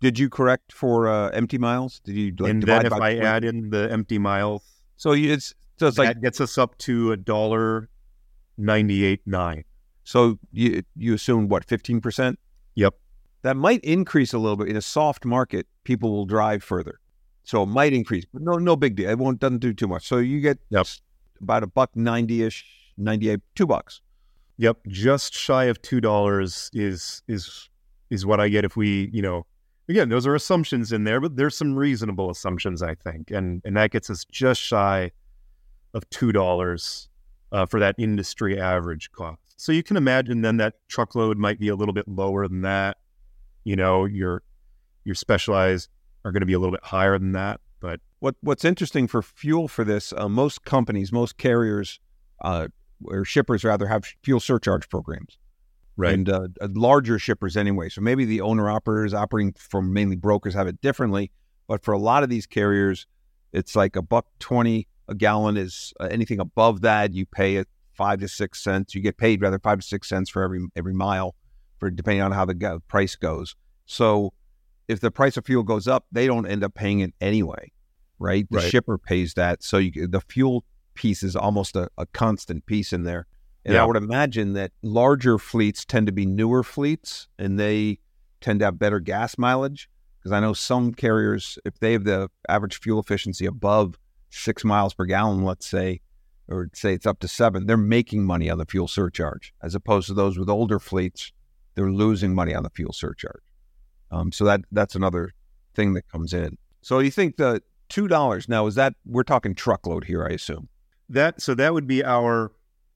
Did 0.00 0.18
you 0.18 0.28
correct 0.28 0.72
for 0.72 1.08
uh, 1.08 1.30
empty 1.30 1.58
miles? 1.58 2.00
Did 2.00 2.16
you? 2.16 2.34
Like, 2.38 2.50
and 2.50 2.62
then 2.62 2.86
if 2.86 2.92
I 2.92 3.16
add 3.16 3.44
in 3.44 3.70
the 3.70 3.90
empty 3.90 4.18
miles, 4.18 4.62
so 4.96 5.12
it's 5.12 5.54
so 5.78 5.88
it's 5.88 5.96
that 5.96 6.02
like 6.02 6.20
gets 6.20 6.40
us 6.40 6.58
up 6.58 6.78
to 6.78 7.12
a 7.12 7.16
dollar 7.16 7.88
ninety-eight 8.56 9.22
nine. 9.26 9.64
So 10.04 10.38
you 10.52 10.82
you 10.96 11.14
assume 11.14 11.48
what 11.48 11.64
fifteen 11.64 12.00
percent? 12.00 12.38
Yep. 12.78 12.94
That 13.42 13.56
might 13.56 13.82
increase 13.82 14.32
a 14.32 14.38
little 14.38 14.56
bit 14.56 14.68
in 14.68 14.76
a 14.76 14.82
soft 14.82 15.24
market. 15.24 15.66
People 15.82 16.12
will 16.12 16.26
drive 16.26 16.62
further, 16.62 17.00
so 17.42 17.64
it 17.64 17.66
might 17.66 17.92
increase, 17.92 18.24
but 18.32 18.40
no 18.42 18.56
no 18.56 18.76
big 18.76 18.94
deal. 18.94 19.10
It 19.10 19.18
won't 19.18 19.40
doesn't 19.40 19.58
do 19.58 19.72
too 19.74 19.88
much. 19.88 20.06
So 20.06 20.18
you 20.18 20.40
get 20.40 20.58
yep 20.70 20.86
about 21.40 21.64
a 21.64 21.66
buck 21.66 21.90
ninety 21.96 22.44
ish, 22.44 22.64
ninety 22.96 23.30
eight, 23.30 23.40
two 23.56 23.66
bucks. 23.66 24.00
Yep, 24.58 24.78
just 24.86 25.34
shy 25.34 25.64
of 25.64 25.82
two 25.82 26.00
dollars 26.00 26.70
is 26.72 27.22
is 27.26 27.68
is 28.10 28.24
what 28.24 28.38
I 28.38 28.48
get 28.48 28.64
if 28.64 28.76
we, 28.76 29.10
you 29.12 29.22
know, 29.22 29.44
again, 29.88 30.08
those 30.08 30.26
are 30.26 30.36
assumptions 30.36 30.92
in 30.92 31.02
there, 31.02 31.20
but 31.20 31.34
there's 31.34 31.56
some 31.56 31.74
reasonable 31.74 32.30
assumptions, 32.30 32.80
I 32.80 32.94
think, 32.94 33.32
and 33.32 33.60
and 33.64 33.76
that 33.76 33.90
gets 33.90 34.08
us 34.08 34.24
just 34.30 34.60
shy 34.60 35.10
of 35.94 36.08
two 36.10 36.30
dollars 36.30 37.08
uh, 37.50 37.66
for 37.66 37.80
that 37.80 37.96
industry 37.98 38.60
average 38.60 39.10
cost. 39.10 39.47
So 39.58 39.72
you 39.72 39.82
can 39.82 39.96
imagine 39.96 40.40
then 40.42 40.56
that 40.58 40.74
truckload 40.86 41.36
might 41.36 41.58
be 41.58 41.68
a 41.68 41.74
little 41.74 41.92
bit 41.92 42.06
lower 42.06 42.46
than 42.46 42.62
that. 42.62 42.96
You 43.64 43.74
know, 43.74 44.04
your 44.04 44.42
your 45.04 45.16
specialized 45.16 45.90
are 46.24 46.30
going 46.30 46.40
to 46.42 46.46
be 46.46 46.52
a 46.52 46.58
little 46.58 46.72
bit 46.72 46.84
higher 46.84 47.18
than 47.18 47.32
that, 47.32 47.60
but 47.80 48.00
what 48.20 48.36
What's 48.40 48.64
interesting 48.64 49.08
for 49.08 49.20
fuel 49.20 49.66
for 49.66 49.84
this, 49.84 50.12
uh, 50.12 50.28
most 50.28 50.64
companies, 50.64 51.12
most 51.12 51.38
carriers, 51.38 51.98
uh, 52.40 52.68
or 53.04 53.24
shippers 53.24 53.64
rather, 53.64 53.88
have 53.88 54.04
fuel 54.22 54.40
surcharge 54.40 54.88
programs. 54.88 55.38
Right. 55.96 56.14
And 56.14 56.28
uh, 56.28 56.48
uh 56.60 56.68
larger 56.72 57.18
shippers 57.18 57.56
anyway. 57.56 57.88
So 57.88 58.00
maybe 58.00 58.24
the 58.24 58.40
owner 58.40 58.70
operators 58.70 59.12
operating 59.12 59.54
from 59.58 59.92
mainly 59.92 60.14
brokers 60.14 60.54
have 60.54 60.68
it 60.68 60.80
differently. 60.80 61.32
But 61.66 61.82
for 61.82 61.92
a 61.92 61.98
lot 61.98 62.22
of 62.22 62.28
these 62.28 62.46
carriers, 62.46 63.08
it's 63.52 63.74
like 63.74 63.96
a 63.96 64.02
buck 64.02 64.26
20 64.38 64.86
a 65.08 65.14
gallon 65.14 65.56
is 65.56 65.92
uh, 65.98 66.04
anything 66.10 66.38
above 66.38 66.82
that, 66.82 67.14
you 67.14 67.26
pay 67.26 67.56
it 67.56 67.66
five 67.98 68.20
to 68.20 68.28
six 68.28 68.62
cents. 68.62 68.94
You 68.94 69.02
get 69.02 69.18
paid 69.18 69.42
rather 69.42 69.58
five 69.58 69.80
to 69.80 69.86
six 69.86 70.08
cents 70.08 70.30
for 70.30 70.42
every 70.42 70.66
every 70.74 70.94
mile, 70.94 71.34
for 71.78 71.90
depending 71.90 72.22
on 72.22 72.32
how 72.32 72.46
the 72.46 72.54
go- 72.54 72.80
price 72.88 73.16
goes. 73.16 73.54
So 73.84 74.32
if 74.86 75.00
the 75.00 75.10
price 75.10 75.36
of 75.36 75.44
fuel 75.44 75.64
goes 75.64 75.86
up, 75.86 76.06
they 76.10 76.26
don't 76.26 76.46
end 76.46 76.64
up 76.64 76.74
paying 76.74 77.00
it 77.00 77.12
anyway 77.20 77.72
right? 78.18 78.46
The 78.50 78.58
right. 78.58 78.70
shipper 78.70 78.98
pays 78.98 79.34
that. 79.34 79.62
So 79.62 79.78
you, 79.78 80.06
the 80.06 80.20
fuel 80.20 80.64
piece 80.94 81.22
is 81.22 81.36
almost 81.36 81.76
a, 81.76 81.88
a 81.96 82.06
constant 82.06 82.66
piece 82.66 82.92
in 82.92 83.04
there. 83.04 83.26
And 83.64 83.74
yeah. 83.74 83.82
I 83.82 83.86
would 83.86 83.96
imagine 83.96 84.54
that 84.54 84.72
larger 84.82 85.38
fleets 85.38 85.84
tend 85.84 86.06
to 86.06 86.12
be 86.12 86.26
newer 86.26 86.62
fleets 86.62 87.28
and 87.38 87.58
they 87.58 87.98
tend 88.40 88.60
to 88.60 88.66
have 88.66 88.78
better 88.78 89.00
gas 89.00 89.36
mileage. 89.38 89.88
Because 90.18 90.32
I 90.32 90.40
know 90.40 90.52
some 90.52 90.92
carriers, 90.92 91.58
if 91.64 91.78
they 91.78 91.92
have 91.92 92.04
the 92.04 92.28
average 92.48 92.80
fuel 92.80 92.98
efficiency 92.98 93.46
above 93.46 93.98
six 94.30 94.64
miles 94.64 94.94
per 94.94 95.04
gallon, 95.04 95.44
let's 95.44 95.66
say, 95.66 96.00
or 96.48 96.70
say 96.74 96.94
it's 96.94 97.06
up 97.06 97.18
to 97.20 97.28
seven, 97.28 97.66
they're 97.66 97.76
making 97.76 98.24
money 98.24 98.48
on 98.50 98.58
the 98.58 98.66
fuel 98.66 98.88
surcharge, 98.88 99.52
as 99.62 99.74
opposed 99.74 100.06
to 100.08 100.14
those 100.14 100.38
with 100.38 100.48
older 100.48 100.78
fleets, 100.78 101.32
they're 101.74 101.90
losing 101.90 102.34
money 102.34 102.54
on 102.54 102.62
the 102.62 102.70
fuel 102.70 102.92
surcharge. 102.92 103.42
Um, 104.10 104.32
so 104.32 104.44
that 104.44 104.62
that's 104.72 104.94
another 104.94 105.34
thing 105.74 105.94
that 105.94 106.08
comes 106.08 106.32
in. 106.32 106.56
So 106.80 106.98
you 107.00 107.10
think 107.10 107.36
the 107.36 107.62
two 107.88 108.08
dollars. 108.08 108.48
Now, 108.48 108.66
is 108.66 108.74
that 108.76 108.94
we're 109.04 109.22
talking 109.22 109.54
truckload 109.54 110.04
here? 110.04 110.24
I 110.24 110.32
assume 110.32 110.68
that 111.08 111.40
so 111.40 111.54
that 111.54 111.74
would 111.74 111.86
be 111.86 112.04
our 112.04 112.52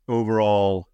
overall 0.08 0.88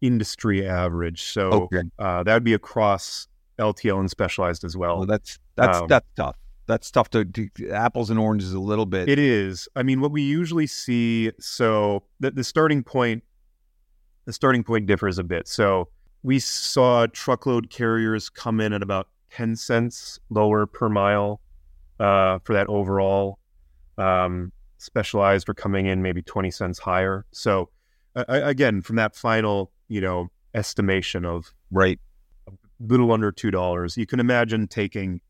industry 0.00 0.66
average. 0.66 1.22
So 1.22 1.68
okay. 1.72 1.82
uh, 1.98 2.22
that 2.22 2.34
would 2.34 2.44
be 2.44 2.54
across 2.54 3.28
LTL 3.58 4.00
and 4.00 4.10
specialized 4.10 4.64
as 4.64 4.76
well. 4.76 4.98
well 4.98 5.06
that's 5.06 5.38
that's 5.56 5.78
um, 5.78 5.88
that's 5.88 6.06
tough. 6.16 6.36
That's 6.66 6.90
tough 6.90 7.10
to, 7.10 7.24
to, 7.24 7.70
apples 7.70 8.10
and 8.10 8.18
oranges 8.18 8.52
a 8.52 8.58
little 8.58 8.86
bit. 8.86 9.08
It 9.08 9.18
is. 9.18 9.68
I 9.76 9.82
mean, 9.82 10.00
what 10.00 10.10
we 10.10 10.22
usually 10.22 10.66
see. 10.66 11.30
So 11.38 12.04
the, 12.20 12.30
the 12.30 12.44
starting 12.44 12.82
point, 12.82 13.22
the 14.24 14.32
starting 14.32 14.64
point 14.64 14.86
differs 14.86 15.18
a 15.18 15.24
bit. 15.24 15.46
So 15.46 15.88
we 16.22 16.38
saw 16.38 17.06
truckload 17.06 17.68
carriers 17.68 18.30
come 18.30 18.60
in 18.60 18.72
at 18.72 18.82
about 18.82 19.08
ten 19.30 19.56
cents 19.56 20.18
lower 20.30 20.66
per 20.66 20.88
mile 20.88 21.40
uh, 22.00 22.38
for 22.44 22.54
that 22.54 22.66
overall. 22.68 23.38
Um, 23.98 24.52
specialized 24.78 25.48
are 25.48 25.54
coming 25.54 25.86
in 25.86 26.02
maybe 26.02 26.22
20 26.22 26.50
cents 26.50 26.78
higher. 26.78 27.24
So 27.32 27.70
uh, 28.14 28.24
again, 28.28 28.82
from 28.82 28.96
that 28.96 29.16
final, 29.16 29.72
you 29.88 30.00
know, 30.00 30.28
estimation 30.54 31.24
of 31.24 31.52
right, 31.70 31.98
a 32.46 32.52
little 32.80 33.10
under 33.12 33.32
two 33.32 33.50
dollars, 33.50 33.96
you 33.96 34.06
can 34.06 34.20
imagine 34.20 34.68
taking 34.68 35.20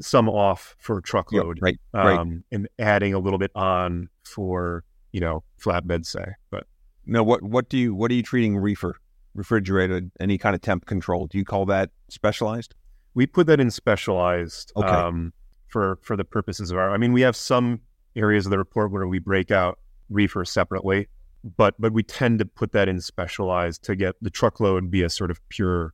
some 0.00 0.28
off 0.28 0.76
for 0.78 1.00
truckload, 1.00 1.58
yep, 1.58 1.62
right, 1.62 1.78
um, 1.94 2.30
right, 2.30 2.42
and 2.52 2.68
adding 2.78 3.14
a 3.14 3.18
little 3.18 3.38
bit 3.38 3.50
on 3.54 4.08
for 4.24 4.84
you 5.12 5.20
know 5.20 5.42
flatbed, 5.62 6.06
say. 6.06 6.24
But 6.50 6.66
no, 7.04 7.22
what 7.22 7.42
what 7.42 7.68
do 7.68 7.78
you 7.78 7.94
what 7.94 8.10
are 8.10 8.14
you 8.14 8.22
treating 8.22 8.56
reefer, 8.56 8.96
refrigerated, 9.34 10.10
any 10.20 10.38
kind 10.38 10.54
of 10.54 10.60
temp 10.60 10.86
control? 10.86 11.26
Do 11.26 11.38
you 11.38 11.44
call 11.44 11.66
that 11.66 11.90
specialized? 12.08 12.74
We 13.14 13.26
put 13.26 13.46
that 13.46 13.60
in 13.60 13.70
specialized. 13.70 14.72
Okay. 14.76 14.88
Um, 14.88 15.32
for 15.76 15.98
for 16.02 16.16
the 16.16 16.24
purposes 16.24 16.70
of 16.70 16.78
our. 16.78 16.90
I 16.90 16.96
mean, 16.96 17.12
we 17.12 17.20
have 17.22 17.36
some 17.36 17.80
areas 18.14 18.46
of 18.46 18.50
the 18.50 18.58
report 18.58 18.90
where 18.90 19.06
we 19.06 19.18
break 19.18 19.50
out 19.50 19.78
reefer 20.08 20.44
separately, 20.44 21.08
but 21.56 21.74
but 21.78 21.92
we 21.92 22.02
tend 22.02 22.38
to 22.38 22.46
put 22.46 22.72
that 22.72 22.88
in 22.88 23.00
specialized 23.00 23.82
to 23.84 23.96
get 23.96 24.14
the 24.22 24.30
truckload 24.30 24.90
be 24.90 25.02
a 25.02 25.10
sort 25.10 25.30
of 25.30 25.46
pure. 25.48 25.92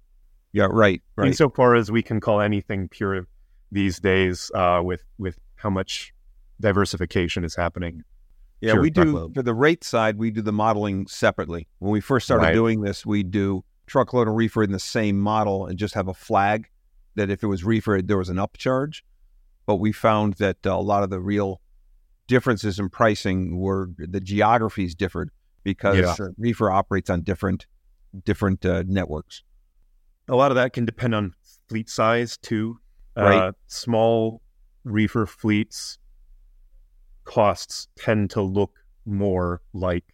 Yeah, 0.52 0.68
right, 0.70 1.02
right. 1.16 1.28
Insofar 1.28 1.74
as 1.74 1.90
we 1.90 2.02
can 2.02 2.20
call 2.20 2.40
anything 2.40 2.88
pure 2.88 3.26
these 3.72 3.98
days, 3.98 4.50
uh, 4.54 4.80
with 4.84 5.02
with 5.18 5.38
how 5.56 5.70
much 5.70 6.12
diversification 6.60 7.42
is 7.44 7.56
happening. 7.56 8.04
Yeah, 8.60 8.74
we 8.74 8.90
do 8.90 9.32
for 9.34 9.42
the 9.42 9.54
rate 9.54 9.82
side. 9.82 10.18
We 10.18 10.30
do 10.30 10.40
the 10.40 10.52
modeling 10.52 11.08
separately. 11.08 11.66
When 11.80 11.90
we 11.90 12.00
first 12.00 12.26
started 12.26 12.44
right. 12.44 12.54
doing 12.54 12.82
this, 12.82 13.04
we 13.04 13.24
do 13.24 13.64
truckload 13.86 14.28
and 14.28 14.36
reefer 14.36 14.62
in 14.62 14.70
the 14.70 14.78
same 14.78 15.18
model 15.18 15.66
and 15.66 15.76
just 15.76 15.94
have 15.94 16.06
a 16.06 16.14
flag 16.14 16.68
that 17.16 17.28
if 17.28 17.42
it 17.42 17.48
was 17.48 17.64
reefer, 17.64 18.00
there 18.00 18.18
was 18.18 18.28
an 18.28 18.36
upcharge. 18.36 19.02
But 19.66 19.76
we 19.76 19.90
found 19.90 20.34
that 20.34 20.58
uh, 20.64 20.74
a 20.74 20.80
lot 20.80 21.02
of 21.02 21.10
the 21.10 21.20
real 21.20 21.60
differences 22.28 22.78
in 22.78 22.88
pricing 22.88 23.58
were 23.58 23.90
the 23.98 24.20
geographies 24.20 24.94
differed 24.94 25.30
because 25.64 25.98
yeah. 25.98 26.28
reefer 26.38 26.70
operates 26.70 27.10
on 27.10 27.22
different 27.22 27.66
different 28.24 28.64
uh, 28.64 28.84
networks. 28.86 29.42
A 30.28 30.36
lot 30.36 30.50
of 30.50 30.54
that 30.54 30.72
can 30.72 30.84
depend 30.84 31.14
on 31.14 31.34
fleet 31.68 31.88
size 31.88 32.36
too. 32.36 32.78
Right. 33.16 33.48
Uh, 33.48 33.52
small 33.66 34.40
reefer 34.84 35.26
fleets 35.26 35.98
costs 37.24 37.88
tend 37.96 38.30
to 38.30 38.42
look 38.42 38.78
more 39.04 39.60
like 39.72 40.04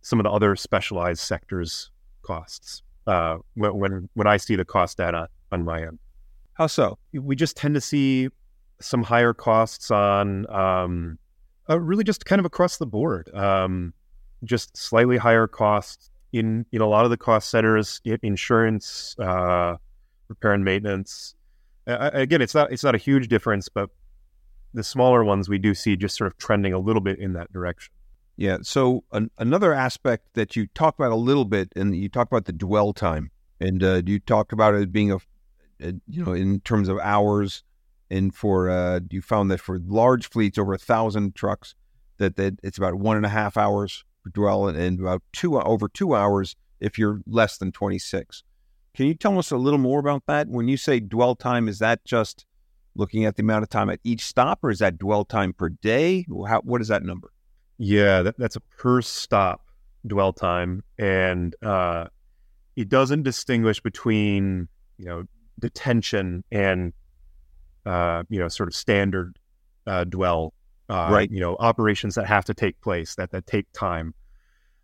some 0.00 0.18
of 0.18 0.24
the 0.24 0.30
other 0.30 0.56
specialized 0.56 1.20
sectors 1.20 1.90
costs 2.22 2.82
uh, 3.06 3.36
when, 3.54 3.78
when 3.78 4.08
when 4.14 4.26
I 4.26 4.36
see 4.36 4.56
the 4.56 4.64
cost 4.64 4.96
data 4.96 5.28
on 5.52 5.64
my 5.64 5.82
end. 5.82 5.98
How 6.54 6.66
so? 6.66 6.98
We 7.12 7.36
just 7.36 7.56
tend 7.56 7.74
to 7.74 7.80
see 7.80 8.28
some 8.80 9.02
higher 9.02 9.34
costs 9.34 9.90
on 9.90 10.50
um, 10.50 11.18
uh, 11.68 11.78
really 11.78 12.04
just 12.04 12.24
kind 12.24 12.38
of 12.38 12.46
across 12.46 12.78
the 12.78 12.86
board. 12.86 13.32
Um, 13.34 13.92
just 14.44 14.76
slightly 14.76 15.18
higher 15.18 15.46
costs 15.46 16.10
in 16.32 16.64
in 16.72 16.80
a 16.80 16.86
lot 16.86 17.04
of 17.04 17.10
the 17.10 17.16
cost 17.16 17.50
centers, 17.50 18.00
insurance, 18.22 19.16
uh, 19.18 19.76
repair 20.28 20.52
and 20.52 20.64
maintenance. 20.64 21.34
Uh, 21.94 22.10
again, 22.12 22.42
it's 22.42 22.54
not 22.54 22.72
it's 22.72 22.84
not 22.84 22.94
a 22.94 22.98
huge 22.98 23.28
difference, 23.28 23.68
but 23.68 23.90
the 24.72 24.84
smaller 24.84 25.24
ones 25.24 25.48
we 25.48 25.58
do 25.58 25.74
see 25.74 25.96
just 25.96 26.16
sort 26.16 26.30
of 26.30 26.38
trending 26.38 26.72
a 26.72 26.78
little 26.78 27.02
bit 27.02 27.18
in 27.18 27.32
that 27.32 27.52
direction. 27.52 27.92
Yeah. 28.36 28.58
So 28.62 29.04
an, 29.12 29.30
another 29.38 29.74
aspect 29.74 30.34
that 30.34 30.56
you 30.56 30.66
talked 30.68 30.98
about 30.98 31.12
a 31.12 31.16
little 31.16 31.44
bit, 31.44 31.72
and 31.76 31.94
you 31.94 32.08
talked 32.08 32.32
about 32.32 32.46
the 32.46 32.52
dwell 32.52 32.92
time, 32.92 33.30
and 33.60 33.82
uh, 33.82 34.02
you 34.06 34.18
talked 34.18 34.52
about 34.52 34.74
it 34.74 34.92
being 34.92 35.12
a, 35.12 35.16
a, 35.82 35.94
you 36.08 36.24
know, 36.24 36.32
in 36.32 36.60
terms 36.60 36.88
of 36.88 36.98
hours, 37.00 37.62
and 38.10 38.34
for 38.34 38.70
uh, 38.70 39.00
you 39.10 39.20
found 39.20 39.50
that 39.50 39.60
for 39.60 39.78
large 39.84 40.28
fleets 40.28 40.58
over 40.58 40.72
a 40.72 40.78
thousand 40.78 41.34
trucks, 41.34 41.74
that 42.18 42.36
that 42.36 42.58
it's 42.62 42.78
about 42.78 42.94
one 42.94 43.16
and 43.16 43.26
a 43.26 43.30
half 43.30 43.56
hours 43.56 44.04
dwell, 44.32 44.68
and 44.68 45.00
about 45.00 45.22
two 45.32 45.60
over 45.60 45.88
two 45.88 46.14
hours 46.14 46.56
if 46.78 46.98
you're 46.98 47.20
less 47.26 47.58
than 47.58 47.72
twenty 47.72 47.98
six. 47.98 48.42
Can 48.94 49.06
you 49.06 49.14
tell 49.14 49.38
us 49.38 49.50
a 49.50 49.56
little 49.56 49.78
more 49.78 50.00
about 50.00 50.24
that? 50.26 50.48
When 50.48 50.68
you 50.68 50.76
say 50.76 51.00
dwell 51.00 51.36
time, 51.36 51.68
is 51.68 51.78
that 51.78 52.04
just 52.04 52.44
looking 52.94 53.24
at 53.24 53.36
the 53.36 53.42
amount 53.42 53.62
of 53.62 53.68
time 53.68 53.88
at 53.88 54.00
each 54.04 54.24
stop, 54.24 54.60
or 54.62 54.70
is 54.70 54.80
that 54.80 54.98
dwell 54.98 55.24
time 55.24 55.52
per 55.52 55.68
day? 55.68 56.26
How, 56.48 56.60
what 56.62 56.80
is 56.80 56.88
that 56.88 57.02
number? 57.02 57.30
Yeah, 57.78 58.22
that, 58.22 58.38
that's 58.38 58.56
a 58.56 58.60
per 58.60 59.00
stop 59.00 59.62
dwell 60.06 60.32
time, 60.32 60.82
and 60.98 61.54
uh, 61.62 62.06
it 62.76 62.88
doesn't 62.88 63.22
distinguish 63.22 63.80
between 63.80 64.68
you 64.98 65.06
know 65.06 65.24
detention 65.58 66.44
and 66.50 66.92
uh, 67.86 68.24
you 68.28 68.38
know 68.38 68.48
sort 68.48 68.68
of 68.68 68.74
standard 68.74 69.38
uh, 69.86 70.04
dwell, 70.04 70.52
uh, 70.88 71.08
right? 71.10 71.30
You 71.30 71.40
know 71.40 71.56
operations 71.58 72.16
that 72.16 72.26
have 72.26 72.44
to 72.46 72.54
take 72.54 72.80
place 72.80 73.14
that 73.14 73.30
that 73.30 73.46
take 73.46 73.70
time. 73.72 74.14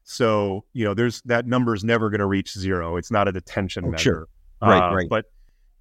So 0.09 0.65
you 0.73 0.85
know, 0.85 0.95
there's 0.95 1.21
that 1.23 1.47
number 1.47 1.75
is 1.75 1.83
never 1.83 2.11
going 2.11 2.21
to 2.21 2.27
reach 2.27 2.53
zero. 2.53 2.97
It's 2.97 3.11
not 3.11 3.27
a 3.27 3.33
detention 3.33 3.87
oh, 3.87 3.91
measure, 3.91 4.03
sure. 4.03 4.29
right? 4.63 4.91
Uh, 4.91 4.95
right. 4.95 5.09
But 5.09 5.27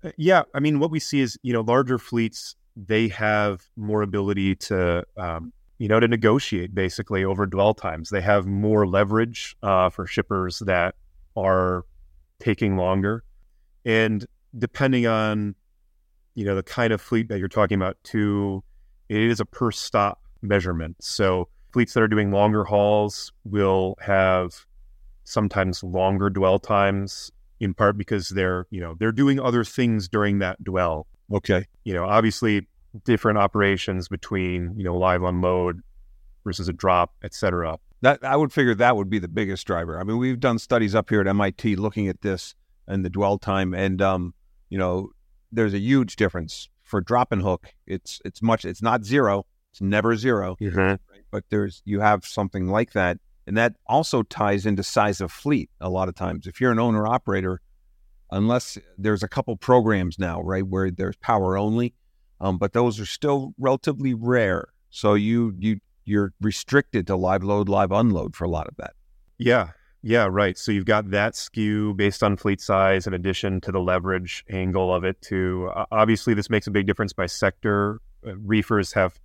uh, 0.04 0.12
yeah, 0.18 0.42
I 0.56 0.60
mean, 0.60 0.80
what 0.80 0.90
we 0.90 1.00
see 1.00 1.22
is 1.22 1.38
you 1.44 1.54
know 1.54 1.62
larger 1.62 2.00
fleets 2.00 2.56
they 2.76 3.08
have 3.10 3.64
more 3.78 4.02
ability 4.02 4.56
to 4.56 5.06
um, 5.16 5.54
you 5.78 5.88
know 5.88 6.00
to 6.00 6.08
negotiate 6.08 6.74
basically 6.74 7.24
over 7.24 7.46
dwell 7.46 7.76
times. 7.76 8.10
They 8.10 8.22
have 8.22 8.48
more 8.48 8.88
leverage 8.88 9.56
uh, 9.62 9.92
for 9.92 10.08
shippers 10.08 10.58
that 10.66 10.96
are 11.38 11.86
taking 12.40 12.78
longer, 12.78 13.24
and 13.86 14.26
depending 14.58 15.06
on 15.06 15.54
you 16.34 16.46
know 16.46 16.56
the 16.56 16.64
kind 16.64 16.94
of 16.94 17.00
fleet 17.00 17.30
that 17.30 17.38
you're 17.38 17.48
talking 17.48 17.76
about, 17.76 17.98
too, 18.04 18.64
it 19.08 19.22
is 19.22 19.40
a 19.40 19.46
per 19.46 19.70
stop 19.70 20.20
measurement. 20.42 20.96
So 21.00 21.48
fleets 21.76 21.94
that 21.94 22.02
are 22.02 22.08
doing 22.08 22.32
longer 22.32 22.64
hauls 22.64 23.34
will 23.44 23.98
have 24.00 24.66
sometimes 25.26 25.84
longer 25.84 26.30
dwell 26.30 26.58
times 26.58 27.34
in 27.60 27.74
part 27.74 27.98
because 27.98 28.30
they're 28.30 28.66
you 28.70 28.80
know 28.80 28.96
they're 28.98 29.12
doing 29.12 29.42
other 29.42 29.66
things 29.66 30.08
during 30.08 30.40
that 30.40 30.64
dwell. 30.64 31.06
Okay. 31.34 31.66
You 31.84 31.94
know, 31.94 32.06
obviously 32.06 32.66
different 33.04 33.38
operations 33.40 34.08
between 34.08 34.74
you 34.78 34.86
know 34.86 34.96
live 34.96 35.22
unload 35.22 35.82
versus 36.46 36.70
a 36.70 36.74
drop, 36.74 37.14
etc. 37.22 37.78
That 38.00 38.24
I 38.24 38.38
would 38.38 38.54
figure 38.54 38.76
that 38.76 38.96
would 38.96 39.10
be 39.10 39.20
the 39.20 39.28
biggest 39.28 39.68
driver. 39.68 40.00
I 40.00 40.06
mean, 40.06 40.18
we've 40.18 40.40
done 40.40 40.60
studies 40.60 40.96
up 40.96 41.10
here 41.10 41.20
at 41.20 41.28
MIT 41.28 41.76
looking 41.76 42.08
at 42.08 42.22
this 42.22 42.56
and 42.88 43.04
the 43.04 43.10
dwell 43.10 43.38
time, 43.38 43.74
and 43.74 44.02
um, 44.02 44.34
you 44.70 44.78
know, 44.78 45.10
there's 45.52 45.74
a 45.74 45.80
huge 45.80 46.16
difference 46.16 46.70
for 46.84 47.02
drop 47.02 47.34
and 47.34 47.42
hook. 47.42 47.74
It's 47.86 48.22
it's 48.24 48.42
much. 48.42 48.64
It's 48.64 48.82
not 48.82 49.04
zero. 49.04 49.46
It's 49.76 49.82
never 49.82 50.16
0 50.16 50.56
mm-hmm. 50.56 50.80
right? 50.80 51.00
But 51.32 51.44
there's 51.50 51.82
you 51.84 52.00
have 52.00 52.26
something 52.26 52.70
like 52.70 52.94
that 52.94 53.18
and 53.46 53.58
that 53.58 53.74
also 53.88 54.24
ties 54.24 54.66
into 54.66 54.84
size 54.84 55.20
of 55.20 55.34
fleet 55.34 55.70
a 55.82 55.90
lot 55.90 56.08
of 56.08 56.16
times. 56.16 56.48
If 56.48 56.62
you're 56.62 56.72
an 56.72 56.80
owner 56.80 57.06
operator, 57.06 57.60
unless 58.32 58.78
there's 58.98 59.22
a 59.22 59.28
couple 59.28 59.58
programs 59.58 60.18
now, 60.18 60.42
right, 60.42 60.66
where 60.66 60.90
there's 60.92 61.18
power 61.18 61.58
only, 61.58 61.94
um, 62.40 62.58
but 62.58 62.72
those 62.72 63.02
are 63.02 63.06
still 63.06 63.54
relatively 63.60 64.14
rare. 64.14 64.70
So 64.92 65.14
you 65.14 65.54
you 65.60 65.82
you're 66.06 66.32
restricted 66.40 67.06
to 67.08 67.18
live 67.18 67.44
load, 67.44 67.68
live 67.68 67.92
unload 67.92 68.34
for 68.34 68.46
a 68.46 68.50
lot 68.50 68.68
of 68.68 68.78
that. 68.78 68.94
Yeah, 69.38 69.72
yeah, 70.04 70.30
right. 70.32 70.58
So 70.58 70.72
you've 70.72 70.86
got 70.86 71.12
that 71.12 71.36
skew 71.36 71.96
based 71.96 72.24
on 72.24 72.38
fleet 72.38 72.62
size, 72.62 73.08
in 73.08 73.14
addition 73.14 73.60
to 73.60 73.74
the 73.74 73.82
leverage 73.82 74.46
angle 74.50 74.96
of 74.96 75.04
it. 75.04 75.22
Too 75.22 75.70
uh, 75.76 75.86
obviously, 75.92 76.34
this 76.34 76.50
makes 76.50 76.66
a 76.66 76.72
big 76.72 76.88
difference 76.88 77.12
by 77.12 77.26
sector. 77.26 78.00
Uh, 78.26 78.38
reefers 78.38 78.94
have 78.94 79.20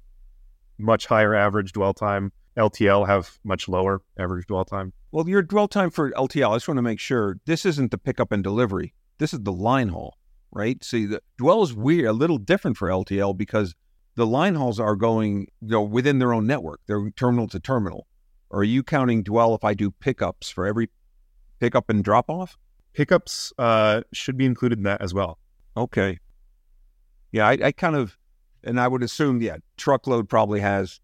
much 0.80 1.06
higher 1.06 1.34
average 1.34 1.72
dwell 1.72 1.94
time 1.94 2.32
LTL 2.56 3.06
have 3.06 3.38
much 3.44 3.68
lower 3.68 4.02
average 4.18 4.46
dwell 4.46 4.64
time? 4.64 4.92
Well, 5.12 5.28
your 5.28 5.42
dwell 5.42 5.68
time 5.68 5.90
for 5.90 6.10
LTL, 6.12 6.50
I 6.50 6.56
just 6.56 6.68
want 6.68 6.78
to 6.78 6.82
make 6.82 7.00
sure 7.00 7.38
this 7.46 7.64
isn't 7.64 7.90
the 7.90 7.98
pickup 7.98 8.32
and 8.32 8.42
delivery. 8.44 8.94
This 9.18 9.32
is 9.32 9.40
the 9.40 9.52
line 9.52 9.88
haul, 9.88 10.16
right? 10.52 10.82
See, 10.84 11.06
the 11.06 11.22
dwell 11.36 11.62
is 11.62 11.74
weird, 11.74 12.06
a 12.06 12.12
little 12.12 12.38
different 12.38 12.76
for 12.76 12.88
LTL 12.88 13.36
because 13.36 13.74
the 14.14 14.26
line 14.26 14.54
hauls 14.54 14.78
are 14.78 14.96
going, 14.96 15.48
you 15.60 15.68
know, 15.68 15.82
within 15.82 16.18
their 16.18 16.32
own 16.32 16.46
network. 16.46 16.80
They're 16.86 17.10
terminal 17.10 17.48
to 17.48 17.60
terminal. 17.60 18.06
Or 18.50 18.60
are 18.60 18.64
you 18.64 18.82
counting 18.82 19.22
dwell 19.22 19.54
if 19.54 19.64
I 19.64 19.74
do 19.74 19.90
pickups 19.90 20.50
for 20.50 20.66
every 20.66 20.90
pickup 21.60 21.88
and 21.88 22.02
drop 22.02 22.28
off? 22.28 22.58
Pickups 22.92 23.52
uh, 23.58 24.02
should 24.12 24.36
be 24.36 24.46
included 24.46 24.78
in 24.78 24.84
that 24.84 25.00
as 25.00 25.14
well. 25.14 25.38
Okay. 25.76 26.18
Yeah, 27.32 27.46
I, 27.46 27.58
I 27.64 27.72
kind 27.72 27.94
of, 27.94 28.18
and 28.64 28.80
I 28.80 28.88
would 28.88 29.02
assume, 29.02 29.40
yeah, 29.42 29.56
truckload 29.76 30.28
probably 30.28 30.60
has 30.60 31.00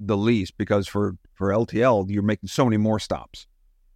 the 0.00 0.16
least 0.16 0.56
because 0.58 0.88
for 0.88 1.16
for 1.34 1.48
LTL 1.48 2.10
you're 2.10 2.22
making 2.22 2.48
so 2.48 2.64
many 2.64 2.76
more 2.76 2.98
stops. 2.98 3.46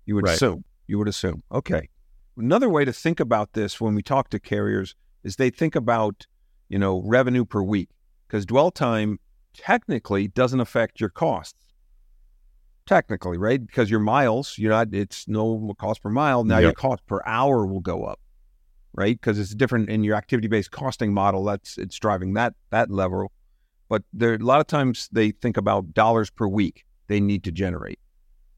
You 0.07 0.15
would 0.15 0.25
right. 0.25 0.35
assume. 0.35 0.65
You 0.87 0.99
would 0.99 1.09
assume. 1.09 1.43
Okay. 1.53 1.89
Another 2.37 2.69
way 2.69 2.85
to 2.85 2.93
think 2.93 3.21
about 3.21 3.53
this 3.53 3.81
when 3.81 3.95
we 3.95 4.03
talk 4.03 4.31
to 4.31 4.39
carriers 4.39 4.95
is 5.25 5.37
they 5.37 5.51
think 5.51 5.75
about 5.75 6.27
you 6.69 6.79
know 6.79 7.03
revenue 7.05 7.45
per 7.45 7.63
week 7.63 7.91
because 8.27 8.47
dwell 8.47 8.71
time 8.71 9.19
technically 9.55 10.29
doesn't 10.29 10.61
affect 10.61 11.01
your 11.01 11.11
costs. 11.11 11.65
Technically, 12.87 13.37
right? 13.37 13.65
Because 13.65 13.91
your 13.91 14.01
miles, 14.01 14.57
you're 14.57 14.71
not. 14.71 14.95
It's 14.95 15.29
no 15.29 15.75
cost 15.79 16.03
per 16.03 16.09
mile. 16.09 16.45
Now 16.45 16.57
yep. 16.57 16.63
your 16.63 16.73
cost 16.73 17.05
per 17.07 17.21
hour 17.27 17.67
will 17.67 17.81
go 17.81 18.05
up, 18.05 18.19
right? 18.93 19.21
Because 19.21 19.39
it's 19.39 19.55
different 19.55 19.89
in 19.89 20.05
your 20.05 20.17
activity 20.17 20.49
based 20.49 20.71
costing 20.71 21.13
model. 21.13 21.45
That's 21.45 21.79
it's 21.79 21.99
driving 21.99 22.35
that 22.35 22.55
that 22.71 22.91
level 22.91 23.33
but 23.89 24.03
there 24.13 24.35
a 24.35 24.39
lot 24.39 24.61
of 24.61 24.67
times 24.67 25.09
they 25.13 25.31
think 25.31 25.57
about 25.57 25.95
dollars 25.95 26.31
per 26.31 26.47
week 26.47 26.85
they 27.07 27.21
need 27.21 27.43
to 27.45 27.51
generate. 27.51 27.99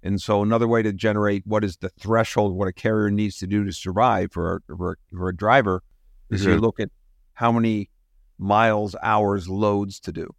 And 0.02 0.20
so 0.20 0.42
another 0.42 0.66
way 0.66 0.82
to 0.82 0.92
generate 0.92 1.46
what 1.46 1.62
is 1.62 1.76
the 1.76 1.90
threshold 2.00 2.54
what 2.54 2.68
a 2.68 2.72
carrier 2.72 3.10
needs 3.10 3.38
to 3.38 3.46
do 3.46 3.64
to 3.64 3.72
survive 3.72 4.32
for 4.32 4.56
a, 4.56 4.76
for, 4.76 4.98
for 5.10 5.28
a 5.28 5.36
driver 5.36 5.82
is 6.30 6.42
mm-hmm. 6.42 6.52
you 6.52 6.58
look 6.58 6.80
at 6.80 6.90
how 7.34 7.52
many 7.52 7.90
miles, 8.38 8.96
hours, 9.02 9.48
loads 9.48 10.00
to 10.00 10.12
do. 10.12 10.34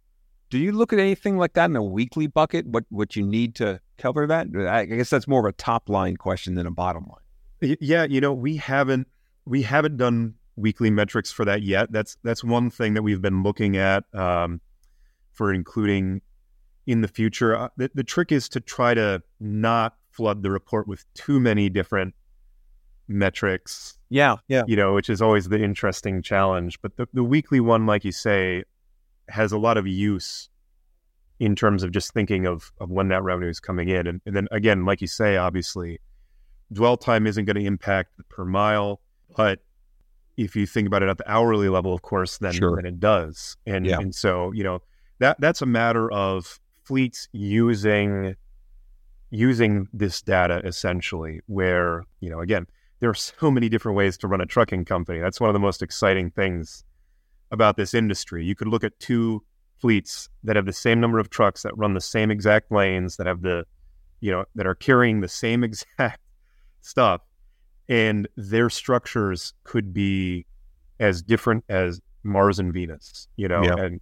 Do 0.50 0.58
you 0.58 0.72
look 0.72 0.92
at 0.92 0.98
anything 0.98 1.38
like 1.38 1.54
that 1.54 1.70
in 1.70 1.76
a 1.76 1.82
weekly 1.82 2.26
bucket? 2.26 2.66
What 2.66 2.84
what 2.90 3.16
you 3.16 3.22
need 3.22 3.54
to 3.56 3.80
cover 3.96 4.26
that? 4.26 4.48
I 4.68 4.84
guess 4.84 5.08
that's 5.08 5.26
more 5.26 5.40
of 5.40 5.46
a 5.46 5.52
top 5.52 5.88
line 5.88 6.16
question 6.16 6.54
than 6.54 6.66
a 6.66 6.70
bottom 6.70 7.06
line. 7.08 7.76
Yeah, 7.80 8.04
you 8.04 8.20
know, 8.20 8.34
we 8.34 8.56
haven't 8.56 9.06
we 9.44 9.62
haven't 9.62 9.96
done 9.96 10.34
weekly 10.56 10.90
metrics 10.90 11.32
for 11.32 11.44
that 11.44 11.62
yet. 11.62 11.92
That's 11.92 12.16
that's 12.22 12.44
one 12.44 12.70
thing 12.70 12.94
that 12.94 13.02
we've 13.02 13.22
been 13.22 13.42
looking 13.42 13.76
at. 13.76 14.04
Um, 14.14 14.60
for 15.32 15.52
including 15.52 16.20
in 16.86 17.00
the 17.00 17.08
future. 17.08 17.56
Uh, 17.56 17.68
the, 17.76 17.90
the 17.94 18.04
trick 18.04 18.32
is 18.32 18.48
to 18.50 18.60
try 18.60 18.94
to 18.94 19.22
not 19.40 19.96
flood 20.10 20.42
the 20.42 20.50
report 20.50 20.86
with 20.86 21.04
too 21.14 21.40
many 21.40 21.68
different 21.68 22.14
metrics. 23.08 23.98
Yeah, 24.08 24.36
yeah. 24.48 24.64
You 24.66 24.76
know, 24.76 24.94
which 24.94 25.08
is 25.08 25.22
always 25.22 25.48
the 25.48 25.62
interesting 25.62 26.22
challenge. 26.22 26.80
But 26.82 26.96
the, 26.96 27.08
the 27.12 27.24
weekly 27.24 27.60
one, 27.60 27.86
like 27.86 28.04
you 28.04 28.12
say, 28.12 28.64
has 29.28 29.52
a 29.52 29.58
lot 29.58 29.76
of 29.76 29.86
use 29.86 30.48
in 31.38 31.56
terms 31.56 31.82
of 31.82 31.90
just 31.90 32.12
thinking 32.12 32.46
of, 32.46 32.72
of 32.78 32.90
when 32.90 33.08
that 33.08 33.22
revenue 33.22 33.48
is 33.48 33.58
coming 33.58 33.88
in. 33.88 34.06
And, 34.06 34.20
and 34.26 34.36
then 34.36 34.48
again, 34.50 34.84
like 34.84 35.00
you 35.00 35.06
say, 35.06 35.36
obviously, 35.36 35.98
dwell 36.72 36.96
time 36.96 37.26
isn't 37.26 37.44
going 37.46 37.56
to 37.56 37.64
impact 37.64 38.16
the 38.16 38.24
per 38.24 38.44
mile, 38.44 39.00
but 39.36 39.60
if 40.36 40.56
you 40.56 40.66
think 40.66 40.86
about 40.86 41.02
it 41.02 41.08
at 41.08 41.18
the 41.18 41.30
hourly 41.30 41.68
level, 41.68 41.92
of 41.92 42.02
course, 42.02 42.38
then, 42.38 42.52
sure. 42.52 42.76
then 42.76 42.86
it 42.86 43.00
does. 43.00 43.56
And 43.66 43.86
yeah. 43.86 43.98
and 43.98 44.14
so, 44.14 44.52
you 44.52 44.64
know, 44.64 44.80
that 45.18 45.40
that's 45.40 45.62
a 45.62 45.66
matter 45.66 46.10
of 46.10 46.58
fleets 46.84 47.28
using 47.32 48.36
using 49.30 49.88
this 49.92 50.20
data 50.20 50.60
essentially 50.64 51.40
where, 51.46 52.04
you 52.20 52.28
know, 52.28 52.40
again, 52.40 52.66
there 53.00 53.10
are 53.10 53.14
so 53.14 53.50
many 53.50 53.68
different 53.68 53.96
ways 53.96 54.16
to 54.18 54.28
run 54.28 54.40
a 54.40 54.46
trucking 54.46 54.84
company. 54.84 55.18
That's 55.18 55.40
one 55.40 55.48
of 55.48 55.54
the 55.54 55.60
most 55.60 55.82
exciting 55.82 56.30
things 56.30 56.84
about 57.50 57.76
this 57.76 57.94
industry. 57.94 58.44
You 58.44 58.54
could 58.54 58.68
look 58.68 58.84
at 58.84 58.98
two 59.00 59.42
fleets 59.78 60.28
that 60.44 60.54
have 60.56 60.66
the 60.66 60.72
same 60.72 61.00
number 61.00 61.18
of 61.18 61.28
trucks 61.28 61.62
that 61.62 61.76
run 61.76 61.94
the 61.94 62.00
same 62.00 62.30
exact 62.30 62.70
lanes 62.70 63.16
that 63.16 63.26
have 63.26 63.42
the 63.42 63.66
you 64.20 64.30
know 64.30 64.44
that 64.54 64.66
are 64.66 64.76
carrying 64.76 65.20
the 65.20 65.28
same 65.28 65.64
exact 65.68 66.20
stuff 66.80 67.20
and 67.88 68.28
their 68.36 68.70
structures 68.70 69.54
could 69.64 69.92
be 69.92 70.46
as 71.00 71.22
different 71.22 71.64
as 71.68 72.00
Mars 72.22 72.58
and 72.58 72.72
Venus, 72.72 73.28
you 73.36 73.48
know, 73.48 73.62
yeah. 73.62 73.76
and 73.76 74.00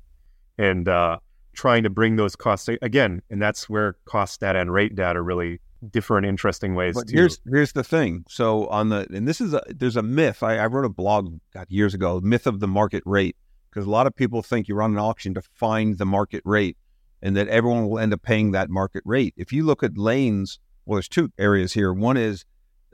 and 0.58 0.88
uh, 0.88 1.18
trying 1.54 1.82
to 1.82 1.90
bring 1.90 2.16
those 2.16 2.36
costs 2.36 2.68
again, 2.82 3.22
and 3.30 3.40
that's 3.40 3.68
where 3.68 3.96
cost 4.04 4.40
data 4.40 4.58
and 4.58 4.72
rate 4.72 4.94
data 4.94 5.20
really 5.22 5.60
differ 5.90 6.18
in 6.18 6.24
interesting 6.24 6.74
ways. 6.74 6.94
But 6.94 7.08
too. 7.08 7.16
here's 7.16 7.40
here's 7.50 7.72
the 7.72 7.84
thing. 7.84 8.24
So 8.28 8.66
on 8.66 8.90
the 8.90 9.06
and 9.12 9.26
this 9.26 9.40
is 9.40 9.54
a 9.54 9.62
there's 9.68 9.96
a 9.96 10.02
myth. 10.02 10.42
I, 10.42 10.58
I 10.58 10.66
wrote 10.66 10.84
a 10.84 10.90
blog 10.90 11.38
God, 11.54 11.66
years 11.70 11.94
ago, 11.94 12.20
myth 12.22 12.46
of 12.46 12.60
the 12.60 12.68
market 12.68 13.02
rate, 13.06 13.36
because 13.70 13.86
a 13.86 13.90
lot 13.90 14.06
of 14.06 14.14
people 14.14 14.42
think 14.42 14.68
you 14.68 14.74
run 14.74 14.92
an 14.92 14.98
auction 14.98 15.34
to 15.34 15.42
find 15.54 15.98
the 15.98 16.06
market 16.06 16.42
rate, 16.44 16.76
and 17.22 17.36
that 17.36 17.48
everyone 17.48 17.88
will 17.88 17.98
end 17.98 18.12
up 18.12 18.22
paying 18.22 18.52
that 18.52 18.68
market 18.68 19.02
rate. 19.06 19.34
If 19.36 19.52
you 19.52 19.64
look 19.64 19.82
at 19.82 19.96
lanes, 19.96 20.58
well, 20.84 20.96
there's 20.96 21.08
two 21.08 21.32
areas 21.38 21.72
here. 21.72 21.92
One 21.92 22.16
is 22.16 22.44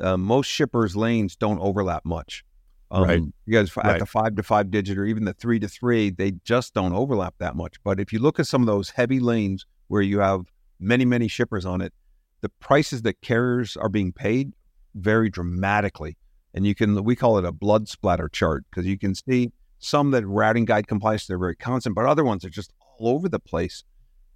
uh, 0.00 0.16
most 0.16 0.46
shippers' 0.46 0.96
lanes 0.96 1.36
don't 1.36 1.58
overlap 1.58 2.04
much. 2.04 2.44
Um, 2.90 3.04
right. 3.04 3.22
Because 3.46 3.76
at 3.78 3.84
right. 3.84 3.98
the 3.98 4.06
five 4.06 4.36
to 4.36 4.42
five 4.42 4.70
digit 4.70 4.96
or 4.96 5.04
even 5.04 5.24
the 5.24 5.34
three 5.34 5.58
to 5.58 5.68
three, 5.68 6.10
they 6.10 6.32
just 6.44 6.74
don't 6.74 6.92
overlap 6.92 7.34
that 7.38 7.56
much. 7.56 7.82
But 7.82 7.98
if 7.98 8.12
you 8.12 8.20
look 8.20 8.38
at 8.38 8.46
some 8.46 8.62
of 8.62 8.66
those 8.66 8.90
heavy 8.90 9.18
lanes 9.18 9.66
where 9.88 10.02
you 10.02 10.20
have 10.20 10.42
many, 10.78 11.04
many 11.04 11.28
shippers 11.28 11.66
on 11.66 11.80
it, 11.80 11.92
the 12.42 12.48
prices 12.48 13.02
that 13.02 13.20
carriers 13.22 13.76
are 13.76 13.88
being 13.88 14.12
paid 14.12 14.52
vary 14.94 15.30
dramatically. 15.30 16.16
And 16.54 16.66
you 16.66 16.74
can, 16.74 17.02
we 17.02 17.16
call 17.16 17.38
it 17.38 17.44
a 17.44 17.52
blood 17.52 17.88
splatter 17.88 18.28
chart 18.28 18.64
because 18.70 18.86
you 18.86 18.98
can 18.98 19.14
see 19.14 19.52
some 19.78 20.10
that 20.12 20.26
routing 20.26 20.64
guide 20.64 20.86
complies, 20.86 21.26
they're 21.26 21.38
very 21.38 21.56
constant, 21.56 21.94
but 21.94 22.06
other 22.06 22.24
ones 22.24 22.44
are 22.44 22.50
just 22.50 22.72
all 22.98 23.08
over 23.08 23.28
the 23.28 23.40
place. 23.40 23.84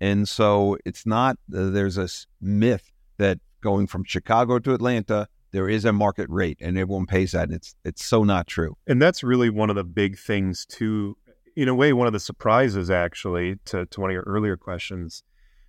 And 0.01 0.29
so 0.29 0.77
it's 0.85 1.07
not, 1.07 1.37
uh, 1.55 1.71
there's 1.71 1.95
this 1.95 2.27
myth 2.41 2.91
that 3.19 3.39
going 3.61 3.87
from 3.87 4.05
Chicago 4.05 4.59
to 4.59 4.75
Atlanta 4.75 5.29
there 5.53 5.69
is 5.69 5.85
a 5.85 5.93
market 5.93 6.29
rate 6.31 6.59
and 6.61 6.79
everyone 6.79 7.07
pays 7.07 7.33
that. 7.33 7.45
And 7.45 7.55
it's 7.55 7.75
it's 7.85 8.05
so 8.05 8.25
not 8.25 8.47
true. 8.47 8.77
And 8.87 9.01
that's 9.01 9.23
really 9.23 9.51
one 9.51 9.71
of 9.71 9.77
the 9.77 9.85
big 9.85 10.19
things 10.19 10.67
too. 10.67 11.17
In 11.57 11.69
a 11.69 11.75
way, 11.75 11.93
one 11.93 12.07
of 12.07 12.13
the 12.13 12.21
surprises 12.21 12.91
actually 12.91 13.57
to, 13.67 13.87
to 13.87 14.01
one 14.01 14.11
of 14.11 14.15
your 14.15 14.23
earlier 14.23 14.57
questions. 14.57 15.23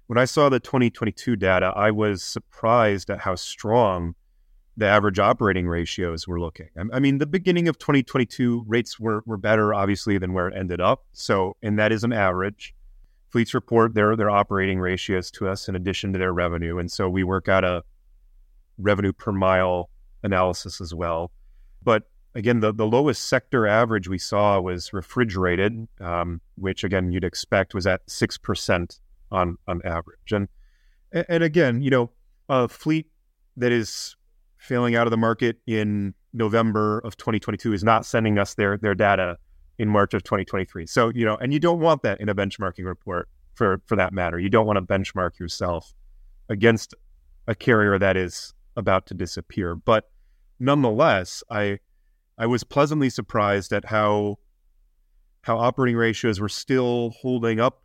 When 0.08 0.18
I 0.18 0.26
saw 0.26 0.50
the 0.50 0.60
2022 0.60 1.36
data, 1.36 1.74
I 1.76 1.92
was 1.92 2.24
surprised 2.24 3.10
at 3.10 3.20
how 3.20 3.36
strong 3.36 4.16
the 4.78 4.86
average 4.86 5.20
operating 5.20 5.68
ratios 5.68 6.28
were 6.28 6.40
looking. 6.40 6.70
I 6.94 7.00
mean, 7.00 7.18
the 7.18 7.26
beginning 7.26 7.68
of 7.68 7.78
2022 7.78 8.66
rates 8.68 9.00
were, 9.00 9.22
were 9.26 9.38
better, 9.38 9.74
obviously, 9.74 10.18
than 10.18 10.34
where 10.34 10.48
it 10.48 10.58
ended 10.58 10.82
up. 10.82 11.06
So, 11.12 11.56
and 11.62 11.78
that 11.78 11.92
is 11.92 12.04
an 12.04 12.14
average. 12.14 12.74
Fleets 13.30 13.54
report 13.54 13.94
their 13.94 14.16
their 14.16 14.30
operating 14.30 14.80
ratios 14.80 15.32
to 15.32 15.48
us 15.48 15.70
in 15.70 15.76
addition 15.76 16.14
to 16.14 16.20
their 16.20 16.34
revenue, 16.34 16.78
and 16.78 16.92
so 16.92 17.08
we 17.10 17.24
work 17.24 17.48
out 17.48 17.64
a 17.64 17.84
revenue 18.78 19.14
per 19.14 19.32
mile 19.32 19.90
analysis 20.24 20.82
as 20.82 20.94
well. 20.94 21.32
But 21.84 22.04
again, 22.36 22.60
the, 22.60 22.74
the 22.74 22.86
lowest 22.86 23.28
sector 23.28 23.68
average 23.68 24.08
we 24.08 24.18
saw 24.18 24.60
was 24.60 24.94
refrigerated, 24.94 25.88
um, 26.00 26.42
which 26.56 26.84
again 26.84 27.12
you'd 27.12 27.24
expect 27.24 27.74
was 27.74 27.88
at 27.88 28.02
six 28.08 28.38
percent 28.38 29.00
on 29.32 29.58
on 29.68 29.82
average. 29.84 30.32
And 30.32 30.48
and 31.12 31.44
again, 31.44 31.82
you 31.82 31.90
know, 31.90 32.12
a 32.50 32.68
fleet 32.68 33.08
that 33.58 33.72
is 33.72 34.16
failing 34.58 34.96
out 34.96 35.08
of 35.08 35.12
the 35.12 35.18
market 35.18 35.58
in 35.66 36.14
November 36.34 37.00
of 37.00 37.18
2022 37.18 37.74
is 37.74 37.84
not 37.84 38.06
sending 38.06 38.38
us 38.38 38.54
their 38.54 38.78
their 38.78 38.96
data 38.96 39.38
in 39.78 39.90
March 39.90 40.14
of 40.14 40.24
2023. 40.24 40.86
So 40.86 41.12
you 41.14 41.26
know, 41.26 41.36
and 41.38 41.54
you 41.54 41.60
don't 41.60 41.80
want 41.80 42.04
that 42.04 42.22
in 42.22 42.30
a 42.30 42.36
benchmarking 42.36 42.86
report 42.86 43.28
for 43.56 43.82
for 43.86 43.96
that 43.96 44.14
matter. 44.14 44.40
You 44.40 44.50
don't 44.50 44.66
want 44.66 44.78
to 44.78 44.82
benchmark 44.82 45.40
yourself 45.40 45.94
against 46.50 46.94
a 47.48 47.56
carrier 47.56 47.98
that 47.98 48.16
is 48.16 48.54
about 48.76 49.06
to 49.08 49.14
disappear. 49.14 49.76
But 49.76 50.10
nonetheless, 50.60 51.44
I 51.50 51.80
I 52.38 52.46
was 52.48 52.64
pleasantly 52.64 53.10
surprised 53.10 53.72
at 53.74 53.86
how 53.86 54.38
how 55.44 55.58
operating 55.58 55.98
ratios 55.98 56.40
were 56.40 56.50
still 56.50 57.12
holding 57.22 57.60
up 57.60 57.84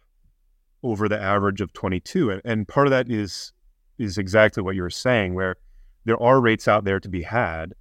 over 0.83 1.09
the 1.09 1.21
average 1.21 1.61
of 1.61 1.73
22. 1.73 2.31
And, 2.31 2.43
and 2.45 2.69
part 2.69 2.87
of 2.87 2.91
that 2.91 3.11
is 3.11 3.53
is 3.99 4.19
exactly 4.19 4.63
what 4.63 4.75
you 4.75 4.83
were 4.83 4.91
saying, 4.91 5.35
where 5.35 5.57
there 6.05 6.23
are 6.23 6.41
rates 6.41 6.69
out 6.69 6.85
there 6.85 7.01
to 7.01 7.09
be 7.09 7.23
had 7.23 7.75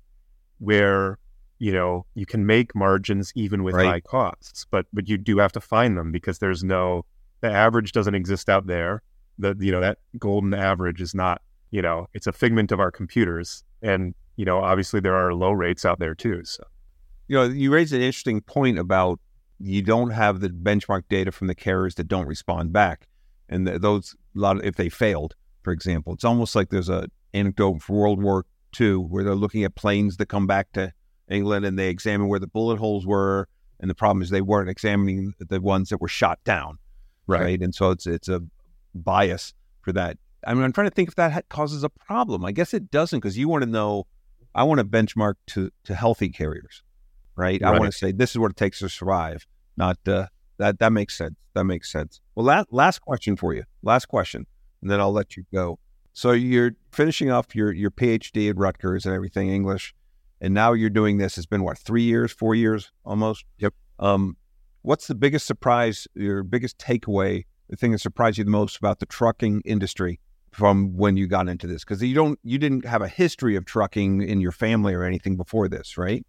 where 0.59 1.19
you 1.59 1.71
know 1.71 2.05
you 2.15 2.25
can 2.25 2.45
make 2.45 2.73
margins 2.73 3.31
even 3.35 3.63
with 3.63 3.75
right. 3.75 3.85
high 3.85 3.99
costs, 3.99 4.65
but 4.69 4.85
but 4.93 5.07
you 5.07 5.17
do 5.17 5.37
have 5.37 5.51
to 5.53 5.61
find 5.61 5.97
them 5.97 6.11
because 6.11 6.39
there's 6.39 6.63
no 6.63 7.05
the 7.41 7.51
average 7.51 7.91
doesn't 7.91 8.15
exist 8.15 8.49
out 8.49 8.67
there. 8.67 9.01
The 9.37 9.55
you 9.59 9.71
know 9.71 9.81
that 9.81 9.99
golden 10.17 10.53
average 10.53 11.01
is 11.01 11.13
not 11.13 11.41
you 11.71 11.81
know, 11.81 12.07
it's 12.13 12.27
a 12.27 12.31
figment 12.31 12.71
of 12.71 12.79
our 12.79 12.91
computers. 12.91 13.63
And, 13.81 14.15
you 14.35 14.45
know, 14.45 14.59
obviously 14.59 14.99
there 14.99 15.15
are 15.15 15.33
low 15.33 15.51
rates 15.51 15.85
out 15.85 15.99
there 15.99 16.15
too. 16.15 16.43
So, 16.45 16.63
you 17.27 17.35
know, 17.37 17.43
you 17.43 17.71
raised 17.71 17.93
an 17.93 18.01
interesting 18.01 18.41
point 18.41 18.79
about 18.79 19.19
you 19.59 19.81
don't 19.81 20.11
have 20.11 20.41
the 20.41 20.49
benchmark 20.49 21.03
data 21.09 21.31
from 21.31 21.47
the 21.47 21.55
carriers 21.55 21.95
that 21.95 22.07
don't 22.07 22.27
respond 22.27 22.73
back. 22.73 23.07
And 23.49 23.67
those, 23.67 24.15
a 24.35 24.39
lot 24.39 24.57
of, 24.57 24.63
if 24.63 24.75
they 24.75 24.89
failed, 24.89 25.35
for 25.63 25.71
example, 25.71 26.13
it's 26.13 26.23
almost 26.23 26.55
like 26.55 26.69
there's 26.69 26.89
a 26.89 27.07
anecdote 27.33 27.81
from 27.81 27.95
World 27.95 28.21
War 28.21 28.45
II 28.79 28.95
where 28.95 29.23
they're 29.23 29.35
looking 29.35 29.63
at 29.63 29.75
planes 29.75 30.17
that 30.17 30.27
come 30.27 30.47
back 30.47 30.71
to 30.73 30.93
England 31.29 31.65
and 31.65 31.77
they 31.77 31.89
examine 31.89 32.27
where 32.27 32.39
the 32.39 32.47
bullet 32.47 32.77
holes 32.77 33.05
were. 33.05 33.47
And 33.79 33.89
the 33.89 33.95
problem 33.95 34.21
is 34.21 34.29
they 34.29 34.41
weren't 34.41 34.69
examining 34.69 35.33
the 35.39 35.61
ones 35.61 35.89
that 35.89 36.01
were 36.01 36.07
shot 36.07 36.39
down. 36.43 36.77
Right. 37.27 37.41
right? 37.41 37.61
And 37.61 37.73
so 37.73 37.91
it's, 37.91 38.07
it's 38.07 38.29
a 38.29 38.41
bias 38.93 39.53
for 39.81 39.91
that. 39.93 40.17
I 40.45 40.53
mean, 40.53 40.63
I'm 40.63 40.71
trying 40.71 40.87
to 40.87 40.93
think 40.93 41.09
if 41.09 41.15
that 41.15 41.49
causes 41.49 41.83
a 41.83 41.89
problem. 41.89 42.45
I 42.45 42.51
guess 42.51 42.73
it 42.73 42.91
doesn't 42.91 43.19
because 43.19 43.37
you 43.37 43.49
want 43.49 43.63
to 43.63 43.69
know. 43.69 44.05
I 44.53 44.63
want 44.63 44.79
to 44.79 44.85
benchmark 44.85 45.35
to 45.47 45.71
to 45.83 45.95
healthy 45.95 46.29
carriers, 46.29 46.83
right? 47.35 47.61
right. 47.61 47.75
I 47.75 47.79
want 47.79 47.91
to 47.91 47.97
say 47.97 48.11
this 48.11 48.31
is 48.31 48.37
what 48.37 48.51
it 48.51 48.57
takes 48.57 48.79
to 48.79 48.89
survive. 48.89 49.45
Not 49.75 49.97
uh, 50.07 50.27
that 50.57 50.79
that 50.79 50.93
makes 50.93 51.17
sense. 51.17 51.35
That 51.53 51.65
makes 51.65 51.91
sense. 51.91 52.21
Well, 52.35 52.45
last 52.45 52.67
last 52.71 52.99
question 53.01 53.35
for 53.35 53.53
you. 53.53 53.63
Last 53.81 54.05
question, 54.05 54.45
and 54.81 54.89
then 54.89 54.99
I'll 54.99 55.11
let 55.11 55.35
you 55.35 55.43
go. 55.53 55.79
So 56.13 56.31
you're 56.31 56.71
finishing 56.91 57.31
off 57.31 57.55
your 57.55 57.73
your 57.73 57.91
PhD 57.91 58.49
at 58.49 58.57
Rutgers 58.57 59.05
and 59.05 59.13
everything 59.13 59.49
English, 59.49 59.93
and 60.39 60.53
now 60.53 60.73
you're 60.73 60.89
doing 60.89 61.17
this. 61.17 61.37
It's 61.37 61.47
been 61.47 61.63
what 61.63 61.77
three 61.77 62.03
years, 62.03 62.31
four 62.31 62.55
years 62.55 62.91
almost. 63.03 63.43
Yep. 63.57 63.73
Um, 63.99 64.37
what's 64.83 65.07
the 65.07 65.15
biggest 65.15 65.47
surprise? 65.47 66.07
Your 66.13 66.43
biggest 66.43 66.77
takeaway? 66.77 67.45
The 67.69 67.75
thing 67.75 67.91
that 67.91 67.99
surprised 67.99 68.37
you 68.37 68.43
the 68.43 68.51
most 68.51 68.77
about 68.77 68.99
the 68.99 69.07
trucking 69.07 69.63
industry 69.65 70.19
from 70.55 70.95
when 70.95 71.17
you 71.17 71.27
got 71.27 71.47
into 71.47 71.67
this? 71.67 71.83
Because 71.83 72.01
you 72.01 72.15
don't, 72.15 72.39
you 72.43 72.57
didn't 72.57 72.85
have 72.85 73.01
a 73.01 73.07
history 73.07 73.55
of 73.55 73.65
trucking 73.65 74.21
in 74.21 74.41
your 74.41 74.51
family 74.51 74.93
or 74.93 75.03
anything 75.03 75.35
before 75.37 75.67
this, 75.67 75.97
right? 75.97 76.25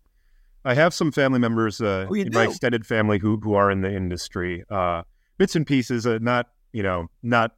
I 0.64 0.74
have 0.74 0.92
some 0.92 1.12
family 1.12 1.38
members 1.38 1.80
uh, 1.80 2.06
oh, 2.10 2.14
in 2.14 2.30
do? 2.30 2.38
my 2.38 2.44
extended 2.44 2.84
family 2.84 3.18
who 3.18 3.38
who 3.38 3.54
are 3.54 3.70
in 3.70 3.82
the 3.82 3.94
industry. 3.94 4.64
Uh, 4.68 5.02
bits 5.38 5.54
and 5.54 5.64
pieces, 5.64 6.06
uh, 6.06 6.18
not 6.20 6.48
you 6.72 6.82
know, 6.82 7.06
not 7.22 7.52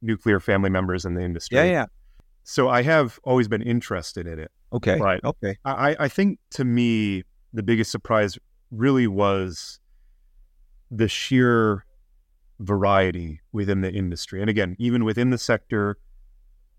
nuclear 0.00 0.38
family 0.38 0.70
members 0.70 1.04
in 1.04 1.14
the 1.14 1.22
industry. 1.22 1.56
Yeah, 1.56 1.64
yeah. 1.64 1.86
So 2.44 2.68
I 2.68 2.82
have 2.82 3.18
always 3.24 3.48
been 3.48 3.62
interested 3.62 4.28
in 4.28 4.38
it. 4.38 4.52
Okay. 4.72 4.96
But 4.98 5.24
okay. 5.24 5.56
I, 5.64 5.96
I 5.98 6.08
think 6.08 6.38
to 6.50 6.64
me 6.64 7.24
the 7.52 7.64
biggest 7.64 7.90
surprise 7.90 8.38
really 8.70 9.06
was 9.08 9.80
the 10.90 11.08
sheer 11.08 11.84
variety 12.58 13.40
within 13.52 13.80
the 13.80 13.92
industry. 13.92 14.40
And 14.40 14.50
again, 14.50 14.76
even 14.78 15.04
within 15.04 15.30
the 15.30 15.38
sector, 15.38 15.98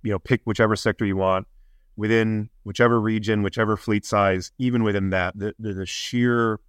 you 0.03 0.11
know, 0.11 0.19
pick 0.19 0.41
whichever 0.45 0.75
sector 0.75 1.05
you 1.05 1.17
want 1.17 1.47
within 1.95 2.49
whichever 2.63 3.01
region, 3.01 3.41
whichever 3.41 3.75
fleet 3.75 4.05
size, 4.05 4.51
even 4.57 4.83
within 4.83 5.09
that, 5.09 5.37
the, 5.37 5.53
the, 5.59 5.73
the 5.73 5.85
sheer 5.85 6.59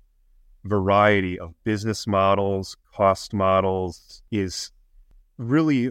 variety 0.65 1.39
of 1.39 1.55
business 1.65 2.07
models, 2.07 2.77
cost 2.93 3.33
models 3.33 4.23
is 4.31 4.73
really 5.37 5.91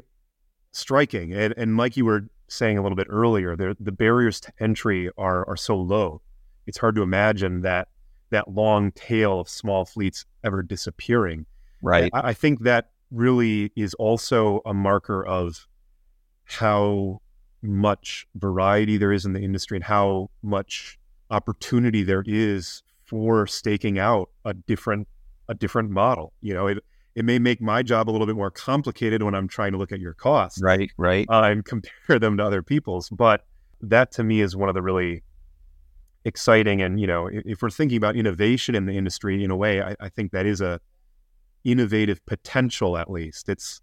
striking. 0.71 1.33
And, 1.33 1.53
and 1.55 1.77
like 1.77 1.95
you 1.95 2.05
were 2.05 2.27
saying 2.49 2.77
a 2.77 2.81
little 2.81 2.95
bit 2.95 3.07
earlier, 3.09 3.55
the 3.55 3.91
barriers 3.91 4.39
to 4.41 4.51
entry 4.59 5.09
are 5.17 5.47
are 5.47 5.57
so 5.57 5.75
low. 5.75 6.21
It's 6.65 6.77
hard 6.77 6.95
to 6.95 7.01
imagine 7.01 7.61
that 7.61 7.89
that 8.29 8.49
long 8.49 8.91
tail 8.91 9.39
of 9.39 9.49
small 9.49 9.85
fleets 9.85 10.25
ever 10.43 10.61
disappearing. 10.63 11.45
Right. 11.81 12.09
I, 12.13 12.29
I 12.29 12.33
think 12.33 12.61
that 12.61 12.89
really 13.11 13.71
is 13.75 13.93
also 13.95 14.61
a 14.65 14.73
marker 14.73 15.25
of 15.25 15.67
how 16.45 17.21
much 17.61 18.27
variety 18.35 18.97
there 18.97 19.11
is 19.11 19.25
in 19.25 19.33
the 19.33 19.41
industry 19.41 19.77
and 19.77 19.83
how 19.83 20.29
much 20.41 20.99
opportunity 21.29 22.03
there 22.03 22.23
is 22.25 22.83
for 23.05 23.47
staking 23.47 23.99
out 23.99 24.29
a 24.45 24.53
different 24.53 25.07
a 25.49 25.53
different 25.53 25.89
model. 25.89 26.33
You 26.41 26.53
know, 26.53 26.67
it 26.67 26.83
it 27.15 27.25
may 27.25 27.39
make 27.39 27.61
my 27.61 27.81
job 27.81 28.09
a 28.09 28.11
little 28.11 28.27
bit 28.27 28.35
more 28.35 28.51
complicated 28.51 29.23
when 29.23 29.33
I'm 29.33 29.47
trying 29.47 29.71
to 29.71 29.77
look 29.77 29.91
at 29.91 29.99
your 29.99 30.13
costs, 30.13 30.61
right, 30.61 30.91
right, 30.97 31.25
uh, 31.29 31.41
and 31.45 31.65
compare 31.65 32.19
them 32.19 32.37
to 32.37 32.43
other 32.43 32.61
people's. 32.61 33.09
But 33.09 33.45
that 33.81 34.11
to 34.13 34.23
me 34.23 34.41
is 34.41 34.55
one 34.55 34.69
of 34.69 34.75
the 34.75 34.81
really 34.81 35.23
exciting 36.25 36.81
and 36.81 36.99
you 36.99 37.07
know 37.07 37.29
if 37.31 37.61
we're 37.61 37.69
thinking 37.69 37.95
about 37.95 38.15
innovation 38.17 38.75
in 38.75 38.85
the 38.85 38.91
industry 38.91 39.41
in 39.41 39.49
a 39.49 39.55
way 39.55 39.81
I, 39.81 39.95
I 39.99 40.09
think 40.09 40.33
that 40.33 40.45
is 40.45 40.59
a 40.59 40.81
innovative 41.63 42.25
potential 42.25 42.97
at 42.97 43.09
least 43.09 43.49
it's 43.49 43.81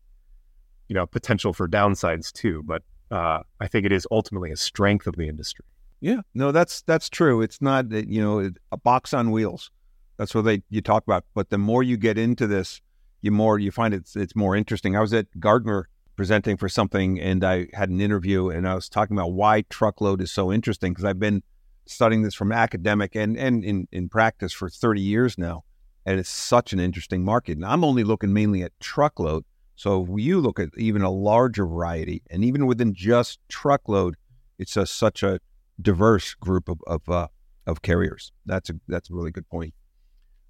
you 0.88 0.94
know 0.94 1.06
potential 1.06 1.52
for 1.52 1.68
downsides 1.68 2.32
too 2.32 2.62
but 2.64 2.82
uh, 3.10 3.40
I 3.60 3.68
think 3.68 3.86
it 3.86 3.92
is 3.92 4.06
ultimately 4.10 4.50
a 4.50 4.56
strength 4.56 5.06
of 5.06 5.16
the 5.16 5.28
industry. 5.28 5.64
Yeah, 6.00 6.20
no, 6.34 6.52
that's 6.52 6.82
that's 6.82 7.08
true. 7.08 7.40
It's 7.40 7.62
not 7.62 7.90
you 7.90 8.20
know 8.20 8.50
a 8.72 8.76
box 8.76 9.14
on 9.14 9.30
wheels. 9.30 9.70
That's 10.16 10.34
what 10.34 10.42
they 10.42 10.62
you 10.68 10.82
talk 10.82 11.04
about. 11.06 11.24
But 11.34 11.50
the 11.50 11.58
more 11.58 11.82
you 11.82 11.96
get 11.96 12.18
into 12.18 12.46
this, 12.46 12.80
you 13.22 13.30
more 13.30 13.58
you 13.58 13.70
find 13.70 13.94
it's 13.94 14.16
it's 14.16 14.34
more 14.36 14.56
interesting. 14.56 14.96
I 14.96 15.00
was 15.00 15.14
at 15.14 15.26
Gartner 15.38 15.88
presenting 16.16 16.56
for 16.56 16.68
something, 16.68 17.20
and 17.20 17.44
I 17.44 17.68
had 17.72 17.88
an 17.88 18.00
interview, 18.00 18.48
and 18.50 18.68
I 18.68 18.74
was 18.74 18.88
talking 18.88 19.16
about 19.16 19.32
why 19.32 19.62
truckload 19.70 20.20
is 20.20 20.32
so 20.32 20.52
interesting 20.52 20.92
because 20.92 21.04
I've 21.04 21.20
been 21.20 21.42
studying 21.86 22.22
this 22.22 22.34
from 22.34 22.52
academic 22.52 23.14
and 23.14 23.36
and 23.38 23.64
in 23.64 23.88
in 23.92 24.08
practice 24.08 24.52
for 24.52 24.68
thirty 24.68 25.00
years 25.00 25.38
now, 25.38 25.64
and 26.06 26.18
it's 26.18 26.28
such 26.28 26.72
an 26.72 26.80
interesting 26.80 27.24
market. 27.24 27.52
And 27.52 27.64
I'm 27.64 27.84
only 27.84 28.04
looking 28.04 28.32
mainly 28.32 28.62
at 28.62 28.72
truckload, 28.80 29.44
so 29.76 30.04
if 30.04 30.08
you 30.20 30.40
look 30.40 30.60
at 30.60 30.68
even 30.76 31.02
a 31.02 31.10
larger 31.10 31.66
variety, 31.66 32.22
and 32.30 32.44
even 32.44 32.66
within 32.66 32.94
just 32.94 33.40
truckload, 33.48 34.16
it's 34.58 34.76
a, 34.76 34.86
such 34.86 35.22
a 35.22 35.40
diverse 35.80 36.34
group 36.34 36.68
of 36.68 36.78
of, 36.86 37.08
uh, 37.08 37.28
of 37.66 37.82
carriers. 37.82 38.32
That's 38.46 38.70
a 38.70 38.74
that's 38.88 39.10
a 39.10 39.14
really 39.14 39.30
good 39.30 39.48
point. 39.48 39.74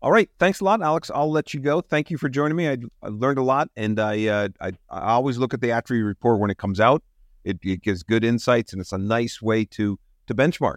All 0.03 0.13
right, 0.13 0.29
thanks 0.39 0.61
a 0.61 0.65
lot, 0.65 0.83
Alex. 0.83 1.11
I'll 1.15 1.31
let 1.31 1.55
you 1.55 1.61
go. 1.61 1.81
Thank 1.81 2.11
you 2.11 2.19
for 2.19 2.29
joining 2.29 2.59
me. 2.59 2.69
I, 2.69 2.77
I 3.03 3.09
learned 3.09 3.39
a 3.39 3.43
lot, 3.43 3.71
and 3.75 3.99
I, 3.99 4.27
uh, 4.27 4.49
I, 4.61 4.73
I 4.91 5.13
always 5.13 5.39
look 5.39 5.55
at 5.55 5.63
the 5.63 5.69
ATRI 5.69 6.05
report 6.05 6.41
when 6.41 6.51
it 6.51 6.59
comes 6.59 6.79
out. 6.79 7.03
It, 7.43 7.59
it, 7.63 7.81
gives 7.81 8.03
good 8.03 8.23
insights, 8.23 8.75
and 8.75 8.83
it's 8.83 8.93
a 8.93 8.99
nice 8.99 9.41
way 9.41 9.65
to 9.67 9.99
to 10.27 10.35
benchmark. 10.35 10.77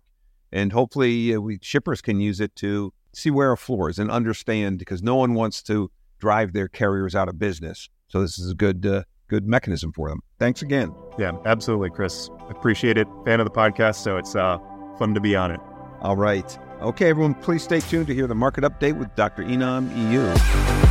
And 0.53 0.71
hopefully, 0.71 1.36
uh, 1.36 1.41
we 1.41 1.59
shippers 1.61 2.01
can 2.01 2.21
use 2.21 2.39
it 2.39 2.55
to 2.57 2.93
see 3.18 3.32
where 3.32 3.51
a 3.51 3.57
floor 3.57 3.89
is 3.89 3.99
and 3.99 4.09
understand 4.11 4.80
because 4.80 5.01
no 5.01 5.15
one 5.15 5.34
wants 5.34 5.61
to 5.63 5.91
drive 6.20 6.53
their 6.53 6.68
carriers 6.68 7.15
out 7.15 7.28
of 7.28 7.38
business. 7.39 7.89
So 8.07 8.22
this 8.22 8.39
is 8.39 8.51
a 8.51 8.55
good 8.55 8.86
uh, 8.86 9.03
good 9.28 9.47
mechanism 9.47 9.91
for 9.91 10.09
them. 10.09 10.22
Thanks 10.39 10.61
again. 10.61 10.93
Yeah, 11.18 11.34
absolutely, 11.45 11.89
Chris. 11.89 12.30
Appreciate 12.49 12.97
it. 12.97 13.07
Fan 13.26 13.39
of 13.39 13.45
the 13.45 13.51
podcast, 13.51 13.95
so 13.95 14.18
it's 14.18 14.36
uh, 14.36 14.57
fun 14.97 15.13
to 15.13 15.20
be 15.20 15.36
on 15.36 15.51
it. 15.51 15.59
All 16.01 16.15
right. 16.15 16.57
Okay, 16.82 17.09
everyone, 17.09 17.34
please 17.34 17.63
stay 17.63 17.80
tuned 17.80 18.07
to 18.07 18.13
hear 18.13 18.28
the 18.28 18.36
market 18.36 18.63
update 18.63 18.97
with 18.97 19.13
Dr. 19.15 19.43
Enam 19.43 19.89
EU. 20.11 20.86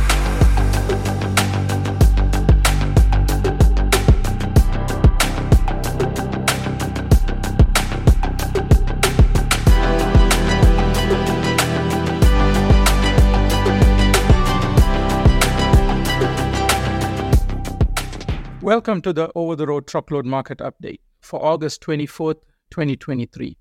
Welcome 18.67 19.01
to 19.03 19.13
the 19.13 19.31
Over 19.33 19.55
the 19.55 19.65
Road 19.65 19.87
Truckload 19.87 20.25
Market 20.25 20.57
Update 20.57 20.99
for 21.21 21.41
August 21.41 21.81
24th, 21.83 22.41
2023. 22.69 23.57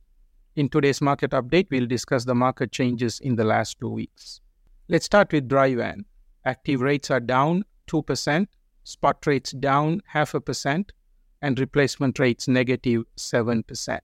In 0.57 0.69
today's 0.69 1.01
market 1.01 1.31
update, 1.31 1.69
we'll 1.71 1.87
discuss 1.87 2.25
the 2.25 2.35
market 2.35 2.73
changes 2.73 3.21
in 3.21 3.37
the 3.37 3.45
last 3.45 3.79
two 3.79 3.89
weeks. 3.89 4.41
Let's 4.89 5.07
start 5.07 5.33
with 5.33 5.47
dry 5.47 5.77
van. 5.77 6.07
Active 6.45 6.81
rates 6.81 7.09
are 7.13 7.21
down 7.21 7.65
2%, 7.87 8.49
spot 8.83 9.25
rates 9.29 9.53
down 9.53 10.03
half 10.07 10.35
a 10.35 10.41
percent, 10.41 10.93
and 11.41 11.57
replacement 11.61 12.19
rates 12.19 12.49
negative 12.49 13.05
7%. 13.17 14.01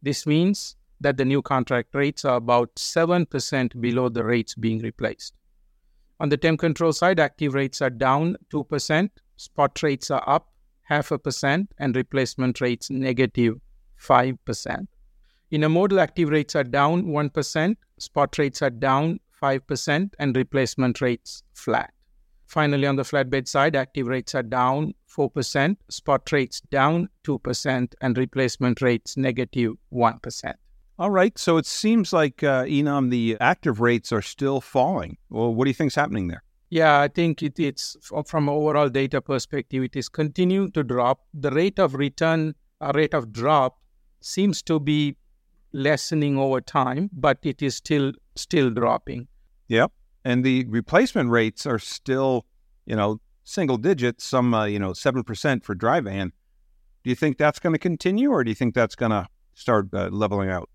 This 0.00 0.26
means 0.26 0.74
that 1.02 1.18
the 1.18 1.26
new 1.26 1.42
contract 1.42 1.94
rates 1.94 2.24
are 2.24 2.36
about 2.36 2.76
7% 2.76 3.78
below 3.78 4.08
the 4.08 4.24
rates 4.24 4.54
being 4.54 4.78
replaced. 4.78 5.34
On 6.18 6.30
the 6.30 6.38
temp 6.38 6.60
control 6.60 6.94
side, 6.94 7.20
active 7.20 7.52
rates 7.52 7.82
are 7.82 7.90
down 7.90 8.38
2%, 8.50 9.10
spot 9.40 9.82
rates 9.82 10.10
are 10.10 10.22
up 10.26 10.48
half 10.82 11.10
a 11.10 11.18
percent 11.18 11.72
and 11.78 11.96
replacement 11.96 12.60
rates 12.60 12.90
negative 12.90 13.54
5%. 13.98 14.86
Intermodal 15.52 16.00
active 16.00 16.28
rates 16.28 16.54
are 16.54 16.64
down 16.64 17.04
1%, 17.04 17.76
spot 17.98 18.38
rates 18.38 18.60
are 18.60 18.70
down 18.70 19.18
5%, 19.42 20.10
and 20.18 20.36
replacement 20.36 21.00
rates 21.00 21.42
flat. 21.54 21.92
Finally, 22.46 22.86
on 22.86 22.96
the 22.96 23.02
flatbed 23.02 23.48
side, 23.48 23.76
active 23.76 24.06
rates 24.06 24.34
are 24.34 24.42
down 24.42 24.92
4%, 25.08 25.76
spot 25.88 26.30
rates 26.32 26.60
down 26.70 27.08
2%, 27.24 27.94
and 28.00 28.18
replacement 28.18 28.82
rates 28.82 29.16
negative 29.16 29.72
1. 29.88 30.20
All 30.98 31.10
right. 31.10 31.38
So 31.38 31.56
it 31.56 31.66
seems 31.66 32.12
like, 32.12 32.42
uh, 32.42 32.64
Enam, 32.64 33.10
the 33.10 33.38
active 33.40 33.80
rates 33.80 34.12
are 34.12 34.22
still 34.22 34.60
falling. 34.60 35.16
Well, 35.30 35.54
what 35.54 35.64
do 35.64 35.70
you 35.70 35.74
think 35.74 35.92
is 35.92 35.94
happening 35.94 36.28
there? 36.28 36.42
Yeah, 36.70 37.00
I 37.00 37.08
think 37.08 37.42
it, 37.42 37.58
it's 37.58 37.96
from 38.26 38.48
overall 38.48 38.88
data 38.88 39.20
perspective, 39.20 39.82
it 39.82 39.96
is 39.96 40.08
continuing 40.08 40.70
to 40.72 40.84
drop. 40.84 41.26
The 41.34 41.50
rate 41.50 41.80
of 41.80 41.94
return, 41.94 42.54
uh, 42.80 42.92
rate 42.94 43.12
of 43.12 43.32
drop, 43.32 43.80
seems 44.20 44.62
to 44.62 44.78
be 44.78 45.16
lessening 45.72 46.38
over 46.38 46.60
time, 46.60 47.10
but 47.12 47.38
it 47.42 47.60
is 47.60 47.74
still 47.76 48.12
still 48.36 48.70
dropping. 48.70 49.26
Yep, 49.66 49.92
and 50.24 50.44
the 50.44 50.64
replacement 50.68 51.30
rates 51.30 51.66
are 51.66 51.80
still, 51.80 52.46
you 52.86 52.94
know, 52.94 53.20
single 53.42 53.76
digits. 53.76 54.24
Some, 54.24 54.54
uh, 54.54 54.66
you 54.66 54.78
know, 54.78 54.92
seven 54.92 55.24
percent 55.24 55.64
for 55.64 55.74
dry 55.74 56.00
van. 56.00 56.32
Do 57.02 57.10
you 57.10 57.16
think 57.16 57.36
that's 57.36 57.58
going 57.58 57.72
to 57.72 57.78
continue, 57.78 58.30
or 58.30 58.44
do 58.44 58.50
you 58.50 58.54
think 58.54 58.74
that's 58.74 58.94
going 58.94 59.10
to 59.10 59.26
start 59.54 59.88
uh, 59.92 60.08
leveling 60.12 60.50
out? 60.50 60.70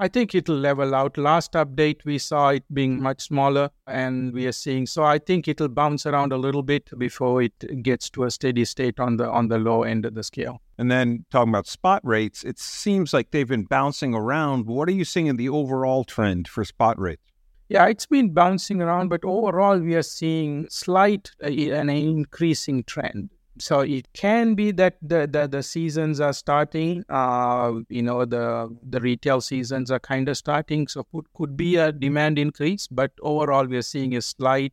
I 0.00 0.06
think 0.06 0.32
it'll 0.34 0.56
level 0.56 0.94
out. 0.94 1.18
Last 1.18 1.54
update, 1.54 2.04
we 2.04 2.18
saw 2.18 2.50
it 2.50 2.62
being 2.72 3.02
much 3.02 3.22
smaller, 3.22 3.70
and 3.88 4.32
we 4.32 4.46
are 4.46 4.52
seeing. 4.52 4.86
So 4.86 5.02
I 5.02 5.18
think 5.18 5.48
it'll 5.48 5.68
bounce 5.68 6.06
around 6.06 6.32
a 6.32 6.36
little 6.36 6.62
bit 6.62 6.88
before 6.96 7.42
it 7.42 7.82
gets 7.82 8.08
to 8.10 8.22
a 8.22 8.30
steady 8.30 8.64
state 8.64 9.00
on 9.00 9.16
the 9.16 9.28
on 9.28 9.48
the 9.48 9.58
low 9.58 9.82
end 9.82 10.06
of 10.06 10.14
the 10.14 10.22
scale. 10.22 10.62
And 10.78 10.88
then 10.88 11.24
talking 11.32 11.48
about 11.48 11.66
spot 11.66 12.00
rates, 12.04 12.44
it 12.44 12.60
seems 12.60 13.12
like 13.12 13.32
they've 13.32 13.48
been 13.48 13.64
bouncing 13.64 14.14
around. 14.14 14.66
What 14.66 14.88
are 14.88 14.92
you 14.92 15.04
seeing 15.04 15.26
in 15.26 15.36
the 15.36 15.48
overall 15.48 16.04
trend 16.04 16.46
for 16.46 16.64
spot 16.64 16.96
rates? 16.98 17.32
Yeah, 17.68 17.86
it's 17.86 18.06
been 18.06 18.32
bouncing 18.32 18.80
around, 18.80 19.08
but 19.08 19.24
overall 19.24 19.78
we 19.78 19.94
are 19.96 20.02
seeing 20.02 20.68
slight 20.70 21.32
uh, 21.42 21.48
an 21.48 21.90
increasing 21.90 22.84
trend 22.84 23.30
so 23.58 23.80
it 23.80 24.08
can 24.12 24.54
be 24.54 24.70
that 24.70 24.96
the, 25.02 25.26
the, 25.26 25.48
the 25.48 25.62
seasons 25.62 26.20
are 26.20 26.32
starting 26.32 27.04
uh, 27.08 27.72
you 27.88 28.02
know 28.02 28.24
the 28.24 28.74
the 28.88 29.00
retail 29.00 29.40
seasons 29.40 29.90
are 29.90 30.00
kind 30.00 30.28
of 30.28 30.36
starting 30.36 30.86
so 30.86 31.04
could, 31.12 31.26
could 31.34 31.56
be 31.56 31.76
a 31.76 31.92
demand 31.92 32.38
increase 32.38 32.86
but 32.86 33.12
overall 33.22 33.66
we 33.66 33.76
are 33.76 33.82
seeing 33.82 34.16
a 34.16 34.22
slight 34.22 34.72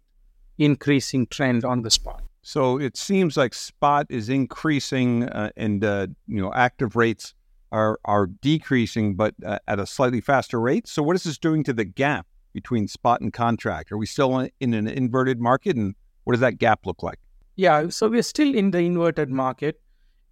increasing 0.57 1.27
trend 1.27 1.65
on 1.65 1.81
the 1.81 1.91
spot. 1.91 2.23
So 2.41 2.79
it 2.79 2.95
seems 2.95 3.37
like 3.37 3.53
spot 3.53 4.05
is 4.09 4.29
increasing 4.29 5.23
uh, 5.23 5.49
and 5.57 5.83
uh, 5.83 6.07
you 6.27 6.41
know 6.41 6.53
active 6.53 6.95
rates 6.95 7.33
are 7.71 7.99
are 8.05 8.27
decreasing 8.27 9.15
but 9.15 9.33
uh, 9.45 9.59
at 9.67 9.79
a 9.79 9.85
slightly 9.85 10.21
faster 10.21 10.59
rate. 10.59 10.87
So 10.87 11.01
what 11.01 11.15
is 11.15 11.23
this 11.23 11.37
doing 11.37 11.63
to 11.63 11.73
the 11.73 11.85
gap 11.85 12.27
between 12.53 12.87
spot 12.87 13.21
and 13.21 13.33
contract? 13.33 13.91
Are 13.91 13.97
we 13.97 14.05
still 14.05 14.47
in 14.59 14.73
an 14.73 14.87
inverted 14.87 15.39
market 15.39 15.75
and 15.75 15.95
what 16.23 16.33
does 16.33 16.41
that 16.41 16.57
gap 16.59 16.85
look 16.85 17.03
like 17.03 17.19
yeah, 17.55 17.89
so 17.89 18.09
we're 18.09 18.23
still 18.23 18.53
in 18.53 18.71
the 18.71 18.79
inverted 18.79 19.29
market. 19.29 19.79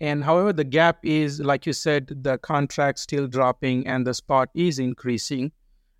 And 0.02 0.24
however, 0.24 0.52
the 0.52 0.66
gap 0.66 1.00
is, 1.04 1.40
like 1.40 1.66
you 1.66 1.74
said, 1.74 2.08
the 2.24 2.38
contract 2.38 3.00
still 3.00 3.28
dropping 3.28 3.88
and 3.88 4.06
the 4.06 4.14
spot 4.14 4.50
is 4.54 4.80
increasing. 4.80 5.52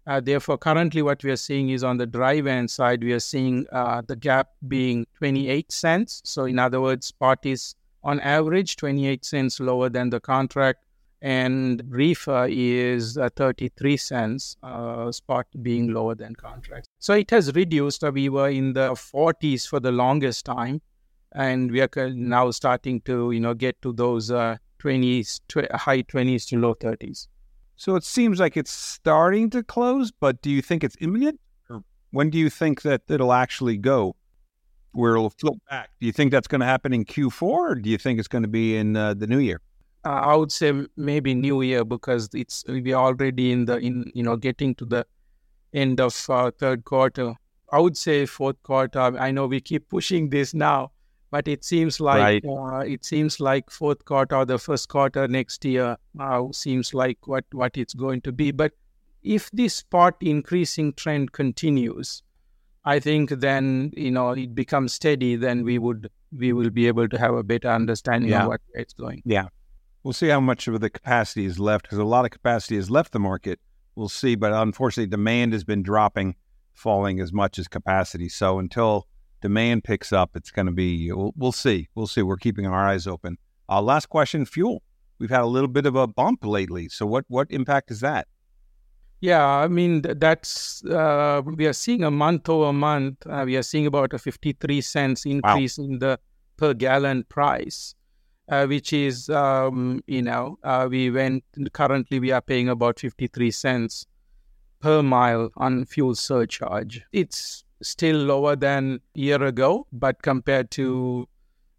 Uh, 0.06 0.20
therefore, 0.20 0.58
currently, 0.58 1.02
what 1.02 1.24
we 1.24 1.32
are 1.32 1.38
seeing 1.38 1.70
is 1.70 1.84
on 1.84 1.96
the 1.96 2.06
dry 2.06 2.42
van 2.42 2.68
side, 2.68 3.02
we 3.02 3.14
are 3.14 3.22
seeing 3.22 3.66
uh, 3.72 4.02
the 4.06 4.18
gap 4.18 4.50
being 4.68 5.08
28 5.20 5.72
cents. 5.72 6.22
So, 6.26 6.44
in 6.44 6.60
other 6.60 6.82
words, 6.82 7.06
spot 7.08 7.40
is 7.44 7.76
on 8.04 8.20
average 8.20 8.76
28 8.76 9.24
cents 9.24 9.62
lower 9.62 9.88
than 9.88 10.10
the 10.10 10.20
contract, 10.20 10.84
and 11.22 11.82
reefer 11.88 12.48
is 12.50 13.18
uh, 13.18 13.30
33 13.38 13.96
cents, 13.96 14.58
uh, 14.62 15.10
spot 15.14 15.48
being 15.62 15.94
lower 15.94 16.16
than 16.16 16.36
contract. 16.36 16.90
So, 17.00 17.14
it 17.14 17.32
has 17.32 17.56
reduced. 17.56 18.04
we 18.04 18.28
were 18.28 18.50
in 18.50 18.74
the 18.74 18.90
40s 18.90 19.66
for 19.66 19.80
the 19.80 19.94
longest 19.94 20.44
time 20.44 20.82
and 21.34 21.72
we 21.72 21.82
are 21.82 21.90
now 22.14 22.52
starting 22.52 23.02
to 23.02 23.32
you 23.32 23.40
know 23.40 23.54
get 23.54 23.82
to 23.82 23.94
those 23.94 24.32
uh, 24.32 24.58
20s, 24.80 25.40
tw- 25.48 25.72
high 25.72 26.04
20s 26.04 26.48
to 26.50 26.58
low 26.58 26.76
30s. 26.76 27.28
So 27.76 27.96
it 27.96 28.04
seems 28.04 28.40
like 28.40 28.56
it's 28.56 28.72
starting 28.72 29.50
to 29.52 29.64
close, 29.64 30.12
but 30.12 30.42
do 30.42 30.50
you 30.50 30.62
think 30.62 30.84
it's 30.84 30.96
imminent? 31.02 31.40
Or 31.70 31.84
when 32.12 32.30
do 32.30 32.38
you 32.38 32.50
think 32.50 32.84
that 32.84 33.02
it'll 33.10 33.34
actually 33.34 33.78
go 33.78 34.16
where 34.92 35.16
it'll 35.16 35.32
flip 35.32 35.56
back? 35.70 35.90
Do 36.00 36.06
you 36.06 36.12
think 36.12 36.32
that's 36.32 36.48
going 36.48 36.62
to 36.62 36.68
happen 36.68 36.94
in 36.94 37.06
Q4 37.06 37.42
or 37.42 37.76
do 37.76 37.90
you 37.90 37.98
think 37.98 38.20
it's 38.20 38.28
going 38.28 38.44
to 38.44 38.50
be 38.50 38.78
in 38.78 38.96
uh, 38.96 39.16
the 39.16 39.28
new 39.28 39.40
year? 39.40 39.60
Uh, 40.06 40.10
I 40.10 40.36
would 40.36 40.52
say 40.52 40.74
maybe 40.98 41.34
new 41.34 41.62
year 41.62 41.86
because 41.86 42.30
it's 42.34 42.64
we're 42.68 42.96
already 42.96 43.52
in 43.54 43.66
the 43.66 43.78
in 43.78 44.12
you 44.14 44.22
know 44.22 44.36
getting 44.36 44.76
to 44.76 44.86
the 44.86 45.06
end 45.74 46.02
of 46.02 46.30
uh, 46.30 46.52
third 46.52 46.84
quarter. 46.84 47.36
I 47.72 47.80
would 47.80 47.98
say 47.98 48.26
fourth 48.26 48.62
quarter. 48.64 49.00
I 49.00 49.32
know 49.32 49.48
we 49.48 49.62
keep 49.62 49.88
pushing 49.90 50.30
this 50.30 50.54
now, 50.54 50.92
but 51.34 51.48
it 51.48 51.66
seems 51.66 52.00
like 52.00 52.22
right. 52.22 52.46
uh, 52.48 52.84
it 52.86 53.04
seems 53.04 53.40
like 53.40 53.72
fourth 53.72 54.06
quarter 54.06 54.36
or 54.36 54.46
the 54.46 54.60
first 54.60 54.88
quarter 54.88 55.28
next 55.28 55.66
year 55.66 55.98
uh, 56.20 56.44
seems 56.52 56.94
like 56.94 57.26
what 57.26 57.44
what 57.54 57.76
it's 57.76 57.96
going 57.96 58.22
to 58.22 58.32
be. 58.32 58.52
But 58.52 58.74
if 59.24 59.50
this 59.50 59.74
spot 59.78 60.14
increasing 60.22 60.94
trend 60.94 61.32
continues, 61.32 62.22
I 62.86 63.00
think 63.00 63.32
then 63.32 63.92
you 63.98 64.12
know 64.12 64.30
it 64.30 64.54
becomes 64.54 64.94
steady. 64.94 65.36
Then 65.36 65.64
we 65.64 65.80
would 65.80 66.12
we 66.38 66.54
will 66.54 66.70
be 66.70 66.86
able 66.86 67.10
to 67.10 67.18
have 67.18 67.34
a 67.34 67.42
better 67.42 67.70
understanding 67.70 68.30
yeah. 68.30 68.44
of 68.44 68.50
what 68.50 68.62
it's 68.76 68.94
going. 68.94 69.24
Yeah, 69.26 69.48
we'll 70.04 70.14
see 70.14 70.28
how 70.28 70.40
much 70.40 70.68
of 70.68 70.80
the 70.82 70.92
capacity 70.92 71.46
is 71.46 71.58
left 71.58 71.86
because 71.86 71.98
a 71.98 72.04
lot 72.04 72.26
of 72.26 72.32
capacity 72.32 72.76
has 72.76 72.92
left 72.92 73.12
the 73.12 73.20
market. 73.20 73.60
We'll 73.96 74.08
see, 74.22 74.36
but 74.36 74.54
unfortunately, 74.54 75.10
demand 75.10 75.54
has 75.54 75.64
been 75.64 75.82
dropping, 75.82 76.36
falling 76.76 77.20
as 77.20 77.34
much 77.34 77.58
as 77.58 77.68
capacity. 77.68 78.30
So 78.30 78.60
until 78.60 79.08
demand 79.44 79.84
picks 79.84 80.14
up, 80.14 80.32
it's 80.36 80.52
going 80.52 80.66
to 80.68 80.72
be, 80.72 81.12
we'll, 81.12 81.34
we'll, 81.36 81.52
see. 81.52 81.90
We'll 81.96 82.08
see. 82.08 82.22
We're 82.22 82.38
keeping 82.38 82.66
our 82.66 82.88
eyes 82.88 83.06
open. 83.06 83.38
Uh, 83.70 83.82
last 83.82 84.08
question 84.08 84.46
fuel. 84.46 84.82
We've 85.20 85.30
had 85.30 85.42
a 85.42 85.52
little 85.56 85.68
bit 85.68 85.86
of 85.86 85.96
a 85.96 86.08
bump 86.08 86.46
lately. 86.46 86.88
So, 86.88 87.06
what, 87.06 87.26
what 87.28 87.52
impact 87.52 87.92
is 87.92 88.00
that? 88.00 88.28
Yeah, 89.20 89.46
I 89.46 89.68
mean, 89.68 90.02
that's, 90.02 90.84
uh, 90.86 91.42
we 91.46 91.66
are 91.68 91.74
seeing 91.74 92.04
a 92.04 92.12
month 92.12 92.48
over 92.48 92.74
month, 92.74 93.18
uh, 93.28 93.44
we 93.46 93.58
are 93.58 93.64
seeing 93.64 93.86
about 93.86 94.14
a 94.14 94.18
53 94.18 94.82
cents 94.82 95.26
increase 95.26 95.78
wow. 95.78 95.86
in 95.86 96.00
the 96.00 96.20
per 96.58 96.74
gallon 96.74 97.24
price. 97.26 97.96
Uh, 98.50 98.66
which 98.66 98.92
is 98.92 99.30
um, 99.30 100.02
you 100.06 100.22
know 100.22 100.58
uh, 100.66 100.86
we 100.92 101.10
went 101.10 101.42
currently 101.72 102.20
we 102.20 102.30
are 102.30 102.42
paying 102.42 102.68
about 102.68 103.00
53 103.00 103.50
cents 103.52 104.06
per 104.82 105.02
mile 105.02 105.50
on 105.56 105.86
fuel 105.86 106.14
surcharge 106.14 107.02
it's 107.14 107.64
still 107.84 108.18
lower 108.18 108.56
than 108.56 109.00
a 109.16 109.20
year 109.20 109.44
ago, 109.44 109.88
but 109.92 110.22
compared 110.22 110.72
to 110.72 111.28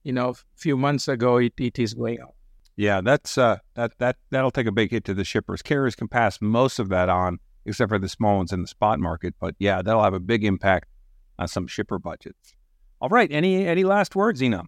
you 0.02 0.12
know 0.12 0.30
a 0.30 0.34
few 0.56 0.76
months 0.76 1.08
ago, 1.08 1.38
it, 1.38 1.54
it 1.58 1.78
is 1.78 1.94
going 1.94 2.20
up. 2.20 2.34
Yeah, 2.76 3.00
that's 3.00 3.38
uh, 3.38 3.58
that 3.74 3.98
that 3.98 4.16
that'll 4.30 4.50
take 4.50 4.66
a 4.66 4.72
big 4.72 4.90
hit 4.90 5.04
to 5.04 5.14
the 5.14 5.24
shippers. 5.24 5.62
Carriers 5.62 5.94
can 5.94 6.08
pass 6.08 6.40
most 6.40 6.78
of 6.78 6.88
that 6.88 7.08
on, 7.08 7.38
except 7.64 7.88
for 7.88 7.98
the 7.98 8.08
small 8.08 8.36
ones 8.36 8.52
in 8.52 8.62
the 8.62 8.68
spot 8.68 8.98
market. 9.00 9.34
But 9.40 9.54
yeah, 9.58 9.82
that'll 9.82 10.02
have 10.02 10.14
a 10.14 10.20
big 10.20 10.44
impact 10.44 10.88
on 11.38 11.48
some 11.48 11.66
shipper 11.66 11.98
budgets. 11.98 12.54
All 13.00 13.08
right, 13.08 13.30
any 13.30 13.66
any 13.66 13.84
last 13.84 14.16
words, 14.16 14.40
Enam? 14.40 14.66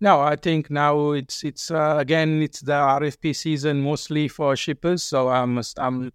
No, 0.00 0.20
I 0.20 0.36
think 0.36 0.70
now 0.70 1.12
it's 1.12 1.44
it's 1.44 1.70
uh, 1.70 1.96
again 1.98 2.42
it's 2.42 2.60
the 2.60 2.72
RFP 2.72 3.36
season 3.36 3.82
mostly 3.82 4.28
for 4.28 4.56
shippers. 4.56 5.02
So 5.02 5.28
I'm 5.28 5.60
I'm 5.76 6.12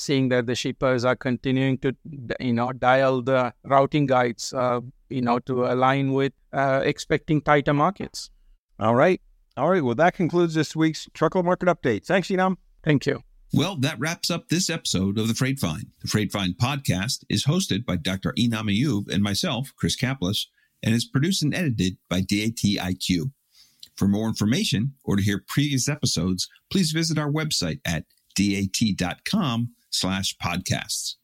seeing 0.00 0.28
that 0.30 0.46
the 0.46 0.54
shippers 0.54 1.04
are 1.04 1.16
continuing 1.16 1.78
to 1.78 1.94
you 2.40 2.52
know 2.52 2.72
dial 2.72 3.22
the 3.22 3.52
routing 3.64 4.06
guides 4.06 4.52
uh, 4.52 4.80
you 5.08 5.22
know 5.22 5.38
to 5.40 5.64
align 5.64 6.12
with 6.12 6.32
uh, 6.52 6.80
expecting 6.84 7.40
tighter 7.40 7.74
markets. 7.74 8.30
All 8.78 8.94
right. 8.94 9.20
All 9.56 9.68
right. 9.68 9.84
Well, 9.84 9.94
that 9.96 10.14
concludes 10.14 10.54
this 10.54 10.74
week's 10.74 11.08
truckload 11.12 11.44
market 11.44 11.68
update. 11.68 12.06
Thanks, 12.06 12.28
Enam. 12.28 12.56
Thank 12.82 13.06
you. 13.06 13.22
Well, 13.52 13.76
that 13.80 13.98
wraps 13.98 14.30
up 14.30 14.48
this 14.48 14.70
episode 14.70 15.18
of 15.18 15.26
the 15.26 15.34
Freightvine. 15.34 15.88
The 16.02 16.08
Freightvine 16.08 16.54
podcast 16.56 17.24
is 17.28 17.44
hosted 17.44 17.84
by 17.84 17.96
Dr. 17.96 18.32
Enam 18.38 18.70
Ayub 18.70 19.12
and 19.12 19.22
myself, 19.24 19.72
Chris 19.76 19.96
Caplice, 19.96 20.48
and 20.82 20.94
is 20.94 21.04
produced 21.04 21.42
and 21.42 21.54
edited 21.54 21.98
by 22.08 22.22
DATIQ. 22.22 23.32
For 23.96 24.06
more 24.06 24.28
information 24.28 24.94
or 25.04 25.16
to 25.16 25.22
hear 25.22 25.44
previous 25.46 25.88
episodes, 25.88 26.48
please 26.70 26.92
visit 26.92 27.18
our 27.18 27.30
website 27.30 27.80
at 27.84 28.04
dat.com 28.36 29.72
slash 29.90 30.36
podcasts. 30.38 31.16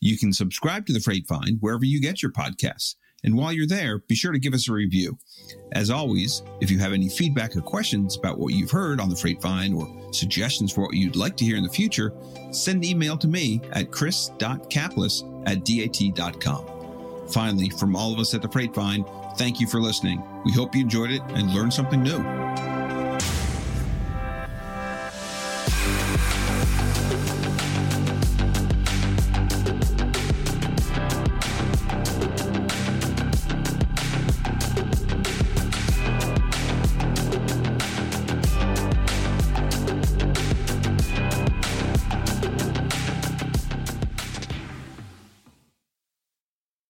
You 0.00 0.16
can 0.16 0.32
subscribe 0.32 0.86
to 0.86 0.92
the 0.92 0.98
Freightvine 0.98 1.58
wherever 1.60 1.84
you 1.84 2.00
get 2.00 2.22
your 2.22 2.32
podcasts. 2.32 2.94
And 3.22 3.36
while 3.36 3.52
you're 3.52 3.66
there, 3.66 3.98
be 3.98 4.14
sure 4.14 4.32
to 4.32 4.38
give 4.38 4.54
us 4.54 4.68
a 4.68 4.72
review. 4.72 5.18
As 5.72 5.90
always, 5.90 6.42
if 6.60 6.70
you 6.70 6.78
have 6.78 6.94
any 6.94 7.08
feedback 7.08 7.54
or 7.54 7.60
questions 7.60 8.16
about 8.16 8.38
what 8.38 8.54
you've 8.54 8.70
heard 8.70 8.98
on 8.98 9.10
the 9.10 9.14
Freightvine 9.14 9.76
or 9.76 10.12
suggestions 10.12 10.72
for 10.72 10.82
what 10.82 10.94
you'd 10.94 11.16
like 11.16 11.36
to 11.36 11.44
hear 11.44 11.56
in 11.56 11.62
the 11.62 11.68
future, 11.68 12.14
send 12.50 12.82
an 12.82 12.90
email 12.90 13.18
to 13.18 13.28
me 13.28 13.60
at 13.72 13.90
chris.caplice 13.90 15.22
at 15.46 15.64
dat.com. 15.64 17.28
Finally, 17.28 17.68
from 17.70 17.94
all 17.94 18.12
of 18.12 18.18
us 18.18 18.34
at 18.34 18.42
the 18.42 18.48
Freightvine, 18.48 19.06
thank 19.36 19.60
you 19.60 19.66
for 19.66 19.80
listening. 19.80 20.22
We 20.44 20.52
hope 20.52 20.74
you 20.74 20.80
enjoyed 20.80 21.10
it 21.10 21.22
and 21.28 21.54
learned 21.54 21.74
something 21.74 22.02
new. 22.02 22.18